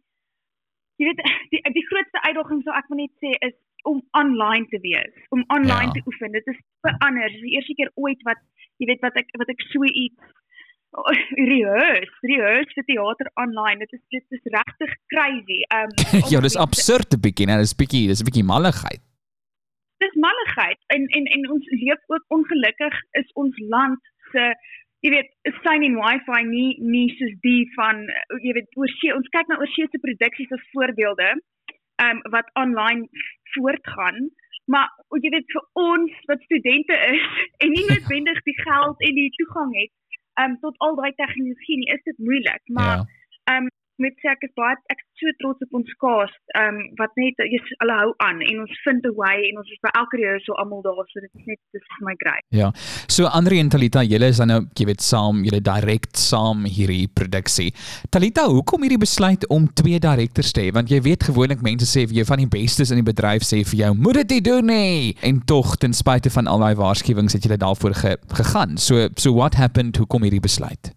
jy 0.99 1.07
weet 1.07 1.21
die 1.53 1.61
die 1.77 1.87
grootste 1.89 2.21
uitdaging 2.27 2.61
sou 2.63 2.75
ek 2.75 2.89
moet 2.91 3.01
net 3.05 3.15
sê 3.23 3.31
is 3.47 3.57
om 3.89 4.01
online 4.21 4.67
te 4.73 4.79
wees, 4.83 5.13
om 5.35 5.43
online 5.47 5.91
ja. 5.93 5.95
te 5.97 6.01
oefen. 6.05 6.35
Dit 6.35 6.47
is 6.51 6.59
vir 6.83 6.95
anders. 7.07 7.31
Dis 7.31 7.45
die 7.47 7.55
eerste 7.55 7.75
keer 7.79 7.91
ooit 7.95 8.21
wat 8.27 8.41
jy 8.81 8.89
weet 8.91 9.03
wat 9.07 9.19
ek 9.21 9.31
wat 9.41 9.51
ek 9.53 9.63
so 9.71 9.87
iets 9.87 10.19
oh, 10.99 11.13
rehearse, 11.51 12.17
rehearse 12.31 12.75
vir 12.75 12.87
teater 12.91 13.31
online. 13.45 13.79
Dit 13.85 13.95
is 13.97 14.03
dit 14.15 14.39
is 14.39 14.49
regtig 14.57 14.97
crazy. 15.13 15.61
Ehm 15.69 15.95
um, 16.19 16.25
Ja, 16.33 16.43
dis 16.43 16.59
absurd 16.67 17.09
te 17.09 17.19
begin. 17.29 17.55
Dit 17.55 17.71
is 17.71 17.77
bietjie, 17.83 18.07
dis 18.11 18.21
'n 18.23 18.29
bietjie 18.31 18.49
malligheid 18.53 19.08
dis 20.03 20.19
malligheid 20.25 20.79
en 20.95 21.07
en 21.17 21.25
en 21.35 21.49
ons 21.55 21.71
leef 21.83 22.01
ook 22.13 22.37
ongelukkig 22.37 22.99
is 23.21 23.31
ons 23.43 23.57
land 23.73 24.11
se 24.31 24.45
jy 25.05 25.11
weet 25.15 25.53
sign 25.63 25.85
in 25.87 25.97
wifi 25.99 26.41
nie 26.47 26.71
nie 26.93 27.07
soos 27.19 27.35
die 27.45 27.63
van 27.77 28.01
jy 28.45 28.55
weet 28.57 28.79
oorsee 28.81 29.15
ons 29.15 29.31
kyk 29.35 29.51
na 29.51 29.59
oorsee 29.63 29.87
se 29.91 30.03
produksies 30.05 30.55
as 30.57 30.67
voorbeelde 30.73 31.29
um, 32.05 32.21
wat 32.35 32.51
online 32.63 33.07
voortgaan 33.55 34.29
maar 34.73 34.89
jy 35.23 35.31
weet 35.35 35.55
vir 35.55 35.65
ons 35.83 36.19
wat 36.31 36.43
studente 36.47 36.99
is 37.11 37.29
en 37.63 37.75
nie 37.75 37.87
noodwendig 37.91 38.43
die 38.49 38.59
geld 38.61 39.07
en 39.09 39.19
die 39.21 39.31
toegang 39.39 39.73
het 39.81 39.95
um, 40.43 40.59
tot 40.65 40.79
al 40.87 40.99
daai 40.99 41.11
tegnologie 41.23 41.79
nie 41.83 41.91
is 41.95 42.05
dit 42.11 42.25
moeilik 42.29 42.75
maar 42.79 42.95
ja. 43.03 43.57
um, 43.57 43.71
met 44.03 44.15
sê 44.23 44.31
ek 44.33 44.45
is 44.47 44.53
baie 44.59 44.75
ek 44.93 44.99
is 45.03 45.07
so 45.21 45.35
trots 45.43 45.65
op 45.67 45.79
ons 45.81 45.91
cast 46.03 46.41
ehm 46.55 46.79
um, 46.79 46.81
wat 47.01 47.13
net 47.21 47.45
is 47.45 47.65
hulle 47.81 47.95
hou 48.01 48.11
aan 48.27 48.43
en 48.49 48.63
ons 48.65 48.75
vind 48.85 49.05
'n 49.05 49.15
way 49.21 49.37
en 49.49 49.61
ons 49.61 49.71
is 49.75 49.81
by 49.85 49.91
elke 50.01 50.21
reë 50.21 50.39
so 50.45 50.57
almal 50.63 50.81
daar 50.85 51.05
so 51.11 51.19
dit 51.25 51.31
is 51.39 51.45
net 51.51 51.59
dis 51.73 51.85
vir 51.93 52.03
my 52.07 52.15
great. 52.23 52.43
Ja. 52.49 52.71
So 53.07 53.25
Andre 53.39 53.59
en 53.59 53.69
Talita, 53.69 54.03
julle 54.03 54.29
is 54.33 54.37
dan 54.41 54.51
nou 54.51 54.59
jy 54.79 54.85
weet 54.89 55.03
saam, 55.05 55.43
julle 55.47 55.61
direk 55.61 56.09
saam 56.17 56.65
hierdie 56.65 57.07
produksie. 57.19 57.69
Talita, 58.13 58.45
hoekom 58.49 58.85
hierdie 58.85 59.01
besluit 59.01 59.47
om 59.53 59.67
twee 59.81 59.99
direkteurs 59.99 60.51
te 60.55 60.67
hê? 60.67 60.73
Want 60.75 60.91
jy 60.93 61.01
weet 61.05 61.27
gewoonlik 61.29 61.63
mense 61.65 61.87
sê 61.89 62.05
vir 62.09 62.21
jou 62.21 62.27
van 62.31 62.43
die 62.43 62.51
bestes 62.57 62.93
in 62.93 63.01
die 63.01 63.09
bedryf 63.11 63.45
sê 63.47 63.63
vir 63.71 63.83
jou 63.85 63.93
moet 63.95 64.23
dit 64.23 64.43
doen 64.45 64.65
nie. 64.65 65.15
En 65.25 65.41
tog 65.45 65.75
ten 65.77 65.93
spyte 65.93 66.31
van 66.33 66.47
al 66.47 66.63
daai 66.65 66.75
waarskuwings 66.79 67.37
het 67.37 67.43
julle 67.47 67.59
daarvoor 67.61 67.97
ge, 68.03 68.15
gegaan. 68.41 68.77
So 68.77 69.09
so 69.15 69.33
what 69.33 69.55
happened? 69.55 69.97
Hoekom 69.97 70.25
hierdie 70.27 70.43
besluit? 70.43 70.93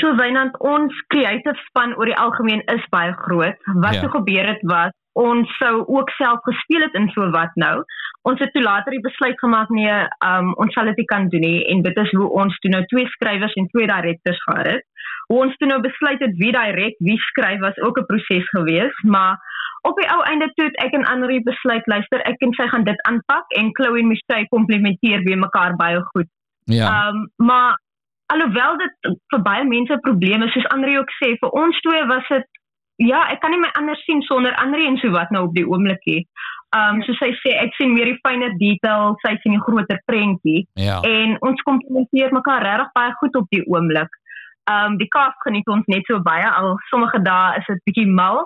So 0.00 0.14
Wynand, 0.18 0.58
ons 0.58 0.94
creative 1.12 1.56
span 1.68 1.94
oor 1.96 2.10
die 2.10 2.18
algemeen 2.18 2.62
is 2.72 2.84
baie 2.90 3.12
groot. 3.24 3.58
Wat 3.74 3.94
ja. 3.94 4.00
so 4.00 4.08
gebeur 4.18 4.46
het 4.54 4.62
was 4.62 4.92
ons 5.14 5.50
sou 5.60 5.84
ook 5.86 6.08
self 6.18 6.40
gespeel 6.42 6.82
het 6.82 6.94
in 6.98 7.06
so 7.14 7.28
wat 7.30 7.52
nou. 7.54 7.84
Ons 8.26 8.40
het 8.42 8.50
toe 8.52 8.62
later 8.62 8.90
die 8.90 9.04
besluit 9.04 9.38
gemaak 9.38 9.68
nee, 9.70 9.98
um, 10.26 10.50
ons 10.58 10.74
sal 10.74 10.90
dit 10.90 10.96
nie 11.02 11.06
kan 11.06 11.28
doen 11.30 11.44
nie 11.44 11.60
en 11.70 11.84
dit 11.86 12.00
is 12.02 12.10
hoe 12.18 12.26
ons 12.42 12.56
toe 12.64 12.72
nou 12.72 12.82
twee 12.90 13.06
skrywers 13.12 13.54
en 13.60 13.68
twee 13.70 13.86
direkteurs 13.86 14.42
gehad 14.48 14.72
het 14.72 14.82
hoe 15.26 15.40
ons 15.44 15.56
toe 15.60 15.68
nou 15.68 15.80
besluit 15.84 16.20
het 16.22 16.36
wie 16.40 16.52
direk 16.54 16.96
wie 17.08 17.18
skryf 17.30 17.60
was 17.60 17.78
ook 17.86 17.98
'n 17.98 18.06
proses 18.10 18.48
geweest, 18.56 19.02
maar 19.02 19.38
op 19.82 19.96
die 19.96 20.10
ou 20.10 20.22
einde 20.22 20.50
toe 20.54 20.70
ek 20.84 20.92
en 20.92 21.04
Anri 21.04 21.42
besluit 21.42 21.86
luister, 21.86 22.20
ek 22.20 22.40
en 22.42 22.52
sy 22.52 22.68
gaan 22.68 22.84
dit 22.84 23.00
aanpak 23.02 23.44
en 23.48 23.72
Chloe 23.72 23.98
en 23.98 24.08
Michelle 24.08 24.48
komplementeer 24.48 25.22
weer 25.22 25.38
mekaar 25.38 25.76
baie 25.76 26.00
goed. 26.12 26.28
Ja. 26.64 26.86
Ehm 26.88 27.16
um, 27.16 27.30
maar 27.36 27.78
alhoewel 28.32 28.76
dit 28.80 29.14
vir 29.32 29.42
baie 29.42 29.64
mense 29.64 29.98
probleme 30.06 30.48
soos 30.52 30.66
Andre 30.74 30.98
ook 30.98 31.10
sê, 31.20 31.34
vir 31.40 31.50
ons 31.62 31.80
twee 31.86 32.04
was 32.10 32.28
dit 32.28 32.46
ja, 33.02 33.24
ek 33.32 33.40
kan 33.42 33.50
nie 33.50 33.58
my 33.58 33.70
anders 33.78 34.02
sien 34.06 34.22
sonder 34.22 34.54
Andre 34.62 34.86
en 34.86 34.96
so 35.02 35.10
wat 35.14 35.30
nou 35.34 35.48
op 35.48 35.54
die 35.56 35.66
oomblik 35.66 36.02
hier. 36.08 36.22
Ehm 36.74 36.96
um, 36.98 37.02
soos 37.06 37.18
sy 37.22 37.30
sê, 37.42 37.54
ek 37.62 37.74
sien 37.78 37.92
meer 37.94 38.10
die 38.10 38.20
fynere 38.26 38.56
detail, 38.58 39.14
sy 39.22 39.34
sien 39.42 39.54
die 39.56 39.62
groter 39.66 40.00
prentjie 40.10 40.64
Ja. 40.80 41.00
en 41.02 41.36
ons 41.40 41.62
komplementeer 41.62 42.32
mekaar 42.34 42.62
regtig 42.62 42.92
baie 42.94 43.12
goed 43.20 43.36
op 43.36 43.46
die 43.50 43.62
oomblik. 43.66 44.10
Ehm 44.70 44.94
um, 44.94 44.98
die 44.98 45.08
cast 45.08 45.38
geniet 45.46 45.68
ons 45.68 45.86
net 45.86 46.06
so 46.10 46.20
baie 46.22 46.48
al 46.50 46.74
sommige 46.90 47.22
dae 47.22 47.58
is 47.60 47.66
dit 47.70 47.84
bietjie 47.90 48.10
mal. 48.10 48.44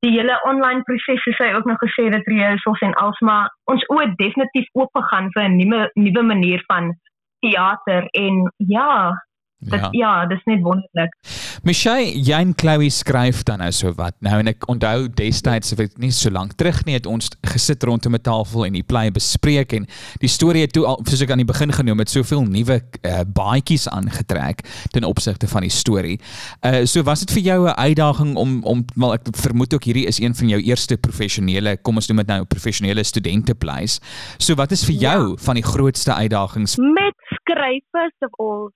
Die 0.00 0.14
hele 0.16 0.38
online 0.48 0.82
proses 0.88 1.20
soos 1.22 1.36
sy 1.36 1.50
ook 1.52 1.66
nog 1.68 1.78
gesê 1.82 2.06
het 2.08 2.26
rehearsals 2.26 2.80
en 2.86 2.94
alsmaar 3.04 3.50
ons 3.68 3.82
oë 3.92 4.14
definitief 4.16 4.68
oop 4.72 4.90
gegaan 4.96 5.28
vir 5.34 5.44
'n 5.48 5.56
nuwe 5.58 5.90
nuwe 5.94 6.22
manier 6.22 6.62
van 6.72 6.94
teater 7.40 8.08
en 8.10 8.52
ja, 8.56 9.10
dit 9.60 9.80
Ja. 9.80 9.88
ja, 9.90 10.26
dis 10.26 10.40
net 10.44 10.62
wonderlik. 10.64 11.16
Michelle, 11.62 12.08
jy 12.16 12.38
en 12.40 12.52
Chloe 12.56 12.88
skryf 12.90 13.42
dan 13.44 13.60
nou 13.60 13.70
so 13.72 13.92
wat. 13.98 14.14
Nou 14.24 14.38
en 14.40 14.48
ek 14.48 14.64
onthou 14.72 15.04
destyds, 15.18 15.74
ek 15.76 15.98
nie 16.00 16.12
so 16.14 16.32
lank 16.32 16.54
terug 16.56 16.78
nie, 16.88 16.96
het 16.96 17.06
ons 17.06 17.28
gesit 17.52 17.84
rondom 17.84 18.16
'n 18.16 18.22
tafel 18.24 18.64
en 18.64 18.72
die 18.72 18.82
play 18.82 19.10
bespreek 19.12 19.72
en 19.76 19.86
die 20.20 20.28
storie 20.28 20.62
het 20.62 20.72
toe 20.72 20.86
al 20.86 21.00
soos 21.04 21.20
ek 21.20 21.30
aan 21.30 21.44
die 21.44 21.52
begin 21.52 21.72
genoem 21.72 21.98
het, 21.98 22.08
soveel 22.08 22.42
nuwe 22.42 22.80
uh, 22.80 23.20
baadjies 23.26 23.88
aangetrek 23.88 24.64
ten 24.90 25.04
opsigte 25.04 25.48
van 25.48 25.60
die 25.60 25.70
storie. 25.70 26.20
Uh 26.64 26.86
so 26.86 27.02
was 27.02 27.20
dit 27.20 27.30
vir 27.30 27.42
jou 27.42 27.68
'n 27.68 27.76
uitdaging 27.76 28.36
om 28.36 28.64
om 28.64 28.84
wel 28.94 29.14
ek 29.14 29.28
vermoed 29.30 29.74
ook 29.74 29.84
hierdie 29.84 30.06
is 30.06 30.20
een 30.20 30.34
van 30.34 30.48
jou 30.48 30.60
eerste 30.60 30.96
professionele, 30.96 31.76
kom 31.76 31.96
ons 31.96 32.08
noem 32.08 32.24
dit 32.24 32.26
nou 32.26 32.44
professionele 32.44 33.04
studente 33.04 33.54
plays. 33.54 34.00
So 34.38 34.54
wat 34.54 34.72
is 34.72 34.84
vir 34.84 34.94
jou 34.94 35.36
van 35.38 35.54
die 35.54 35.64
grootste 35.64 36.14
uitdagings? 36.14 36.76
Met 36.76 37.14
skryf 37.50 37.82
first 37.90 38.22
of 38.28 38.36
all 38.38 38.70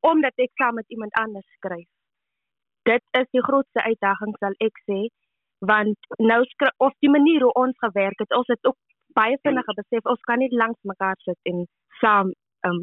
omdat 0.00 0.36
ek 0.36 0.52
saam 0.60 0.76
met 0.78 0.88
iemand 0.94 1.12
anders 1.12 1.46
skryf. 1.56 1.88
Dit 2.86 3.02
is 3.20 3.26
die 3.34 3.42
grootste 3.42 3.82
uitdaging 3.82 4.36
sal 4.38 4.54
ek 4.68 4.76
sê 4.84 5.00
want 5.70 5.98
nou 6.22 6.42
skryf 6.52 6.86
of 6.86 6.94
die 7.04 7.10
manier 7.10 7.42
hoe 7.42 7.54
ons 7.64 7.78
gewerk 7.82 8.20
het, 8.22 8.34
ons 8.36 8.46
het 8.46 8.70
ook 8.70 8.78
baie 9.18 9.38
vinnig 9.42 9.74
besef 9.80 10.06
ons 10.12 10.22
kan 10.30 10.38
nie 10.38 10.50
langs 10.54 10.78
mekaar 10.92 11.18
sit 11.24 11.38
en 11.50 11.64
saam 12.02 12.32
um 12.68 12.80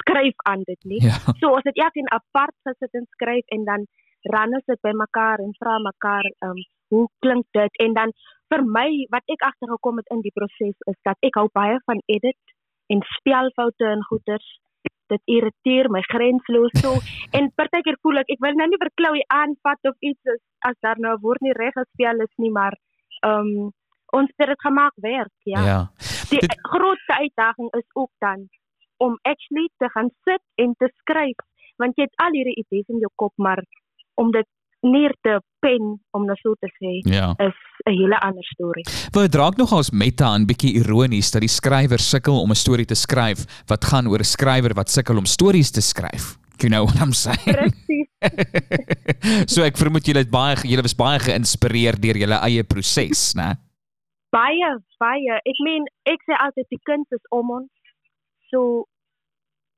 skryf 0.00 0.46
aan 0.50 0.64
dit 0.68 0.84
nie. 0.84 1.00
Ja. 1.04 1.16
So 1.40 1.52
ons 1.56 1.68
het 1.68 1.78
elkeen 1.78 2.10
apart 2.10 2.56
gesit 2.68 2.98
en 2.98 3.06
skryf 3.16 3.54
en 3.56 3.64
dan 3.68 3.86
ran 4.34 4.56
ons 4.58 4.66
dit 4.70 4.80
by 4.86 4.92
mekaar 4.98 5.42
en 5.44 5.54
vra 5.60 5.78
mekaar 5.82 6.28
um 6.48 6.58
hoe 6.92 7.06
klink 7.24 7.46
dit 7.56 7.78
en 7.84 7.94
dan 7.98 8.10
vir 8.52 8.64
my 8.76 8.88
wat 9.14 9.30
ek 9.34 9.46
agtergekom 9.48 10.02
het 10.02 10.10
in 10.16 10.20
die 10.26 10.34
proses 10.36 10.76
is 10.92 10.98
dat 11.08 11.28
ek 11.28 11.38
hou 11.40 11.48
baie 11.56 11.78
van 11.88 12.02
edit 12.16 12.56
en 12.92 13.00
spelfoute 13.16 13.88
en 13.94 14.04
goeters 14.10 14.48
dit 15.14 15.36
irriteer 15.36 15.90
my 15.94 16.02
grensloos 16.08 16.74
so 16.82 16.94
en 17.36 17.50
partykeer 17.60 17.98
voel 18.02 18.22
ek 18.22 18.32
ek 18.36 18.42
wil 18.46 18.58
nou 18.60 18.68
nie 18.70 18.80
vir 18.82 18.92
Chloe 19.00 19.22
aanvat 19.40 19.90
of 19.90 20.08
iets 20.10 20.34
as, 20.34 20.40
as 20.70 20.76
daar 20.86 21.00
nou 21.04 21.14
'n 21.16 21.22
woord 21.26 21.44
nie 21.46 21.54
reg 21.58 21.76
gespel 21.78 22.24
is 22.26 22.34
nie 22.44 22.52
maar 22.58 22.76
um 23.26 23.70
ons 24.12 24.32
het 24.36 24.48
dit 24.52 24.60
gemaak 24.66 24.96
werk 25.04 25.36
ja, 25.54 25.62
ja. 25.72 25.80
die 26.30 26.40
Dit- 26.40 26.58
grootste 26.72 27.14
uitdaging 27.24 27.70
is 27.80 27.88
ook 27.94 28.12
dan 28.18 28.48
om 28.96 29.18
actually 29.22 29.68
te 29.82 29.88
gaan 29.94 30.10
sit 30.28 30.42
en 30.64 30.74
te 30.78 30.88
skryf 31.00 31.38
want 31.76 31.96
jy 31.96 32.04
het 32.08 32.20
al 32.24 32.36
hierdie 32.36 32.60
idees 32.64 32.88
in 32.88 33.00
jou 33.04 33.12
kop 33.16 33.32
maar 33.36 33.62
om 34.14 34.30
dit 34.30 34.48
neer 34.82 35.14
te 35.22 35.38
pen 35.62 35.98
om 36.10 36.24
nou 36.26 36.36
so 36.42 36.54
te 36.60 36.68
sê 36.78 37.00
Ja. 37.10 37.34
is 37.38 37.54
'n 37.86 37.90
hele 37.92 38.18
ander 38.20 38.44
storie. 38.44 38.84
Wel 39.12 39.22
dit 39.28 39.34
raak 39.34 39.56
nogals 39.56 39.90
meta 39.90 40.34
en 40.34 40.46
bietjie 40.46 40.74
ironies 40.82 41.30
dat 41.30 41.40
die 41.40 41.48
skrywer 41.48 41.98
sukkel 41.98 42.40
om 42.40 42.50
'n 42.50 42.54
storie 42.54 42.86
te 42.86 42.94
skryf 42.94 43.46
wat 43.66 43.84
gaan 43.84 44.06
oor 44.08 44.18
'n 44.18 44.24
skrywer 44.24 44.74
wat 44.74 44.90
sukkel 44.90 45.16
om 45.16 45.24
stories 45.26 45.70
te 45.70 45.80
skryf. 45.80 46.36
You 46.58 46.68
know 46.70 46.84
what 46.86 47.00
I'm 47.00 47.12
saying? 47.12 47.56
Presies. 47.56 48.08
so 49.52 49.62
ek 49.62 49.76
vermoed 49.76 50.06
julle 50.06 50.22
het 50.22 50.30
baie 50.30 50.54
julle 50.62 50.82
was 50.82 50.94
baie 50.94 51.18
geïnspireer 51.18 51.98
deur 52.00 52.16
julle 52.16 52.38
eie 52.46 52.62
proses, 52.64 53.34
né? 53.34 53.56
Baie, 54.30 54.68
baie. 54.98 55.34
Ek 55.44 55.58
meen, 55.64 55.84
ek 56.08 56.22
sê 56.28 56.36
altyd 56.38 56.66
die 56.70 56.80
kuns 56.88 57.10
is 57.10 57.24
om 57.30 57.50
ons. 57.50 57.70
So 58.50 58.86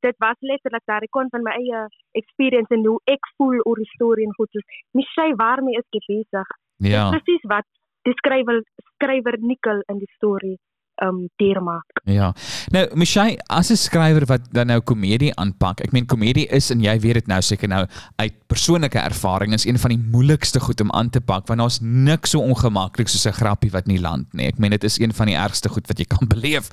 dit 0.07 0.19
was 0.25 0.37
letterlik 0.40 0.85
daar 0.90 1.07
ek 1.07 1.14
kon 1.17 1.31
van 1.33 1.47
my 1.47 1.55
eie 1.57 1.81
experience 2.21 2.75
en 2.77 2.85
hoe 2.87 3.01
ek 3.17 3.33
voel 3.37 3.57
oor 3.64 3.81
die 3.81 3.93
storie 3.95 4.27
en 4.29 4.37
goed 4.37 4.53
soos 4.53 4.69
Michelle 4.93 5.38
waarmee 5.40 5.81
is 5.81 5.88
besig? 5.97 6.53
Ja. 6.85 7.09
Presies 7.14 7.49
wat 7.55 7.69
die 8.09 8.17
skrywer 8.21 8.61
skrywer 8.95 9.40
Nikkel 9.40 9.81
in 9.93 10.01
die 10.03 10.12
storie 10.19 10.57
um 11.03 11.25
deurmaak. 11.37 12.01
Ja. 12.07 12.29
Nou, 12.71 12.85
Michelle, 12.95 13.38
as 13.51 13.71
'n 13.71 13.77
skrywer 13.77 14.27
wat 14.27 14.53
dan 14.53 14.67
nou 14.67 14.81
komedie 14.81 15.35
aanpak. 15.35 15.81
Ek 15.81 15.93
meen 15.93 16.07
komedie 16.07 16.47
is 16.47 16.71
en 16.71 16.81
jy 16.81 17.01
weet 17.01 17.14
dit 17.14 17.27
nou 17.27 17.40
seker 17.43 17.69
nou 17.69 17.87
uit 18.17 18.35
persoonlike 18.47 18.99
ervaring 18.99 19.53
is 19.53 19.67
een 19.67 19.79
van 19.79 19.90
die 19.90 19.99
moeilikste 19.99 20.61
goed 20.61 20.81
om 20.81 20.93
aan 20.93 21.11
te 21.11 21.21
pak 21.21 21.47
want 21.47 21.61
daar's 21.61 21.81
niks 21.81 22.31
so 22.31 22.40
ongemaklik 22.40 23.09
soos 23.09 23.27
'n 23.27 23.33
grappie 23.33 23.71
wat 23.71 23.87
nie 23.87 24.01
land 24.01 24.33
nie. 24.33 24.47
Ek 24.47 24.59
meen 24.59 24.71
dit 24.71 24.85
is 24.85 24.99
een 24.99 25.12
van 25.12 25.27
die 25.27 25.37
ergste 25.37 25.69
goed 25.69 25.87
wat 25.87 25.99
jy 25.99 26.05
kan 26.05 26.29
beleef. 26.29 26.71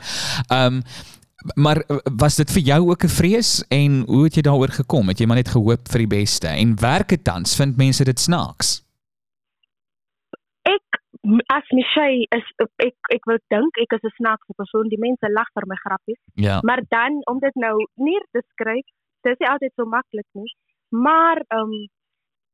Um 0.50 0.84
maar 1.56 1.77
uh, 1.89 1.97
was 2.17 2.36
dit 2.36 2.51
vir 2.51 2.62
jou 2.62 2.82
ook 2.89 3.04
'n 3.04 3.15
vrees 3.21 3.65
en 3.67 4.04
hoe 4.06 4.23
het 4.23 4.36
jy 4.36 4.41
daaroor 4.41 4.73
gekom? 4.82 5.08
Het 5.08 5.19
jy 5.19 5.25
maar 5.27 5.41
net 5.41 5.56
gehoop 5.56 5.84
vir 5.91 5.99
die 6.06 6.13
beste 6.19 6.47
en 6.47 6.80
werk 6.80 7.10
dit 7.10 7.23
tans? 7.23 7.56
Vind 7.56 7.77
mense 7.77 8.04
dit 8.04 8.19
snaaks? 8.19 8.84
Ek 10.62 11.01
as 11.58 11.67
Michelle 11.69 12.25
is 12.38 12.47
ek 12.75 12.97
ek 13.15 13.25
wil 13.25 13.39
dink 13.47 13.77
ek 13.77 13.93
is 13.97 14.04
'n 14.04 14.15
snaakse 14.21 14.54
persoon. 14.56 14.89
Die 14.89 15.06
mense 15.08 15.27
lag 15.30 15.49
vir 15.54 15.67
my 15.67 15.75
grappies. 15.75 16.21
Ja. 16.34 16.60
Maar 16.62 16.82
dan 16.88 17.21
om 17.25 17.39
dit 17.39 17.56
nou 17.56 17.75
neer 17.95 18.25
te 18.32 18.41
skryf, 18.51 18.86
dis 19.21 19.39
nie 19.39 19.49
altyd 19.49 19.73
so 19.75 19.86
maklik 19.86 20.30
nie. 20.34 20.54
Maar 20.89 21.38
ehm 21.47 21.62
um, 21.62 21.88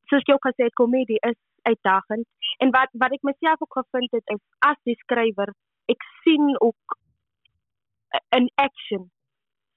soos 0.10 0.24
jy 0.26 0.34
ook 0.34 0.48
gesê 0.48 0.64
het, 0.64 0.74
komedie 0.74 1.20
is 1.20 1.40
uitdagend. 1.62 2.26
En 2.58 2.70
wat 2.72 2.90
wat 2.92 3.12
ek 3.12 3.24
myself 3.30 3.62
ook 3.62 3.78
gevind 3.82 4.12
het 4.12 4.28
is 4.36 4.44
as 4.60 4.80
die 4.84 4.98
skrywer, 5.04 5.52
ek 5.86 6.02
sien 6.24 6.56
ook 6.60 6.98
'n 8.36 8.48
action 8.56 9.10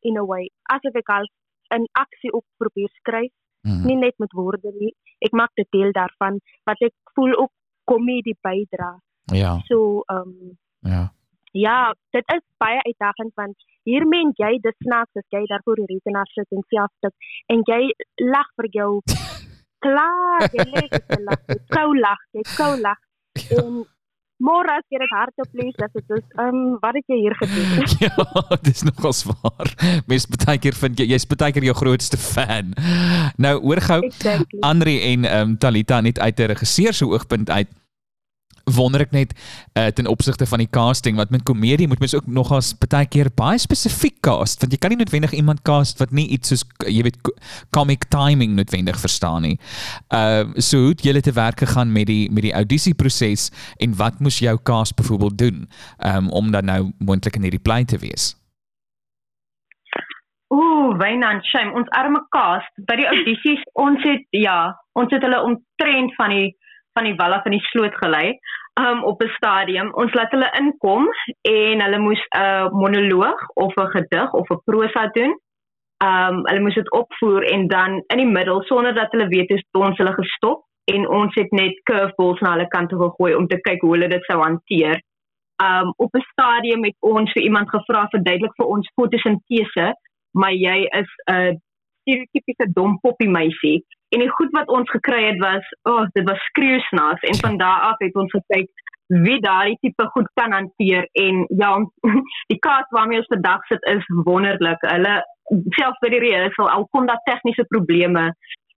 in 0.02 0.16
a 0.16 0.24
way. 0.24 0.50
Asof 0.62 0.94
ek 0.94 1.08
al 1.08 1.26
'n 1.74 1.84
aksie 1.92 2.32
ook 2.32 2.44
probeer 2.56 2.88
skryf, 3.00 3.32
Hmm. 3.62 3.84
nie 3.86 3.96
net 3.96 4.14
met 4.18 4.32
woorde 4.32 4.72
nie. 4.78 4.94
Ek 5.18 5.32
maak 5.32 5.50
dit 5.54 5.66
deel 5.70 5.92
daarvan 5.92 6.40
wat 6.64 6.80
ek 6.80 6.94
voel 7.14 7.36
ook 7.36 7.52
komedie 7.84 8.36
bydra. 8.42 9.00
Ja. 9.24 9.58
So 9.66 10.02
ehm 10.06 10.18
um, 10.18 10.58
Ja. 10.82 11.12
Ja, 11.52 11.94
dit 12.10 12.24
is 12.32 12.42
baie 12.58 12.78
uitdagend 12.82 13.34
want 13.34 13.56
hier 13.82 14.06
meen 14.06 14.32
jy 14.36 14.58
dis 14.62 14.76
snaaks 14.78 15.16
as 15.16 15.26
jy 15.28 15.44
daar 15.46 15.60
voor 15.64 15.76
die 15.76 15.86
rekenaar 15.94 16.26
sit 16.26 16.46
en 16.50 16.62
self 16.68 16.92
tik 17.00 17.14
en 17.48 17.62
jy 17.66 17.90
lag 18.16 18.46
vir 18.56 18.68
jou 18.70 19.00
klaar, 19.84 20.48
jy 20.52 20.64
lê 20.64 20.88
dit 20.88 21.20
lag, 21.26 21.40
jy 21.48 21.58
kou 21.68 21.98
lag, 21.98 22.22
jy 22.32 22.42
kou 22.56 22.80
lag. 22.80 23.00
En 23.50 23.84
môre 24.40 24.72
as 24.72 24.84
jy 24.90 25.00
dit 25.02 25.12
hardop 25.14 25.50
lees, 25.60 25.76
is 25.76 26.06
dit 26.08 26.38
ehm 26.38 26.48
um, 26.48 26.78
wat 26.82 26.96
het 26.98 27.12
jy 27.12 27.18
hier 27.24 27.36
gedoen? 27.40 27.68
Ja, 28.04 28.56
dis 28.64 28.82
nogals 28.86 29.24
waar. 29.28 29.72
Mens 30.08 30.26
baie 30.30 30.58
keer 30.58 30.76
vind 30.76 31.00
jy 31.00 31.10
jy's 31.12 31.26
baie 31.28 31.52
keer 31.52 31.68
jou 31.68 31.76
grootste 31.76 32.20
fan. 32.20 32.72
Nou 33.36 33.56
hoor 33.60 33.82
gou 33.84 34.00
Exactly. 34.08 34.60
Andri 34.66 34.96
en 35.12 35.28
ehm 35.28 35.52
um, 35.52 35.58
Talita 35.58 36.00
net 36.00 36.18
uit 36.18 36.40
'n 36.40 36.52
regisseur 36.54 36.94
se 36.94 37.06
oogpunt 37.06 37.50
uit 37.50 37.68
wonder 38.76 39.04
ek 39.04 39.12
net 39.14 39.34
uh, 39.78 39.86
ten 39.94 40.06
opsigte 40.10 40.46
van 40.46 40.62
die 40.62 40.70
casting 40.70 41.16
wat 41.20 41.30
met 41.30 41.44
komedie 41.48 41.88
moet 41.88 42.00
mens 42.02 42.14
ook 42.14 42.26
nogals 42.26 42.72
baie 42.82 43.06
keer 43.06 43.30
baie 43.36 43.58
spesifiek 43.58 44.20
cast 44.26 44.60
want 44.62 44.72
jy 44.72 44.78
kan 44.80 44.94
nie 44.94 45.00
noodwendig 45.00 45.32
iemand 45.36 45.62
cast 45.68 46.00
wat 46.02 46.12
nie 46.16 46.26
iets 46.34 46.52
soos 46.52 46.64
jy 46.86 47.04
weet 47.06 47.20
co- 47.26 47.36
comic 47.76 48.08
timing 48.10 48.56
noodwendig 48.58 48.98
verstaan 49.00 49.42
nie. 49.46 49.56
Ehm 50.08 50.54
uh, 50.56 50.60
so 50.60 50.78
hoe 50.80 50.92
het 50.94 51.02
julle 51.04 51.20
te 51.20 51.32
werk 51.32 51.60
gegaan 51.60 51.92
met 51.92 52.06
die 52.06 52.30
met 52.30 52.42
die 52.46 52.52
audisieproses 52.54 53.50
en 53.78 53.96
wat 53.96 54.20
moes 54.20 54.38
jou 54.38 54.56
cast 54.62 54.96
byvoorbeeld 54.96 55.38
doen 55.38 55.68
um, 56.04 56.30
om 56.30 56.50
dan 56.50 56.64
nou 56.64 56.92
moontlik 56.98 57.36
in 57.36 57.42
hierdie 57.48 57.62
play 57.62 57.84
te 57.84 57.98
wees? 57.98 58.34
Ooh, 60.50 60.96
Wynand, 60.98 61.44
shame. 61.46 61.70
Ons 61.78 61.90
arme 61.94 62.20
cast 62.34 62.72
by 62.88 62.96
die 62.98 63.06
audisies, 63.06 63.60
ons 63.78 64.02
het 64.02 64.24
ja, 64.34 64.74
ons 64.98 65.12
het 65.14 65.22
hulle 65.22 65.38
omtrent 65.46 66.14
van 66.18 66.34
die 66.34 66.48
van 66.98 67.06
die 67.06 67.14
wal 67.20 67.36
af 67.36 67.46
in 67.46 67.54
die 67.54 67.66
sloot 67.70 67.94
gelei 68.02 68.32
um 68.74 69.04
op 69.04 69.22
'n 69.22 69.28
stadium. 69.28 69.94
Ons 69.94 70.14
laat 70.14 70.30
hulle 70.30 70.50
inkom 70.58 71.08
en 71.40 71.82
hulle 71.82 71.98
moes 71.98 72.26
'n 72.28 72.70
monoloog 72.72 73.48
of 73.54 73.74
'n 73.74 73.90
gedig 73.96 74.32
of 74.32 74.48
'n 74.50 74.62
prosa 74.64 75.06
doen. 75.06 75.38
Um 76.04 76.46
hulle 76.46 76.60
moes 76.60 76.74
dit 76.74 76.92
opvoer 76.92 77.42
en 77.42 77.66
dan 77.66 78.02
in 78.06 78.16
die 78.16 78.26
middel 78.26 78.62
sonder 78.62 78.94
dat 78.94 79.10
hulle 79.10 79.28
weet 79.28 79.48
het 79.48 79.64
ons 79.72 79.96
hulle 79.98 80.12
gestop 80.12 80.64
en 80.84 81.08
ons 81.08 81.34
het 81.34 81.50
net 81.50 81.80
curveballs 81.82 82.40
na 82.40 82.50
hulle 82.50 82.68
kant 82.68 82.88
toe 82.88 82.98
gegooi 82.98 83.34
om 83.34 83.46
te 83.46 83.60
kyk 83.60 83.80
hoe 83.80 83.92
hulle 83.92 84.08
dit 84.08 84.24
sou 84.24 84.40
hanteer. 84.42 85.02
Um 85.62 85.92
op 85.96 86.14
'n 86.14 86.26
stadium 86.32 86.84
het 86.84 86.96
ons 86.98 87.32
vir 87.32 87.42
iemand 87.42 87.68
gevra 87.68 88.06
verduidelik 88.08 88.54
vir 88.56 88.66
ons 88.66 88.92
fotosintese, 88.94 89.94
maar 90.30 90.52
jy 90.52 90.88
is 91.00 91.10
'n 91.30 91.60
stereotypiese 92.00 92.68
dom 92.76 92.98
poppie 93.00 93.30
meisie. 93.30 93.80
En 94.14 94.22
die 94.24 94.30
goed 94.36 94.50
wat 94.56 94.68
ons 94.68 94.90
gekry 94.90 95.24
het 95.28 95.38
was, 95.42 95.66
o, 95.82 95.92
oh, 95.92 96.06
dit 96.12 96.26
was 96.28 96.46
skreeusnaas 96.50 97.26
en 97.30 97.36
van 97.44 97.58
daar 97.60 97.80
af 97.90 97.98
het 98.02 98.16
ons 98.18 98.32
gekyk 98.34 98.70
wie 99.10 99.40
daardie 99.42 99.78
tipe 99.82 100.06
goed 100.14 100.28
kan 100.38 100.52
hanteer 100.52 101.08
en 101.12 101.44
ja, 101.58 101.70
die 102.52 102.58
kaart 102.58 102.90
waarmee 102.94 103.18
ons 103.18 103.32
vandag 103.32 103.66
sit 103.66 103.86
is 103.90 104.06
wonderlik. 104.24 104.82
Hulle 104.86 105.16
selfs 105.74 105.98
by 106.02 106.12
die 106.14 106.22
rehearsal 106.22 106.70
al 106.70 106.86
kom 106.94 107.08
daar 107.10 107.22
tegniese 107.26 107.66
probleme 107.74 108.30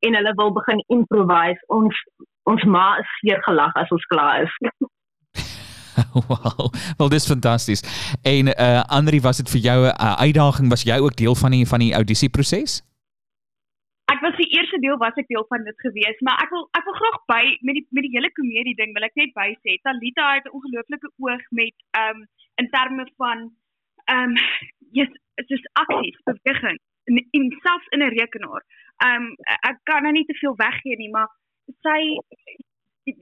en 0.03 0.17
hulle 0.17 0.33
wil 0.39 0.53
begin 0.53 0.81
improvise. 0.87 1.61
Ons 1.67 1.99
ons 2.49 2.63
ma 2.67 2.97
is 2.99 3.11
seer 3.21 3.39
gelag 3.45 3.75
as 3.79 3.93
ons 3.93 4.07
klaar 4.11 4.43
is. 4.43 4.57
wow. 6.27 6.71
Wel 6.97 7.09
dis 7.09 7.27
fantasties. 7.27 7.83
En 8.21 8.47
uh 8.47 8.81
Andri, 8.97 9.21
was 9.21 9.37
dit 9.37 9.49
vir 9.49 9.61
jou 9.61 9.79
'n 9.85 9.93
uh, 10.01 10.15
uitdaging? 10.25 10.69
Was 10.69 10.83
jy 10.83 10.97
ook 10.97 11.15
deel 11.15 11.35
van 11.35 11.51
die 11.51 11.67
van 11.67 11.79
die 11.79 11.93
audisie 11.93 12.29
proses? 12.29 12.81
Ek 14.11 14.19
was 14.19 14.35
die 14.35 14.49
eerste 14.51 14.79
deel 14.83 14.97
was 14.99 15.15
ek 15.19 15.27
deel 15.31 15.45
van 15.47 15.63
dit 15.63 15.79
gewees, 15.79 16.19
maar 16.27 16.41
ek 16.43 16.51
wil 16.51 16.65
ek 16.77 16.87
wil 16.87 16.95
graag 16.99 17.19
by 17.31 17.43
met 17.67 17.77
die 17.79 17.85
met 17.95 18.03
die 18.03 18.13
hele 18.15 18.31
komedie 18.35 18.75
ding 18.75 18.91
wil 18.95 19.07
ek 19.07 19.15
net 19.19 19.31
by 19.37 19.49
sê. 19.61 19.77
Talita 19.87 20.25
het 20.35 20.47
'n 20.49 20.55
ongelooflike 20.59 21.11
oog 21.23 21.43
met 21.59 21.75
um 22.03 22.25
in 22.61 22.69
terme 22.75 23.05
van 23.17 23.45
um 24.15 24.33
yes, 24.91 25.11
dit 25.39 25.55
is 25.57 25.69
aksies, 25.83 26.19
beweging 26.27 26.79
en, 27.07 27.15
en 27.37 27.45
selfs 27.63 27.87
in 27.95 28.03
'n 28.03 28.15
rekenaar. 28.19 28.63
Um 29.07 29.23
ek 29.71 29.79
kan 29.83 30.03
nou 30.03 30.13
nie 30.13 30.25
te 30.25 30.39
veel 30.41 30.55
weggee 30.55 30.97
nie, 30.97 31.09
maar 31.09 31.29
sy 31.87 31.99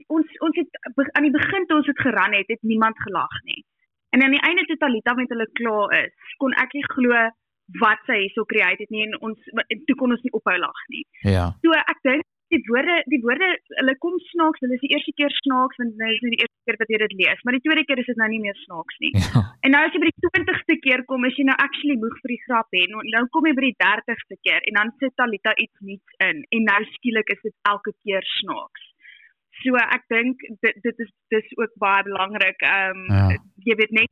ons 0.06 0.38
ons 0.46 0.56
het 0.56 0.70
aan 1.12 1.28
die 1.28 1.36
begin 1.38 1.66
toe 1.66 1.76
ons 1.76 1.86
dit 1.86 2.00
geran 2.06 2.34
het, 2.34 2.48
het 2.48 2.62
niemand 2.62 2.98
gelag 3.06 3.42
nie. 3.44 3.62
En 4.10 4.22
aan 4.22 4.34
die 4.34 4.44
einde 4.48 4.64
toe 4.64 4.76
Talita 4.76 5.14
met 5.14 5.28
hulle 5.28 5.48
klaar 5.52 5.92
is, 6.04 6.12
kon 6.36 6.52
ek 6.52 6.74
nie 6.76 6.84
glo 6.94 7.30
wat 7.80 8.00
sy 8.06 8.18
hierso 8.24 8.44
create 8.44 8.82
het 8.84 8.90
nie 8.90 9.06
en 9.06 9.16
ons 9.20 9.38
toe 9.88 9.96
kon 9.96 10.12
ons 10.12 10.22
nie 10.26 10.34
ophou 10.36 10.58
lag 10.58 10.80
nie. 10.92 11.04
Ja. 11.24 11.50
So 11.64 11.72
ek 11.78 12.00
dink 12.06 12.26
die 12.52 12.60
woorde 12.68 12.98
die 13.08 13.20
woorde 13.24 13.46
hulle 13.78 13.94
kom 14.04 14.18
snaaks, 14.28 14.60
hulle 14.60 14.76
is 14.76 14.82
die 14.84 14.90
eerste 14.92 15.12
keer 15.16 15.32
snaaks 15.38 15.78
want 15.80 15.94
dit 15.96 16.10
is 16.16 16.20
nie 16.24 16.32
die 16.34 16.42
eerste 16.44 16.60
keer 16.68 16.76
wat 16.82 16.90
jy 16.92 16.98
dit 17.02 17.14
lees, 17.22 17.40
maar 17.44 17.56
die 17.56 17.62
tweede 17.64 17.84
keer 17.88 18.02
is 18.02 18.10
dit 18.10 18.18
nou 18.20 18.28
nie 18.28 18.42
meer 18.44 18.58
snaaks 18.66 18.98
nie. 19.04 19.12
Ja. 19.22 19.42
En 19.64 19.72
nou 19.76 19.80
as 19.86 19.94
jy 19.96 20.02
by 20.02 20.10
die 20.10 20.26
20ste 20.26 20.76
keer 20.84 21.04
kom, 21.08 21.24
is 21.24 21.38
jy 21.40 21.46
nou 21.48 21.56
actually 21.64 21.96
moeg 22.02 22.18
vir 22.20 22.34
die 22.34 22.42
grap 22.44 22.68
hè. 22.76 22.82
Nou, 22.92 23.02
nou 23.14 23.24
kom 23.32 23.48
jy 23.48 23.54
by 23.56 23.64
die 23.70 23.78
30ste 23.86 24.36
keer 24.44 24.60
en 24.68 24.80
dan 24.80 24.92
sit 25.00 25.16
Talita 25.16 25.54
iets 25.64 25.86
nuuts 25.88 26.18
in 26.28 26.42
en 26.58 26.68
nou 26.68 26.80
skielik 26.96 27.32
is 27.36 27.40
dit 27.48 27.56
elke 27.72 27.94
keer 28.04 28.26
snaaks. 28.36 28.88
So 29.62 29.78
ek 29.96 30.04
dink 30.12 30.44
dit 30.66 30.82
dit 30.84 31.04
is 31.06 31.12
dis 31.32 31.52
ook 31.56 31.72
baie 31.80 32.04
belangrik. 32.10 32.60
Ehm 32.68 33.06
um, 33.06 33.06
Ja. 33.16 33.38
jy 33.64 33.78
weet 33.80 33.96
net 33.96 34.10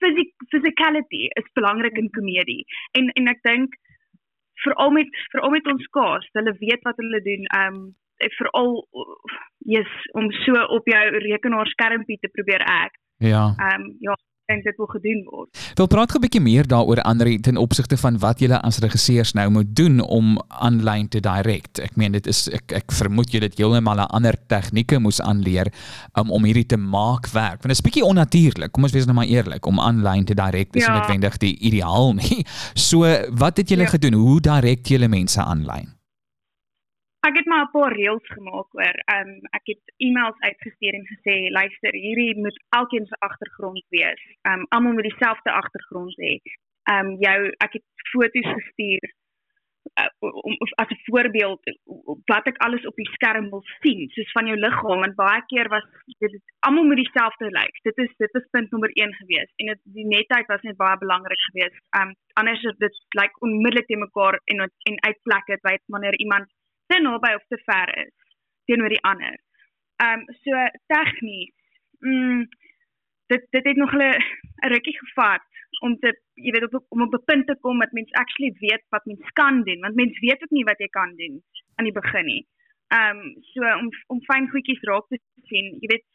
physic 0.00 0.32
physicality 0.52 1.26
is 1.40 1.52
belangrik 1.58 1.98
in 1.98 2.10
komedie. 2.10 2.64
En 2.98 3.10
en 3.14 3.28
ek 3.32 3.42
dink 3.46 3.76
veral 4.64 4.90
met 4.90 5.08
veral 5.32 5.50
met 5.50 5.66
ons 5.72 5.86
cast, 5.98 6.32
hulle 6.32 6.56
weet 6.58 6.82
wat 6.88 7.00
hulle 7.02 7.22
doen. 7.22 7.48
Ehm 7.58 7.78
um, 7.78 7.94
veral 8.38 8.70
yes, 9.68 9.92
om 10.12 10.30
so 10.32 10.62
op 10.78 10.86
jou 10.88 11.04
rekenaarskermpie 11.26 12.18
te 12.20 12.32
probeer 12.32 12.64
act. 12.64 12.98
Ja. 13.18 13.54
Ehm 13.56 13.82
um, 13.82 13.96
ja, 14.00 14.16
dink 14.46 14.62
dit 14.66 14.76
wil 14.78 14.86
gedoen 14.86 15.22
word. 15.30 15.50
Wil 15.78 15.88
praat 15.90 16.10
gou 16.12 16.18
'n 16.20 16.22
bietjie 16.26 16.40
meer 16.40 16.66
daaroor 16.66 17.00
Andri 17.02 17.38
ten 17.40 17.56
opsigte 17.56 17.96
van 17.96 18.18
wat 18.18 18.38
julle 18.40 18.60
as 18.62 18.78
regisseurs 18.78 19.32
nou 19.34 19.50
moet 19.50 19.74
doen 19.76 20.00
om 20.00 20.38
aanlyn 20.48 21.08
te 21.08 21.20
direct. 21.20 21.78
Ek 21.80 21.96
meen 21.96 22.12
dit 22.12 22.26
is 22.26 22.48
ek 22.48 22.72
ek 22.72 22.92
vermoed 22.92 23.30
julle 23.32 23.44
het 23.50 23.58
heeltemal 23.58 23.96
'n 23.98 24.10
ander 24.14 24.34
tegnieke 24.48 24.98
moes 25.00 25.20
aanleer 25.20 25.72
um, 26.18 26.30
om 26.30 26.44
hierdie 26.44 26.66
te 26.66 26.76
maak 26.76 27.26
werk. 27.32 27.62
Want 27.62 27.74
dit 27.74 27.78
is 27.78 27.80
bietjie 27.82 28.04
onnatuurlik. 28.04 28.72
Kom 28.72 28.84
ons 28.84 28.92
wees 28.92 29.06
nou 29.06 29.14
maar 29.14 29.26
eerlik 29.26 29.66
om 29.66 29.80
aanlyn 29.80 30.24
te 30.24 30.34
direct 30.34 30.76
is 30.76 30.84
Ja. 30.86 30.98
noodwendig 30.98 31.38
die 31.38 31.58
ideaal 31.58 32.14
nie. 32.14 32.46
So 32.74 33.00
wat 33.32 33.56
het 33.56 33.68
julle 33.68 33.82
Ja. 33.82 33.88
gedoen? 33.88 34.12
Hoe 34.14 34.40
direct 34.40 34.88
julle 34.88 35.08
mense 35.08 35.42
aanlyn? 35.42 35.95
Ek 37.26 37.36
het 37.36 37.46
maar 37.50 37.64
'n 37.64 37.74
paar 37.76 37.92
reëls 37.92 38.28
gemaak 38.36 38.68
oor 38.78 38.96
um, 39.16 39.30
ek 39.58 39.64
het 39.72 39.82
e-mails 40.06 40.38
uitgestuur 40.48 40.94
en 40.98 41.06
gesê 41.12 41.34
luister, 41.58 41.92
hierdie 42.04 42.38
moet 42.44 42.58
elkeen 42.78 43.06
se 43.06 43.16
agtergrond 43.28 43.84
wees. 43.88 44.22
Um, 44.48 44.66
almal 44.68 44.92
moet 44.92 45.08
dieselfde 45.10 45.50
agtergrond 45.52 46.14
hê. 46.24 46.34
Um, 46.92 47.08
jou 47.26 47.38
ek 47.66 47.72
het 47.78 47.86
foto's 48.12 48.50
gestuur 48.58 49.08
uh, 50.00 50.10
om 50.20 50.54
of 50.64 50.72
as 50.82 50.90
'n 50.94 51.02
voorbeeld 51.08 51.62
wat 52.32 52.46
ek 52.50 52.62
alles 52.66 52.86
op 52.86 52.96
die 52.96 53.10
skerm 53.16 53.50
wil 53.50 53.64
sien, 53.80 54.08
soos 54.08 54.32
van 54.32 54.46
jou 54.46 54.58
liggaam 54.58 55.02
en 55.02 55.14
baie 55.14 55.42
keer 55.46 55.68
was 55.68 55.86
dit 56.18 56.42
almal 56.58 56.84
moet 56.84 57.02
dieselfde 57.04 57.50
lyk. 57.58 57.74
Dit 57.82 57.96
is 58.04 58.12
dit 58.16 58.34
is 58.34 58.50
punt 58.50 58.70
nommer 58.70 58.90
1 58.92 59.14
gewees 59.14 59.50
en 59.56 59.66
dit 59.66 59.80
die 59.98 60.06
netheid 60.06 60.46
was 60.46 60.62
net 60.62 60.76
baie 60.76 60.98
belangrik 60.98 61.42
geweest. 61.48 61.80
Um, 62.00 62.14
anders 62.32 62.62
dit 62.62 62.96
lyk 63.20 63.42
onmiddellik 63.42 63.86
te 63.86 63.96
mekaar 63.96 64.40
en 64.44 64.58
en 64.90 65.02
uitplek 65.08 65.46
dit 65.46 65.62
weet 65.70 65.82
wanneer 65.86 66.18
iemand 66.18 66.46
te 66.86 67.00
naby 67.00 67.34
of 67.34 67.44
te 67.48 67.58
ver 67.64 67.92
is 68.06 68.14
teenoor 68.66 68.92
die 68.92 69.02
ander. 69.02 69.36
Ehm 70.02 70.20
um, 70.20 70.24
so 70.44 70.62
tegnies. 70.92 71.54
Mm, 72.00 72.48
dit 73.26 73.46
dit 73.50 73.64
het 73.64 73.76
nog 73.76 73.92
'n 73.92 74.02
'n 74.02 74.68
rukkie 74.74 74.98
gevat 74.98 75.42
om 75.80 75.98
te 75.98 76.10
jy 76.34 76.50
weet 76.50 76.72
op 76.72 76.84
om 76.88 77.02
op 77.02 77.14
'n 77.14 77.24
punt 77.24 77.46
te 77.46 77.56
kom 77.60 77.78
dat 77.78 77.92
mens 77.92 78.12
actually 78.12 78.56
weet 78.58 78.84
wat 78.88 79.04
mens 79.04 79.30
kan 79.32 79.62
doen 79.62 79.80
want 79.80 79.94
mens 79.94 80.18
weet 80.18 80.42
ook 80.42 80.50
nie 80.50 80.64
wat 80.64 80.78
jy 80.78 80.88
kan 80.88 81.16
doen 81.16 81.42
aan 81.74 81.84
die 81.84 81.98
begin 82.00 82.24
nie. 82.24 82.46
Ehm 82.88 83.18
um, 83.18 83.34
so 83.40 83.60
om 83.60 83.88
om 84.06 84.20
fyn 84.22 84.50
goedjies 84.50 84.82
raak 84.82 85.06
te 85.08 85.18
sien, 85.48 85.66
jy 85.80 85.88
weet 85.92 86.06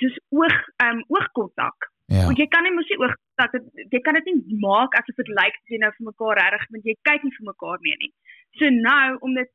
soos 0.00 0.18
oog 0.28 0.58
ehm 0.76 0.96
um, 0.96 1.04
oogkontak. 1.08 1.92
Ja. 2.06 2.24
Want 2.24 2.38
jy 2.38 2.46
kan 2.48 2.62
nie 2.62 2.72
mos 2.72 2.88
die 2.88 2.98
oog 2.98 3.14
dat 3.34 3.52
dit 3.52 3.92
jy 3.92 4.00
kan 4.00 4.14
dit 4.14 4.24
nie 4.24 4.58
maak 4.60 4.94
asof 4.94 5.16
dit 5.20 5.28
lyk 5.40 5.56
as 5.60 5.72
jy 5.72 5.78
nou 5.82 5.92
vir 5.96 6.06
mekaar 6.10 6.38
reg 6.52 6.64
want 6.70 6.84
jy 6.84 6.94
kyk 7.08 7.22
nie 7.22 7.36
vir 7.36 7.48
mekaar 7.52 7.78
meer 7.80 7.98
nie. 8.04 8.12
So 8.60 8.70
nou 8.70 9.16
om 9.26 9.34
dit 9.34 9.52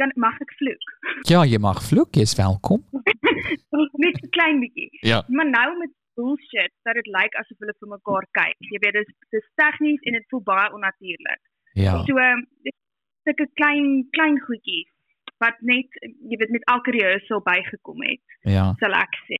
kan 0.00 0.12
mag 0.16 0.36
ek 0.44 0.52
vloek. 0.60 0.84
Ja, 1.32 1.44
jy 1.44 1.58
mag 1.60 1.80
vloek, 1.84 2.14
jy's 2.16 2.34
welkom. 2.38 2.80
Net 4.04 4.16
'n 4.24 4.30
klein 4.36 4.60
bietjie. 4.64 4.88
Ja. 5.04 5.20
Maar 5.28 5.48
nou 5.50 5.68
met 5.82 5.92
bullshit 6.18 6.72
dat 6.84 6.94
dit 6.98 7.06
lyk 7.16 7.34
asof 7.40 7.58
hulle 7.62 7.74
vir 7.80 7.88
mekaar 7.96 8.24
kyk. 8.38 8.56
Jy 8.72 8.78
weet 8.84 8.96
dis 9.00 9.10
dis 9.36 9.46
tegnies 9.60 10.00
en 10.08 10.16
dit 10.18 10.26
voel 10.32 10.42
baie 10.52 10.68
onnatuurlik. 10.76 11.40
Ja. 11.78 11.98
So 12.08 12.16
ehm, 12.18 12.42
dis 12.66 12.76
sulke 13.28 13.46
klein 13.60 14.06
klein 14.16 14.40
goedjies 14.46 14.88
wat 15.40 15.56
net 15.64 15.88
jy 16.28 16.36
weet 16.40 16.50
met 16.56 16.64
elke 16.68 16.90
rehearsal 16.96 17.40
bygekom 17.44 18.02
het, 18.04 18.20
Ja. 18.44 18.74
sal 18.80 18.92
ek 18.92 19.14
sê. 19.28 19.38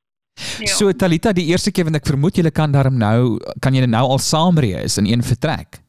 Ja. 0.65 0.73
So 0.73 0.93
Talita, 0.93 1.33
die 1.37 1.49
eerste 1.53 1.73
keer 1.73 1.85
want 1.85 1.97
ek 1.97 2.07
vermoed 2.09 2.37
julle 2.37 2.51
kan 2.51 2.73
daarom 2.73 2.97
nou 2.97 3.37
kan 3.61 3.75
julle 3.77 3.87
nou 3.91 4.07
al 4.15 4.19
saam 4.19 4.57
reis 4.59 4.97
in 4.99 5.07
een 5.11 5.23
vertrek. 5.23 5.81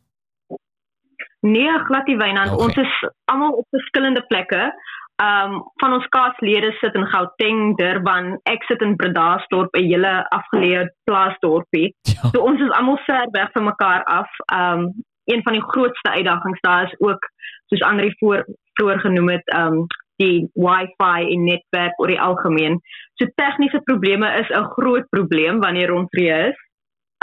Nee, 1.42 1.80
glad 1.86 2.08
nie 2.08 2.18
Wynand. 2.18 2.52
Okay. 2.54 2.66
Ons 2.66 2.76
is 2.76 3.10
almal 3.26 3.52
op 3.52 3.68
verskillende 3.70 4.22
plekke. 4.28 4.72
Um 5.22 5.58
van 5.82 5.94
ons 5.94 6.06
kaaslede 6.14 6.72
sit 6.80 6.96
in 6.98 7.06
Gauteng, 7.06 7.76
Durban, 7.78 8.36
ek 8.50 8.64
sit 8.70 8.82
in 8.82 8.96
Bredasdorp, 8.96 9.76
'n 9.78 9.86
hele 9.86 10.14
afgeleë 10.38 10.86
plaasdorpie. 11.10 11.94
Ja. 12.02 12.30
So 12.30 12.42
ons 12.42 12.62
is 12.62 12.70
almal 12.78 12.98
ver 13.06 13.28
weg 13.32 13.52
van 13.52 13.64
mekaar 13.64 14.04
af. 14.04 14.30
Um 14.54 14.94
een 15.26 15.44
van 15.44 15.54
die 15.54 15.68
grootste 15.74 16.10
uitdagings 16.10 16.62
daar 16.62 16.84
is 16.84 17.00
ook 17.00 17.30
soos 17.66 17.82
Andri 17.82 18.14
voor 18.18 18.46
vroeër 18.74 19.00
genoem 19.00 19.30
het, 19.30 19.54
um 19.56 19.86
die 20.16 20.50
Wi-Fi 20.54 21.34
en 21.34 21.44
netwerk 21.44 22.00
oor 22.00 22.08
die 22.08 22.22
algemeen. 22.22 22.82
So 23.14 23.26
tegniese 23.36 23.82
probleme 23.84 24.34
is 24.40 24.50
'n 24.50 24.72
groot 24.78 25.10
probleem 25.10 25.60
wanneer 25.60 25.94
ons 25.94 26.10
reis. 26.10 26.58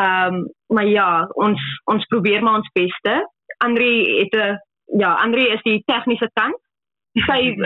Um 0.03 0.51
maar 0.67 0.87
ja, 0.87 1.27
ons 1.35 1.61
ons 1.85 2.05
probeer 2.07 2.43
maar 2.43 2.55
ons 2.55 2.71
beste. 2.73 3.27
Andri 3.65 4.19
het 4.21 4.35
'n 4.35 4.59
ja, 5.01 5.15
Andri 5.15 5.49
is 5.53 5.63
die 5.63 5.83
tegniese 5.87 6.31
kant. 6.35 6.57
Sy 7.27 7.57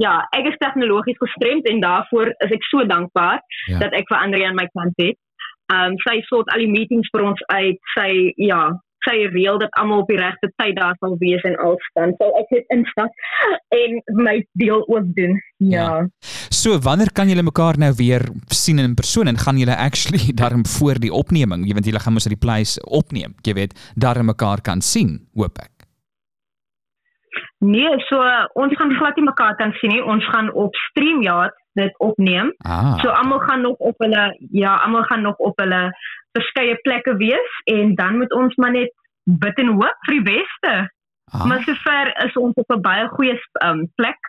ja, 0.00 0.26
ek 0.32 0.46
is 0.46 0.56
tegnologies 0.58 1.18
gestremd 1.18 1.68
en 1.68 1.80
daarvoor 1.80 2.26
is 2.38 2.50
ek 2.50 2.64
so 2.64 2.84
dankbaar 2.86 3.40
Ja. 3.68 3.78
dat 3.78 3.92
ek 3.92 4.08
vir 4.08 4.18
Andri 4.18 4.44
aan 4.44 4.54
my 4.54 4.68
kant 4.72 4.96
het. 4.96 5.18
Um 5.72 5.96
sy 5.98 6.20
sort 6.22 6.48
al 6.52 6.58
die 6.58 6.70
meetings 6.70 7.08
vir 7.12 7.22
ons 7.22 7.42
uit. 7.46 7.78
Sy 7.94 8.32
ja, 8.36 8.72
sy 9.06 9.26
reël 9.32 9.58
dat 9.62 9.72
almal 9.80 10.04
op 10.04 10.10
die 10.10 10.18
regte 10.20 10.50
tyd 10.60 10.76
daar 10.78 10.96
sal 11.00 11.16
wees 11.20 11.42
en 11.48 11.56
al 11.64 11.76
staan. 11.90 12.14
Sal 12.20 12.34
ek 12.40 12.54
net 12.56 12.74
instap 12.76 13.24
en 13.78 13.98
my 14.24 14.36
deel 14.60 14.84
ook 14.86 15.10
doen. 15.18 15.38
Ja. 15.56 15.82
ja. 15.82 16.06
So 16.50 16.78
wanneer 16.78 17.12
kan 17.12 17.30
julle 17.30 17.44
mekaar 17.46 17.78
nou 17.78 17.92
weer 17.98 18.26
sien 18.54 18.78
in 18.82 18.94
persoon 18.98 19.30
en 19.30 19.38
gaan 19.38 19.60
julle 19.60 19.76
actually 19.76 20.32
daarom 20.42 20.66
voor 20.78 21.00
die 21.02 21.12
opneming, 21.12 21.66
jy 21.68 21.78
weet 21.78 21.90
julle 21.92 22.02
gaan 22.02 22.16
mos 22.18 22.28
uit 22.28 22.36
die 22.36 22.44
pleis 22.46 22.78
opneem, 22.86 23.36
jy 23.46 23.56
weet, 23.58 23.76
daarom 23.94 24.30
mekaar 24.32 24.62
kan 24.62 24.80
sien, 24.80 25.20
hoop 25.34 25.58
ek. 25.62 25.70
Nee, 27.62 27.90
so 28.08 28.18
ons 28.58 28.74
gaan 28.78 28.90
glad 28.98 29.16
nie 29.16 29.28
mekaar 29.28 29.54
kan 29.54 29.70
sien 29.78 29.92
nie. 29.94 30.02
Ons 30.02 30.26
gaan 30.34 30.48
op 30.58 30.74
StreamYard 30.90 31.54
dit 31.72 31.98
opneem. 31.98 32.54
Ah. 32.58 32.98
So 33.00 33.08
almal 33.08 33.38
gaan 33.38 33.60
nog 33.60 33.76
op 33.76 33.98
hulle 33.98 34.36
ja, 34.50 34.74
almal 34.76 35.02
gaan 35.02 35.22
nog 35.22 35.36
op 35.36 35.58
hulle 35.58 35.92
verskeie 36.32 36.76
plekke 36.76 37.16
wees 37.16 37.60
en 37.64 37.94
dan 37.94 38.18
moet 38.18 38.32
ons 38.32 38.54
maar 38.56 38.70
net 38.70 38.92
bid 39.22 39.58
en 39.58 39.74
hoop 39.76 40.06
vir 40.08 40.18
die 40.18 40.28
beste. 40.34 40.72
ah. 41.32 41.44
Maar 41.44 41.62
sover 41.62 42.12
is 42.24 42.36
ons 42.36 42.54
op 42.54 42.70
'n 42.76 42.80
baie 42.80 43.08
goeie 43.08 43.40
um, 43.64 43.88
plek 43.94 44.20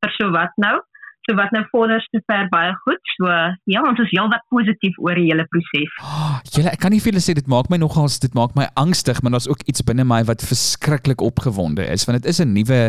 vir 0.00 0.10
so 0.18 0.30
wat 0.30 0.52
nou. 0.56 0.80
So 1.22 1.36
wat 1.38 1.52
nou 1.54 1.62
vorder 1.70 2.02
sover 2.08 2.48
baie 2.50 2.72
goed. 2.82 3.00
So 3.16 3.30
ja, 3.70 3.82
ons 3.86 4.00
is 4.02 4.10
heelwat 4.10 4.42
positief 4.50 4.96
oor 4.98 5.14
die 5.14 5.28
hele 5.28 5.44
proses. 5.52 5.92
Oh, 6.02 6.40
julle 6.50 6.72
ek 6.72 6.82
kan 6.82 6.90
nie 6.94 6.98
vir 7.02 7.12
julle 7.12 7.22
sê 7.22 7.36
dit 7.38 7.50
maak 7.50 7.70
my 7.70 7.78
nogals 7.78 8.18
dit 8.22 8.34
maak 8.34 8.56
my 8.58 8.66
angstig, 8.80 9.22
maar 9.22 9.36
daar's 9.36 9.48
ook 9.50 9.62
iets 9.70 9.84
binne 9.86 10.06
my 10.08 10.22
wat 10.26 10.42
verskriklik 10.42 11.22
opgewonde 11.22 11.86
is 11.86 12.06
want 12.08 12.22
dit 12.22 12.30
is 12.32 12.40
'n 12.40 12.52
nuwe 12.52 12.80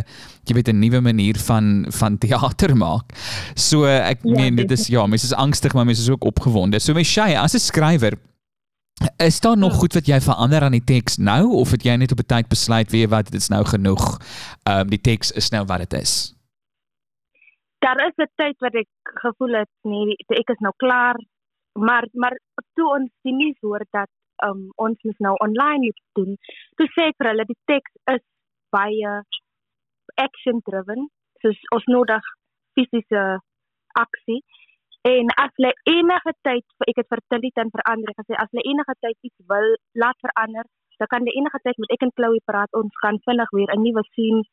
jy 0.50 0.54
weet 0.58 0.70
'n 0.70 0.80
nuwe 0.80 1.02
manier 1.02 1.38
van 1.38 1.86
van 1.90 2.18
teater 2.18 2.76
maak. 2.86 3.14
So 3.56 3.86
ek 3.86 4.20
Ja, 4.24 4.36
meen 4.36 4.56
dit 4.56 4.72
is 4.72 4.88
ja, 4.88 5.06
mense 5.06 5.26
is 5.26 5.38
angstig, 5.38 5.74
maar 5.74 5.86
mense 5.86 6.02
is 6.02 6.10
ook 6.10 6.24
opgewonde. 6.24 6.80
So 6.80 6.94
Michelle, 6.94 7.40
as 7.40 7.54
'n 7.54 7.60
skrywer 7.60 8.18
Is 9.18 9.40
daar 9.40 9.58
nog 9.58 9.74
goed 9.74 9.94
wat 9.94 10.06
jy 10.06 10.22
verander 10.22 10.62
aan 10.62 10.72
die 10.72 10.84
teks 10.84 11.18
nou 11.18 11.54
of 11.58 11.72
het 11.72 11.84
jy 11.84 11.96
net 11.96 12.12
op 12.12 12.20
'n 12.20 12.26
tyd 12.26 12.48
besluit 12.48 12.92
weet 12.92 13.10
wat 13.10 13.32
dit 13.32 13.42
is 13.42 13.48
nou 13.48 13.66
genoeg. 13.66 14.20
Ehm 14.64 14.80
um, 14.80 14.90
die 14.90 15.02
teks 15.02 15.32
is 15.32 15.50
nou 15.50 15.66
wat 15.66 15.78
dit 15.78 15.94
is. 15.94 16.36
Daar 17.84 18.00
is 18.08 18.18
'n 18.18 18.32
tyd 18.42 18.58
wat 18.66 18.76
ek 18.84 18.92
gevoel 19.24 19.54
het 19.62 19.74
nee, 19.82 20.16
ek 20.42 20.50
is 20.56 20.62
nou 20.66 20.74
klaar. 20.84 21.18
Maar 21.74 22.06
maar 22.12 22.36
toe 22.76 22.88
ons 22.98 23.12
die 23.22 23.34
nuus 23.34 23.60
hoor 23.60 23.86
dat 23.90 24.10
um, 24.48 24.70
ons 24.76 24.98
moet 25.02 25.20
nou 25.20 25.36
online 25.46 25.86
iets 25.86 26.04
doen, 26.14 26.38
toe 26.76 26.88
sê 26.96 27.02
ek 27.12 27.18
vir 27.18 27.30
hulle 27.32 27.46
die 27.46 27.62
teks 27.72 27.92
is 28.16 28.24
baie 28.70 29.12
action 30.16 30.60
driven. 30.70 31.10
So 31.42 31.52
ons 31.76 31.86
nodig 31.86 32.26
fisiese 32.74 33.24
aksie. 34.04 34.42
En 35.04 35.28
as 35.44 35.52
hulle 35.58 35.74
enige 35.84 36.34
tyd 36.48 36.66
ek 36.92 37.02
het 37.02 37.10
vir 37.12 37.22
Tilly 37.28 37.52
dan 37.56 37.74
verander 37.76 38.14
gesê 38.20 38.38
as 38.40 38.52
hulle 38.52 38.68
enige 38.72 38.96
tyd 39.06 39.18
iets 39.22 39.48
wil 39.52 39.68
laat 40.04 40.20
verander, 40.26 40.66
dan 41.00 41.08
kan 41.12 41.26
hulle 41.26 41.38
enige 41.40 41.60
tyd 41.64 41.78
met 41.84 41.92
ek 41.96 42.06
en 42.08 42.16
Chloe 42.16 42.40
praat. 42.46 42.72
Ons 42.82 42.96
kan 43.04 43.20
vinnig 43.28 43.52
weer 43.58 43.72
'n 43.76 43.84
nuwe 43.84 44.04
scene 44.12 44.44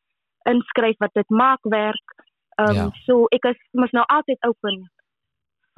inskryf 0.53 0.99
wat 0.99 1.15
dit 1.15 1.31
maak 1.31 1.63
werk. 1.63 2.09
Ehm 2.61 2.75
Ja. 2.77 2.85
um, 2.85 2.91
so 3.07 3.25
ek 3.37 3.45
is 3.53 3.61
mos 3.73 3.93
nou 3.97 4.05
altyd 4.17 4.41
open 4.49 4.81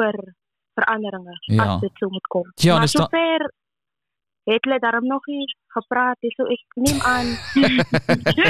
vir 0.01 0.16
veranderinge 0.78 1.35
Ja. 1.53 1.64
as 1.74 1.80
dit 1.80 1.93
so 2.01 2.09
moet 2.09 2.26
kom. 2.35 2.49
Ja, 2.55 2.78
maar 2.78 2.89
sover 2.89 3.51
het 4.45 4.64
hulle 4.64 4.78
daarom 4.83 5.07
nog 5.07 5.26
nie 5.26 5.45
gepraat 5.74 6.16
nie, 6.20 6.33
so 6.37 6.43
ek 6.51 6.62
neem 6.74 6.99
aan 7.07 7.28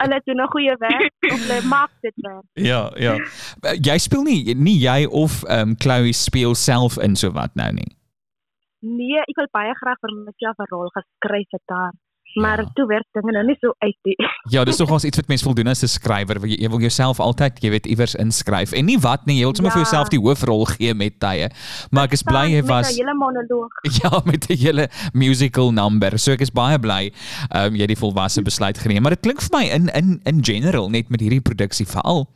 hulle 0.00 0.20
doen 0.24 0.40
'n 0.42 0.50
goeie 0.54 0.76
werk 0.78 1.14
of 1.32 1.40
hulle 1.46 1.62
maak 1.68 1.90
dit 2.00 2.14
werk. 2.16 2.44
Ja, 2.52 2.90
ja. 2.94 3.14
Uh, 3.16 3.74
Jy 3.88 3.98
speel 3.98 4.22
nie 4.22 4.54
nie 4.54 4.78
jy 4.78 5.06
of 5.06 5.42
ehm 5.44 5.68
um, 5.68 5.74
Chloe 5.78 6.12
speel 6.12 6.54
self 6.54 6.98
in 6.98 7.16
so 7.16 7.30
wat 7.32 7.54
nou 7.54 7.72
nie. 7.72 7.96
Nee, 8.80 9.18
ek 9.26 9.36
wil 9.36 9.48
baie 9.50 9.74
graag 9.74 9.98
vir 10.00 10.12
myself 10.24 10.56
'n 10.58 10.68
rol 10.70 10.90
geskryf 10.94 11.50
het 11.50 11.62
daar. 11.66 11.92
Maar 12.36 12.60
Ja. 12.62 12.70
toe 12.74 12.86
werk 12.86 13.06
dinge 13.16 13.32
nou 13.32 13.44
nie 13.46 13.56
so 13.60 13.72
uit. 13.78 13.96
Ja, 14.54 14.64
dis 14.64 14.76
nogals 14.78 15.04
iets 15.04 15.16
wat 15.16 15.28
mens 15.28 15.42
wil 15.42 15.54
doen 15.54 15.66
as 15.66 15.82
'n 15.82 15.88
skrywer. 15.88 16.38
Jy, 16.46 16.56
jy 16.62 16.68
wil 16.68 16.80
jouself 16.80 17.18
altyd, 17.20 17.58
jy 17.62 17.70
weet, 17.70 17.86
iewers 17.86 18.14
inskryf. 18.14 18.72
En 18.72 18.84
nie 18.84 18.98
wat 18.98 19.26
nie, 19.26 19.38
jy 19.38 19.44
wil 19.44 19.54
sommer 19.54 19.72
vir 19.72 19.80
Ja. 19.80 19.84
jouself 19.86 20.08
die 20.08 20.20
hoofrol 20.20 20.64
gee 20.64 20.94
met 20.94 21.18
tye. 21.20 21.48
Maar 21.90 22.04
ek 22.04 22.12
is 22.12 22.22
bly 22.22 22.46
jy 22.52 22.60
Met 22.62 22.66
was 22.70 22.92
'n 22.92 22.96
hele 23.00 23.14
monoloog. 23.14 23.72
ja, 24.02 24.20
met 24.24 24.46
'n 24.50 24.56
hele 24.56 24.88
musical 25.12 25.72
number. 25.72 26.18
So 26.18 26.32
ek 26.32 26.40
is 26.40 26.50
baie 26.52 26.78
bly 26.78 27.12
ehm 27.50 27.66
um, 27.66 27.74
jy 27.74 27.80
het 27.80 27.88
die 27.88 27.96
volwasse 28.04 28.42
besluit 28.42 28.78
geneem. 28.78 29.02
Maar 29.02 29.10
dit 29.16 29.20
klink 29.20 29.40
vir 29.42 29.58
my 29.58 29.64
in 29.66 29.88
in 29.88 30.20
in 30.24 30.44
general 30.44 30.88
net 30.90 31.08
met 31.08 31.20
hierdie 31.20 31.40
produksie 31.40 31.86
veral 31.86 32.26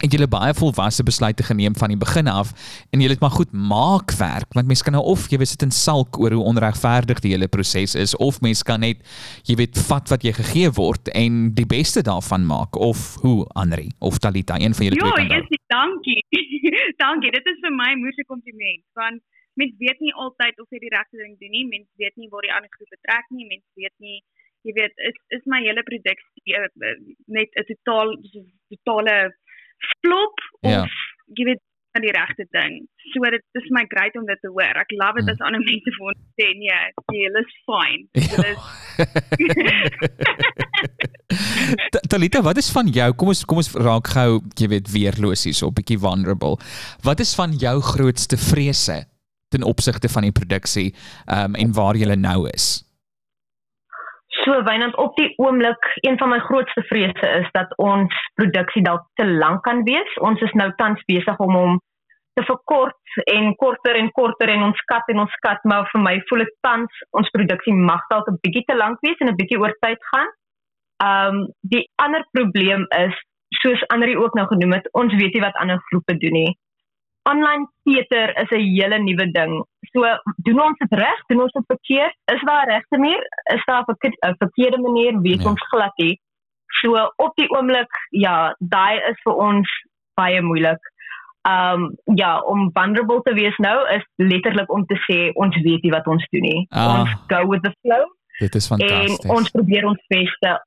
het 0.00 0.12
julle 0.14 0.28
baie 0.30 0.54
volwasse 0.56 1.04
besluite 1.04 1.44
geneem 1.46 1.76
van 1.76 1.92
die 1.92 2.00
begin 2.00 2.28
af 2.28 2.52
en 2.90 3.00
julle 3.00 3.16
het 3.16 3.24
maar 3.24 3.36
goed 3.36 3.52
maak 3.52 4.14
werk 4.20 4.56
want 4.56 4.66
mense 4.66 4.84
kan 4.84 4.96
nou 4.96 5.04
of 5.04 5.28
jy 5.30 5.38
weet 5.40 5.52
sit 5.52 5.66
in 5.66 5.74
sulk 5.74 6.18
oor 6.20 6.32
hoe 6.36 6.46
onregverdig 6.52 7.20
die 7.24 7.34
hele 7.34 7.48
proses 7.48 7.94
is 7.94 8.16
of 8.16 8.40
mense 8.40 8.64
kan 8.64 8.80
net 8.80 9.04
jy 9.48 9.58
weet 9.60 9.80
vat 9.90 10.08
wat 10.12 10.24
jy 10.24 10.32
gegee 10.40 10.70
word 10.80 11.12
en 11.14 11.50
die 11.54 11.68
beste 11.68 12.02
daarvan 12.06 12.46
maak 12.48 12.76
of 12.76 13.16
hoe 13.24 13.44
Anri 13.54 13.90
of 13.98 14.18
Talita 14.18 14.56
een 14.60 14.74
van 14.74 14.86
julle 14.86 15.00
Ja, 15.00 15.12
twee 15.12 15.26
kan 15.28 15.36
yes, 15.36 15.60
dankie. 15.66 16.22
dankie. 17.04 17.30
Dit 17.30 17.46
is 17.52 17.60
vir 17.64 17.74
my 17.74 17.92
moeilike 18.00 18.26
kompliment 18.32 18.84
want 18.98 19.22
mens 19.60 19.74
weet 19.78 20.00
nie 20.00 20.12
altyd 20.24 20.60
of 20.62 20.68
jy 20.72 20.80
die 20.82 20.92
regte 20.94 21.20
ding 21.20 21.36
doen 21.40 21.54
nie. 21.56 21.66
Mens 21.68 21.88
weet 22.00 22.16
nie 22.16 22.28
waar 22.32 22.46
die 22.46 22.54
ander 22.54 22.70
groep 22.76 22.92
betrek 22.96 23.26
nie. 23.34 23.46
Mens 23.52 23.66
weet 23.80 23.96
nie 23.98 24.20
jy 24.68 24.74
weet 24.76 25.04
is 25.08 25.16
is 25.36 25.46
my 25.52 25.60
hele 25.64 25.82
produksie 25.88 26.56
uh, 26.58 26.68
uh, 26.68 26.96
net 27.36 27.54
'n 27.56 27.68
totaal 27.72 28.16
totale 28.72 29.16
flop 30.00 30.34
Ja. 30.62 30.82
of 30.82 30.90
jy 31.38 31.44
weet 31.44 31.60
aan 31.92 32.02
die 32.06 32.12
regte 32.14 32.46
ding. 32.54 32.86
So 33.12 33.20
dit 33.30 33.42
is 33.58 33.66
my 33.74 33.84
great 33.88 34.14
om 34.16 34.26
dit 34.26 34.38
te 34.40 34.48
hoor. 34.48 34.74
Ek 34.78 34.90
love 34.94 35.14
dit 35.18 35.24
Mm. 35.24 35.30
as 35.34 35.40
ander 35.46 35.60
mense 35.60 35.90
vir 35.96 36.06
ons 36.06 36.20
sê 36.38 36.46
nee, 36.54 36.82
julle 37.10 37.40
is 37.42 37.52
fine. 37.66 38.02
Ja. 38.12 38.20
Julle 38.30 38.50
is 38.54 38.62
Ta- 41.90 42.02
Talita, 42.08 42.42
wat 42.42 42.56
is 42.56 42.70
van 42.70 42.86
jou? 42.88 43.12
Kom 43.14 43.28
ons 43.32 43.44
kom 43.44 43.58
ons 43.62 43.70
raak 43.74 44.06
gou, 44.14 44.40
jy 44.58 44.68
weet, 44.68 44.90
weerlosies 44.92 45.62
op 45.62 45.72
'n 45.78 45.82
bietjie 45.82 45.98
vulnerable. 45.98 46.56
Wat 47.02 47.20
is 47.20 47.34
van 47.34 47.52
jou 47.52 47.80
grootste 47.80 48.36
vrese 48.36 49.04
ten 49.50 49.62
opsigte 49.62 50.08
van 50.08 50.22
die 50.22 50.32
produksie 50.32 50.94
um, 51.26 51.54
en 51.54 51.72
waar 51.72 51.96
jy 51.96 52.14
nou 52.14 52.48
is? 52.54 52.84
So 54.44 54.62
wynand 54.64 54.96
op 54.96 55.16
die 55.16 55.32
oomblik 55.36 55.86
een 56.00 56.18
van 56.18 56.28
my 56.32 56.38
grootste 56.38 56.82
vrese 56.88 57.28
is 57.40 57.48
dat 57.52 57.76
ons 57.76 58.14
produksie 58.34 58.82
dalk 58.82 59.04
te 59.20 59.26
lank 59.26 59.62
kan 59.62 59.82
wees. 59.84 60.16
Ons 60.16 60.40
is 60.40 60.52
nou 60.52 60.70
tans 60.76 61.02
besig 61.04 61.38
om 61.38 61.54
hom 61.54 61.80
te 62.38 62.44
verkort 62.46 63.18
en 63.34 63.54
korter 63.56 63.98
en 64.00 64.10
korter 64.16 64.48
en 64.48 64.62
ons 64.68 64.82
kat 64.92 65.08
en 65.12 65.24
ons 65.24 65.36
kat 65.44 65.64
maar 65.68 65.88
vir 65.92 66.02
my 66.04 66.14
voel 66.28 66.44
dit 66.44 66.52
tans 66.66 67.02
ons 67.18 67.32
produksie 67.36 67.74
mag 67.74 68.06
dalk 68.12 68.30
'n 68.30 68.38
bietjie 68.44 68.64
te 68.68 68.76
lank 68.76 69.02
wees 69.06 69.20
en 69.20 69.28
'n 69.28 69.40
bietjie 69.40 69.60
oor 69.60 69.74
tyd 69.86 70.00
gaan. 70.12 70.30
Um 71.10 71.36
die 71.60 71.84
ander 71.96 72.24
probleem 72.32 72.86
is 73.04 73.14
soos 73.62 73.82
Andri 73.88 74.16
ook 74.16 74.34
nou 74.34 74.46
genoem 74.46 74.72
het, 74.72 74.88
ons 74.92 75.14
weet 75.14 75.34
nie 75.34 75.46
wat 75.46 75.56
ander 75.56 75.80
groepe 75.90 76.16
doen 76.16 76.32
nie. 76.32 76.56
Online 77.28 77.66
teater 77.84 78.36
is 78.42 78.50
'n 78.50 78.64
hele 78.74 78.98
nuwe 78.98 79.26
ding. 79.32 79.64
So 79.92 80.00
doen 80.46 80.60
ons 80.62 80.78
dit 80.78 80.92
reg? 80.98 81.18
Doen 81.26 81.40
ons 81.42 81.52
dit 81.52 81.64
verkeerd? 81.66 82.14
Is 82.34 82.42
daar 82.44 82.66
'n 82.66 82.70
regte 82.70 82.98
manier? 82.98 83.22
Is 83.54 83.64
daar 83.64 83.80
'n 83.80 83.84
verkeer- 83.84 84.18
'n 84.30 84.34
verkeerde 84.38 84.78
manier? 84.80 85.20
Weet 85.20 85.42
Ja. 85.42 85.48
ons 85.50 85.62
glad 85.70 85.92
nie. 85.96 86.20
So 86.82 87.12
op 87.16 87.32
die 87.34 87.48
oomblik, 87.50 87.90
ja, 88.10 88.54
daai 88.58 88.98
is 89.10 89.18
vir 89.24 89.34
ons 89.34 89.68
baie 90.14 90.40
moeilik. 90.42 90.78
Um 91.48 91.96
ja, 92.14 92.38
om 92.40 92.70
vulnerable 92.72 93.22
te 93.22 93.34
wees 93.34 93.56
nou 93.58 93.88
is 93.88 94.04
letterlik 94.16 94.70
om 94.72 94.84
te 94.86 94.94
sê 95.10 95.32
ons 95.34 95.56
weet 95.62 95.82
nie 95.82 95.90
wat 95.92 96.06
ons 96.06 96.26
doen 96.30 96.42
nie. 96.42 96.66
Ah. 96.70 97.00
Ons 97.00 97.10
go 97.26 97.46
with 97.48 97.62
the 97.62 97.72
flow 97.80 98.04
Dit 98.38 98.54
is 98.54 98.70
en 98.70 98.78
fantasties. 98.78 99.30
ons 99.30 99.50
probeer 99.50 99.86
ons 99.86 100.02
beste. 100.08 100.64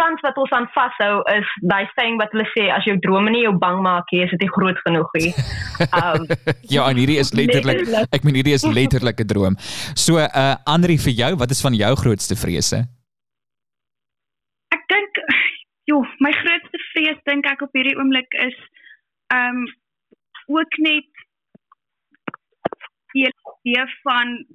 Tans 0.00 0.20
wat 0.24 0.36
ons 0.40 0.52
aan 0.56 0.66
vashou 0.74 1.14
is 1.36 1.48
daai 1.68 1.84
saying 1.96 2.16
wat 2.20 2.32
hulle 2.32 2.46
sê 2.56 2.70
as 2.72 2.84
jou 2.88 2.96
drome 3.04 3.30
nie 3.34 3.42
jou 3.44 3.52
bang 3.64 3.82
maak 3.84 4.08
nie, 4.12 4.22
is 4.24 4.30
dit 4.32 4.40
nie 4.46 4.52
groot 4.54 4.78
genoeg 4.86 5.10
nie. 5.20 5.32
Um 6.00 6.24
ja, 6.74 6.86
en 6.88 6.96
hierdie 6.96 7.18
is 7.20 7.32
letterlik 7.38 7.82
Letterlik. 7.84 8.08
ek 8.16 8.24
meen 8.24 8.38
hierdie 8.40 8.56
is 8.56 8.64
letterlik 8.64 9.20
'n 9.20 9.28
droom. 9.34 9.54
So 9.94 10.16
uh 10.16 10.56
Andri 10.64 10.96
vir 11.06 11.12
jou, 11.22 11.32
wat 11.36 11.50
is 11.50 11.60
van 11.60 11.74
jou 11.76 11.92
grootste 12.02 12.36
vrese? 12.36 12.80
ek 14.72 14.82
dink 14.88 15.12
joh, 15.90 16.06
my 16.24 16.32
grootste 16.32 16.78
vrees 16.92 17.20
dink 17.28 17.44
ek 17.46 17.60
op 17.66 17.72
hierdie 17.76 17.96
oomblik 17.98 18.30
is 18.46 18.56
um, 19.34 19.66
ook 20.48 20.72
net 20.78 21.06
die 23.12 23.26
idee 23.26 23.84
van 24.06 24.46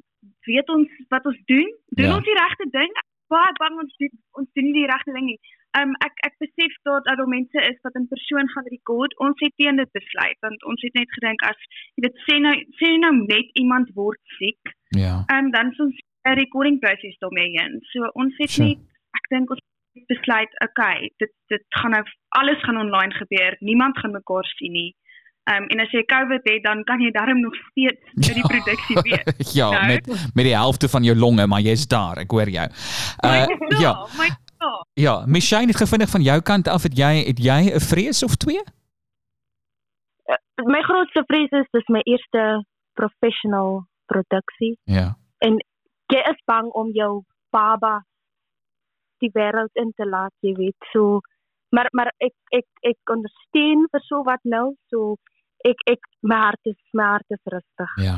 weet 0.48 0.70
ons 0.70 0.89
wat 1.10 1.26
ons 1.26 1.38
doen? 1.52 1.70
Doen 2.00 2.06
Ja. 2.10 2.16
ons 2.16 2.26
die 2.26 2.38
regte 2.39 2.68
ding? 2.72 2.93
Baie 3.34 3.54
bang 3.60 3.78
ons 3.84 3.96
doen 4.02 4.14
ons 4.42 4.50
doen 4.54 4.68
nie 4.70 4.80
die 4.80 4.90
regte 4.92 5.14
ding 5.18 5.30
nie. 5.32 5.40
Ehm 5.78 5.92
um, 5.92 5.96
ek 6.08 6.20
ek 6.28 6.36
besef 6.44 6.74
dat 6.88 7.08
daar 7.10 7.28
mense 7.28 7.60
is 7.70 7.80
wat 7.84 7.98
in 8.00 8.08
persoon 8.08 8.50
gaan 8.54 8.68
rekord. 8.74 9.16
Ons 9.28 9.40
het 9.44 9.56
teen 9.62 9.82
dit 9.82 9.92
besluit 10.00 10.38
want 10.46 10.66
ons 10.72 10.82
het 10.88 10.94
net 10.94 11.16
gedink 11.18 11.46
as 11.50 11.60
jy 11.96 12.06
weet 12.08 12.20
sê 12.28 12.40
nou 12.48 12.56
sê 12.82 12.92
nou 13.06 13.14
net 13.26 13.50
iemand 13.64 13.94
word 14.02 14.22
siek, 14.40 14.76
Ja. 15.04 15.24
en 15.38 15.52
dan 15.52 15.72
is 15.72 15.80
ons 15.88 15.98
'n 16.28 16.38
recording 16.42 16.80
proses 16.80 17.18
daarmee 17.20 17.54
in. 17.66 17.80
So 17.92 18.10
ons 18.14 18.34
het 18.38 18.58
net 18.66 18.80
ek 19.20 19.26
dink 19.30 19.50
ons 19.52 19.64
besluit, 20.08 20.52
okay, 20.68 21.12
dit 21.18 21.32
dit 21.48 21.64
gaan 21.80 21.92
nou 21.92 22.04
alles 22.40 22.62
gaan 22.64 22.78
online 22.78 23.14
gebeur. 23.14 23.56
Niemand 23.60 23.98
gaan 24.00 24.12
mekaar 24.12 24.46
sien 24.46 24.72
nie. 24.72 24.96
Ehm 25.46 25.62
um, 25.62 25.68
en 25.70 25.80
as 25.84 25.91
jy 25.93 26.02
COVID 26.10 26.41
het, 26.50 26.64
dan 26.64 26.84
kan 26.84 27.00
jy 27.00 27.12
darm 27.14 27.39
nog 27.39 27.54
steeds 27.70 28.02
by 28.18 28.34
die 28.34 28.48
produksie 28.50 28.96
wees. 29.06 29.52
ja, 29.60 29.70
Nou. 29.70 29.88
met 29.88 30.08
met 30.34 30.46
die 30.46 30.56
helfte 30.56 30.89
van 30.89 31.04
jou 31.04 31.16
longe, 31.18 31.46
maar 31.48 31.62
jy's 31.62 31.88
daar, 31.88 32.18
ek 32.18 32.32
hoor 32.32 32.50
jou. 32.50 32.66
Uh 33.24 33.46
My 33.70 33.80
ja, 33.82 33.91
God, 33.93 34.18
my 34.18 34.30
God. 34.58 34.88
ja, 34.93 35.24
Michelle 35.28 35.68
het 35.68 35.78
gevindig 35.78 36.10
van 36.10 36.22
jou 36.22 36.39
kant 36.41 36.68
af 36.68 36.84
het 36.84 36.98
jy 36.98 37.14
het 37.28 37.39
jy 37.39 37.60
'n 37.76 37.80
vrees 37.80 38.24
of 38.24 38.36
twee? 38.36 38.64
My 40.66 40.82
grootste 40.82 41.24
vrees 41.28 41.52
is 41.52 41.68
dis 41.76 41.88
my 41.91 42.02
eerste 42.08 42.64
professional 42.93 43.86
produksie. 44.06 44.78
Ja. 44.84 45.18
Jy 46.14 46.22
is 46.32 46.41
bang 46.46 46.70
om 46.72 46.91
jou 46.93 47.24
baba 47.52 48.04
die 49.20 49.30
wêreld 49.34 49.74
in 49.74 49.91
te 49.96 50.06
laat, 50.06 50.34
jy 50.41 50.54
weet. 50.56 50.89
So 50.93 51.20
maar 51.70 51.88
maar 51.91 52.12
ek 52.18 52.34
ek 52.52 52.66
ek 52.82 52.98
ondersteun 53.12 53.86
vir 53.91 54.02
so 54.08 54.24
wat 54.24 54.39
nou. 54.43 54.74
So 54.89 55.18
ek 55.66 55.82
ek 55.89 56.07
my 56.22 56.38
hart 56.38 56.70
is 56.70 56.78
my 56.93 57.05
hart 57.16 57.34
is 57.34 57.41
rustig. 57.43 57.91
Ja. 58.01 58.18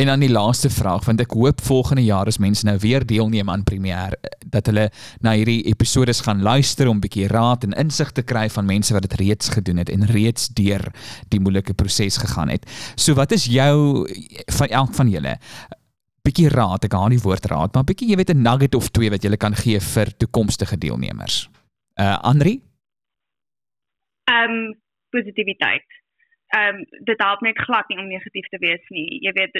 En 0.00 0.08
dan 0.08 0.22
die 0.22 0.30
laaste 0.32 0.70
vraag 0.72 1.04
want 1.04 1.20
ek 1.20 1.34
hoop 1.36 1.60
volgende 1.64 2.04
jaar 2.04 2.28
as 2.30 2.40
mense 2.40 2.64
nou 2.66 2.76
weer 2.80 3.04
deelneem 3.06 3.50
aan 3.52 3.64
premier 3.68 4.16
dat 4.46 4.70
hulle 4.70 4.88
na 5.20 5.34
hierdie 5.36 5.62
episodes 5.68 6.22
gaan 6.26 6.42
luister 6.42 6.88
om 6.88 6.96
'n 6.96 7.04
bietjie 7.04 7.28
raad 7.28 7.64
en 7.64 7.76
insig 7.84 8.12
te 8.12 8.22
kry 8.22 8.48
van 8.48 8.66
mense 8.66 8.92
wat 8.92 9.08
dit 9.08 9.20
reeds 9.20 9.48
gedoen 9.48 9.76
het 9.76 9.90
en 9.90 10.06
reeds 10.06 10.48
deur 10.48 10.92
die 11.28 11.40
moeilike 11.40 11.74
proses 11.74 12.16
gegaan 12.16 12.48
het. 12.48 12.64
So 12.96 13.14
wat 13.14 13.32
is 13.32 13.44
jou 13.44 14.06
van 14.46 14.68
elk 14.68 14.94
van 14.94 15.08
julle 15.08 15.38
bietjie 16.22 16.48
raad, 16.48 16.84
ek 16.84 16.92
haal 16.92 17.08
nie 17.08 17.22
woord 17.22 17.46
raad, 17.46 17.74
maar 17.74 17.84
bietjie 17.84 18.08
jy 18.10 18.16
weet 18.16 18.30
'n 18.34 18.42
nugget 18.42 18.74
of 18.74 18.88
twee 18.88 19.10
wat 19.10 19.22
jy 19.24 19.36
kan 19.36 19.54
gee 19.54 19.80
vir 19.80 20.16
toekomstige 20.16 20.78
deelnemers. 20.78 21.48
Uh 21.96 22.18
Andri? 22.22 22.60
Ehm 24.24 24.50
um, 24.50 24.80
positiwiteit. 25.10 25.99
Ehm 26.50 26.82
um, 26.82 26.84
dit 27.08 27.22
help 27.22 27.40
net 27.46 27.58
glad 27.58 27.88
nie 27.88 27.98
om 27.98 28.08
negatief 28.10 28.48
te 28.48 28.58
wees 28.58 28.88
nie. 28.88 29.20
Jy 29.26 29.32
weet 29.38 29.54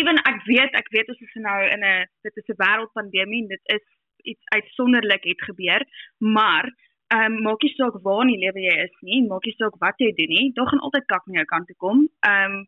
ewen 0.00 0.18
ek 0.30 0.40
weet 0.48 0.74
ek 0.80 0.88
weet 0.94 1.10
ons 1.12 1.20
is 1.26 1.36
nou 1.46 1.60
in 1.74 1.84
'n 1.84 2.06
dit 2.26 2.40
is 2.40 2.48
'n 2.52 2.60
wêreldpandemie 2.62 3.42
en 3.42 3.52
dit 3.54 3.64
is 3.76 3.86
iets 4.32 4.44
uitsonderlik 4.56 5.24
het 5.24 5.42
gebeur, 5.50 5.82
maar 6.18 6.64
ehm 7.14 7.32
um, 7.32 7.42
maak 7.42 7.62
nie 7.62 7.74
saak 7.74 7.96
waar 8.06 8.22
in 8.24 8.32
die 8.32 8.42
lewe 8.44 8.60
jy 8.60 8.76
is 8.84 8.96
nie, 9.00 9.20
maak 9.26 9.44
nie 9.44 9.56
saak 9.56 9.76
wat 9.84 9.98
jy 10.04 10.12
doen 10.20 10.32
nie, 10.36 10.52
daar 10.52 10.68
gaan 10.68 10.86
altyd 10.86 11.04
kak 11.12 11.26
aan 11.26 11.38
jou 11.40 11.44
kant 11.52 11.66
toe 11.66 11.76
kom. 11.76 11.98
Ehm 12.30 12.56
um, 12.56 12.66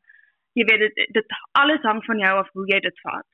jy 0.58 0.64
weet 0.68 0.84
dit 0.84 1.08
dit 1.18 1.28
alles 1.52 1.82
hang 1.88 2.04
van 2.04 2.18
jou 2.18 2.34
af 2.42 2.52
hoe 2.52 2.66
jy 2.72 2.80
dit 2.88 3.00
vat. 3.06 3.28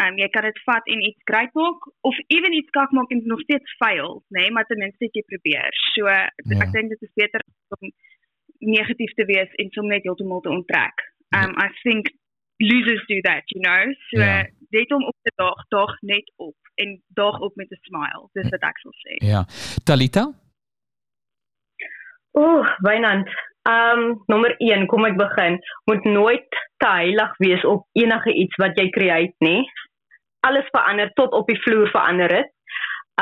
Ehm 0.00 0.08
um, 0.12 0.18
jy 0.22 0.28
kan 0.34 0.48
dit 0.48 0.58
vat 0.68 0.84
en 0.94 1.06
iets 1.08 1.22
great 1.30 1.54
maak 1.54 1.80
of 2.10 2.16
ewen 2.26 2.58
iets 2.60 2.74
kak 2.78 2.90
maak 2.90 3.10
en 3.10 3.22
nog 3.24 3.40
steeds 3.40 3.76
fail, 3.82 4.10
nê, 4.28 4.40
nee, 4.40 4.50
maar 4.50 4.66
ten 4.66 4.82
minste 4.84 5.08
jy 5.12 5.24
probeer. 5.32 5.72
So 5.94 6.08
ja. 6.08 6.26
ek 6.64 6.72
dink 6.72 6.88
dit 6.94 7.02
is 7.08 7.14
beter 7.22 7.40
om 7.78 7.92
negatief 8.58 9.12
te 9.14 9.24
wees 9.24 9.52
en 9.54 9.70
soms 9.70 9.88
net 9.88 10.02
heeltemal 10.02 10.40
te 10.40 10.48
onttrek. 10.48 11.02
Um 11.36 11.52
I 11.58 11.68
think 11.82 12.10
losers 12.58 13.04
do 13.06 13.20
that, 13.20 13.42
you 13.46 13.60
know. 13.60 13.92
So 14.10 14.20
ja. 14.20 14.46
net 14.70 14.92
om 14.92 15.04
op 15.04 15.16
te 15.22 15.32
daag, 15.36 15.66
daag 15.68 16.00
net 16.00 16.32
op 16.36 16.56
en 16.74 17.02
daag 17.06 17.40
op 17.40 17.54
met 17.54 17.70
'n 17.70 17.78
smile. 17.80 18.28
Dis 18.32 18.48
wat 18.48 18.60
ek 18.60 18.78
sal 18.78 18.92
sê. 18.92 19.14
Ja. 19.26 19.44
Talita? 19.84 20.32
Ooh, 22.30 22.66
Wynand. 22.78 23.28
Um 23.62 24.22
nommer 24.26 24.54
1, 24.58 24.86
kom 24.86 25.04
ek 25.04 25.16
begin. 25.16 25.60
Moet 25.84 26.04
nooit 26.04 26.48
te 26.76 26.88
heilig 26.88 27.36
wees 27.36 27.64
op 27.64 27.86
enige 27.92 28.32
iets 28.32 28.56
wat 28.56 28.78
jy 28.78 28.90
create, 28.90 29.34
nê? 29.38 29.64
Alles 30.40 30.68
verander 30.70 31.10
tot 31.12 31.32
op 31.32 31.46
die 31.46 31.60
vloer 31.62 31.88
verander 31.90 32.28
dit. 32.28 32.52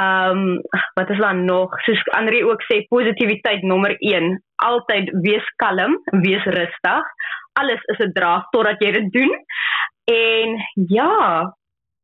Um 0.00 0.60
wat 0.94 1.10
is 1.10 1.18
dan 1.18 1.44
nog? 1.44 1.80
Soos 1.82 2.02
Andre 2.18 2.44
ook 2.46 2.62
sê, 2.62 2.82
positiwiteit 2.88 3.62
nommer 3.62 3.96
1. 3.98 4.42
Altyd 4.56 5.10
wees 5.22 5.46
kalm, 5.56 6.00
wees 6.10 6.44
rustig. 6.44 7.04
Alles 7.52 7.82
is 7.82 7.98
'n 7.98 8.12
draag 8.12 8.48
totdat 8.50 8.82
jy 8.82 8.90
dit 8.92 9.12
doen. 9.12 9.32
En 10.04 10.48
ja, 10.88 11.54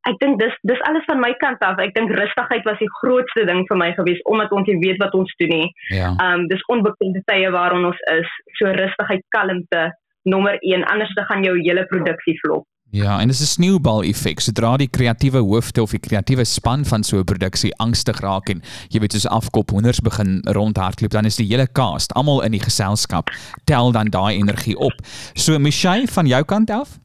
ek 0.09 0.19
dink 0.19 0.39
dis 0.41 0.55
dis 0.63 0.81
alles 0.89 1.05
van 1.05 1.21
my 1.21 1.33
kant 1.43 1.59
af. 1.59 1.79
Ek 1.79 1.95
dink 1.95 2.11
rustigheid 2.11 2.65
was 2.65 2.79
die 2.79 2.93
grootste 3.01 3.45
ding 3.45 3.67
vir 3.69 3.77
my 3.77 3.93
gewees 3.93 4.23
omdat 4.23 4.53
ons 4.53 4.69
nie 4.69 4.79
weet 4.79 5.03
wat 5.03 5.15
ons 5.15 5.35
doen 5.37 5.49
nie. 5.49 5.71
Ja. 5.89 6.15
Um 6.27 6.47
dis 6.47 6.65
onbekende 6.67 7.23
tye 7.25 7.51
waarin 7.51 7.85
ons 7.85 8.01
is. 8.15 8.31
So 8.59 8.67
rustigheid, 8.67 9.25
kalmte 9.29 9.91
nommer 10.23 10.57
1 10.61 10.85
anders 10.85 11.15
dan 11.15 11.25
gaan 11.25 11.43
jou 11.43 11.57
hele 11.59 11.85
produksie 11.87 12.39
flop. 12.39 12.67
Ja, 12.91 13.21
en 13.21 13.27
dit 13.31 13.39
is 13.39 13.41
'n 13.41 13.55
sneeubal 13.55 14.03
effek. 14.03 14.41
Sodra 14.41 14.77
die 14.77 14.91
kreatiewe 14.91 15.39
hoofde 15.39 15.83
of 15.83 15.91
die 15.91 16.01
kreatiewe 16.01 16.45
span 16.45 16.85
van 16.85 17.03
so 17.03 17.19
'n 17.19 17.25
produksie 17.25 17.77
angstig 17.77 18.21
raak 18.21 18.49
en 18.49 18.63
jy 18.89 19.01
weet 19.01 19.13
soos 19.13 19.29
afkop 19.29 19.71
honders 19.71 20.01
begin 20.01 20.41
rondhardloop, 20.43 21.11
dan 21.11 21.25
is 21.25 21.37
die 21.37 21.47
hele 21.47 21.69
cast, 21.73 22.13
almal 22.15 22.43
in 22.43 22.51
die 22.51 22.67
geselskap, 22.69 23.31
tel 23.65 23.93
dan 23.93 24.07
daai 24.11 24.37
energie 24.37 24.77
op. 24.77 24.93
So 25.35 25.59
Michelle 25.59 26.07
van 26.07 26.27
jou 26.27 26.45
kant 26.45 26.71
af? 26.71 26.99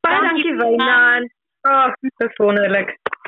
Baie 0.00 0.20
dankie 0.24 0.54
Wynand. 0.56 1.28
Ag, 1.68 1.92
oh, 1.92 2.08
dis 2.16 2.36
wonderlik. 2.40 2.88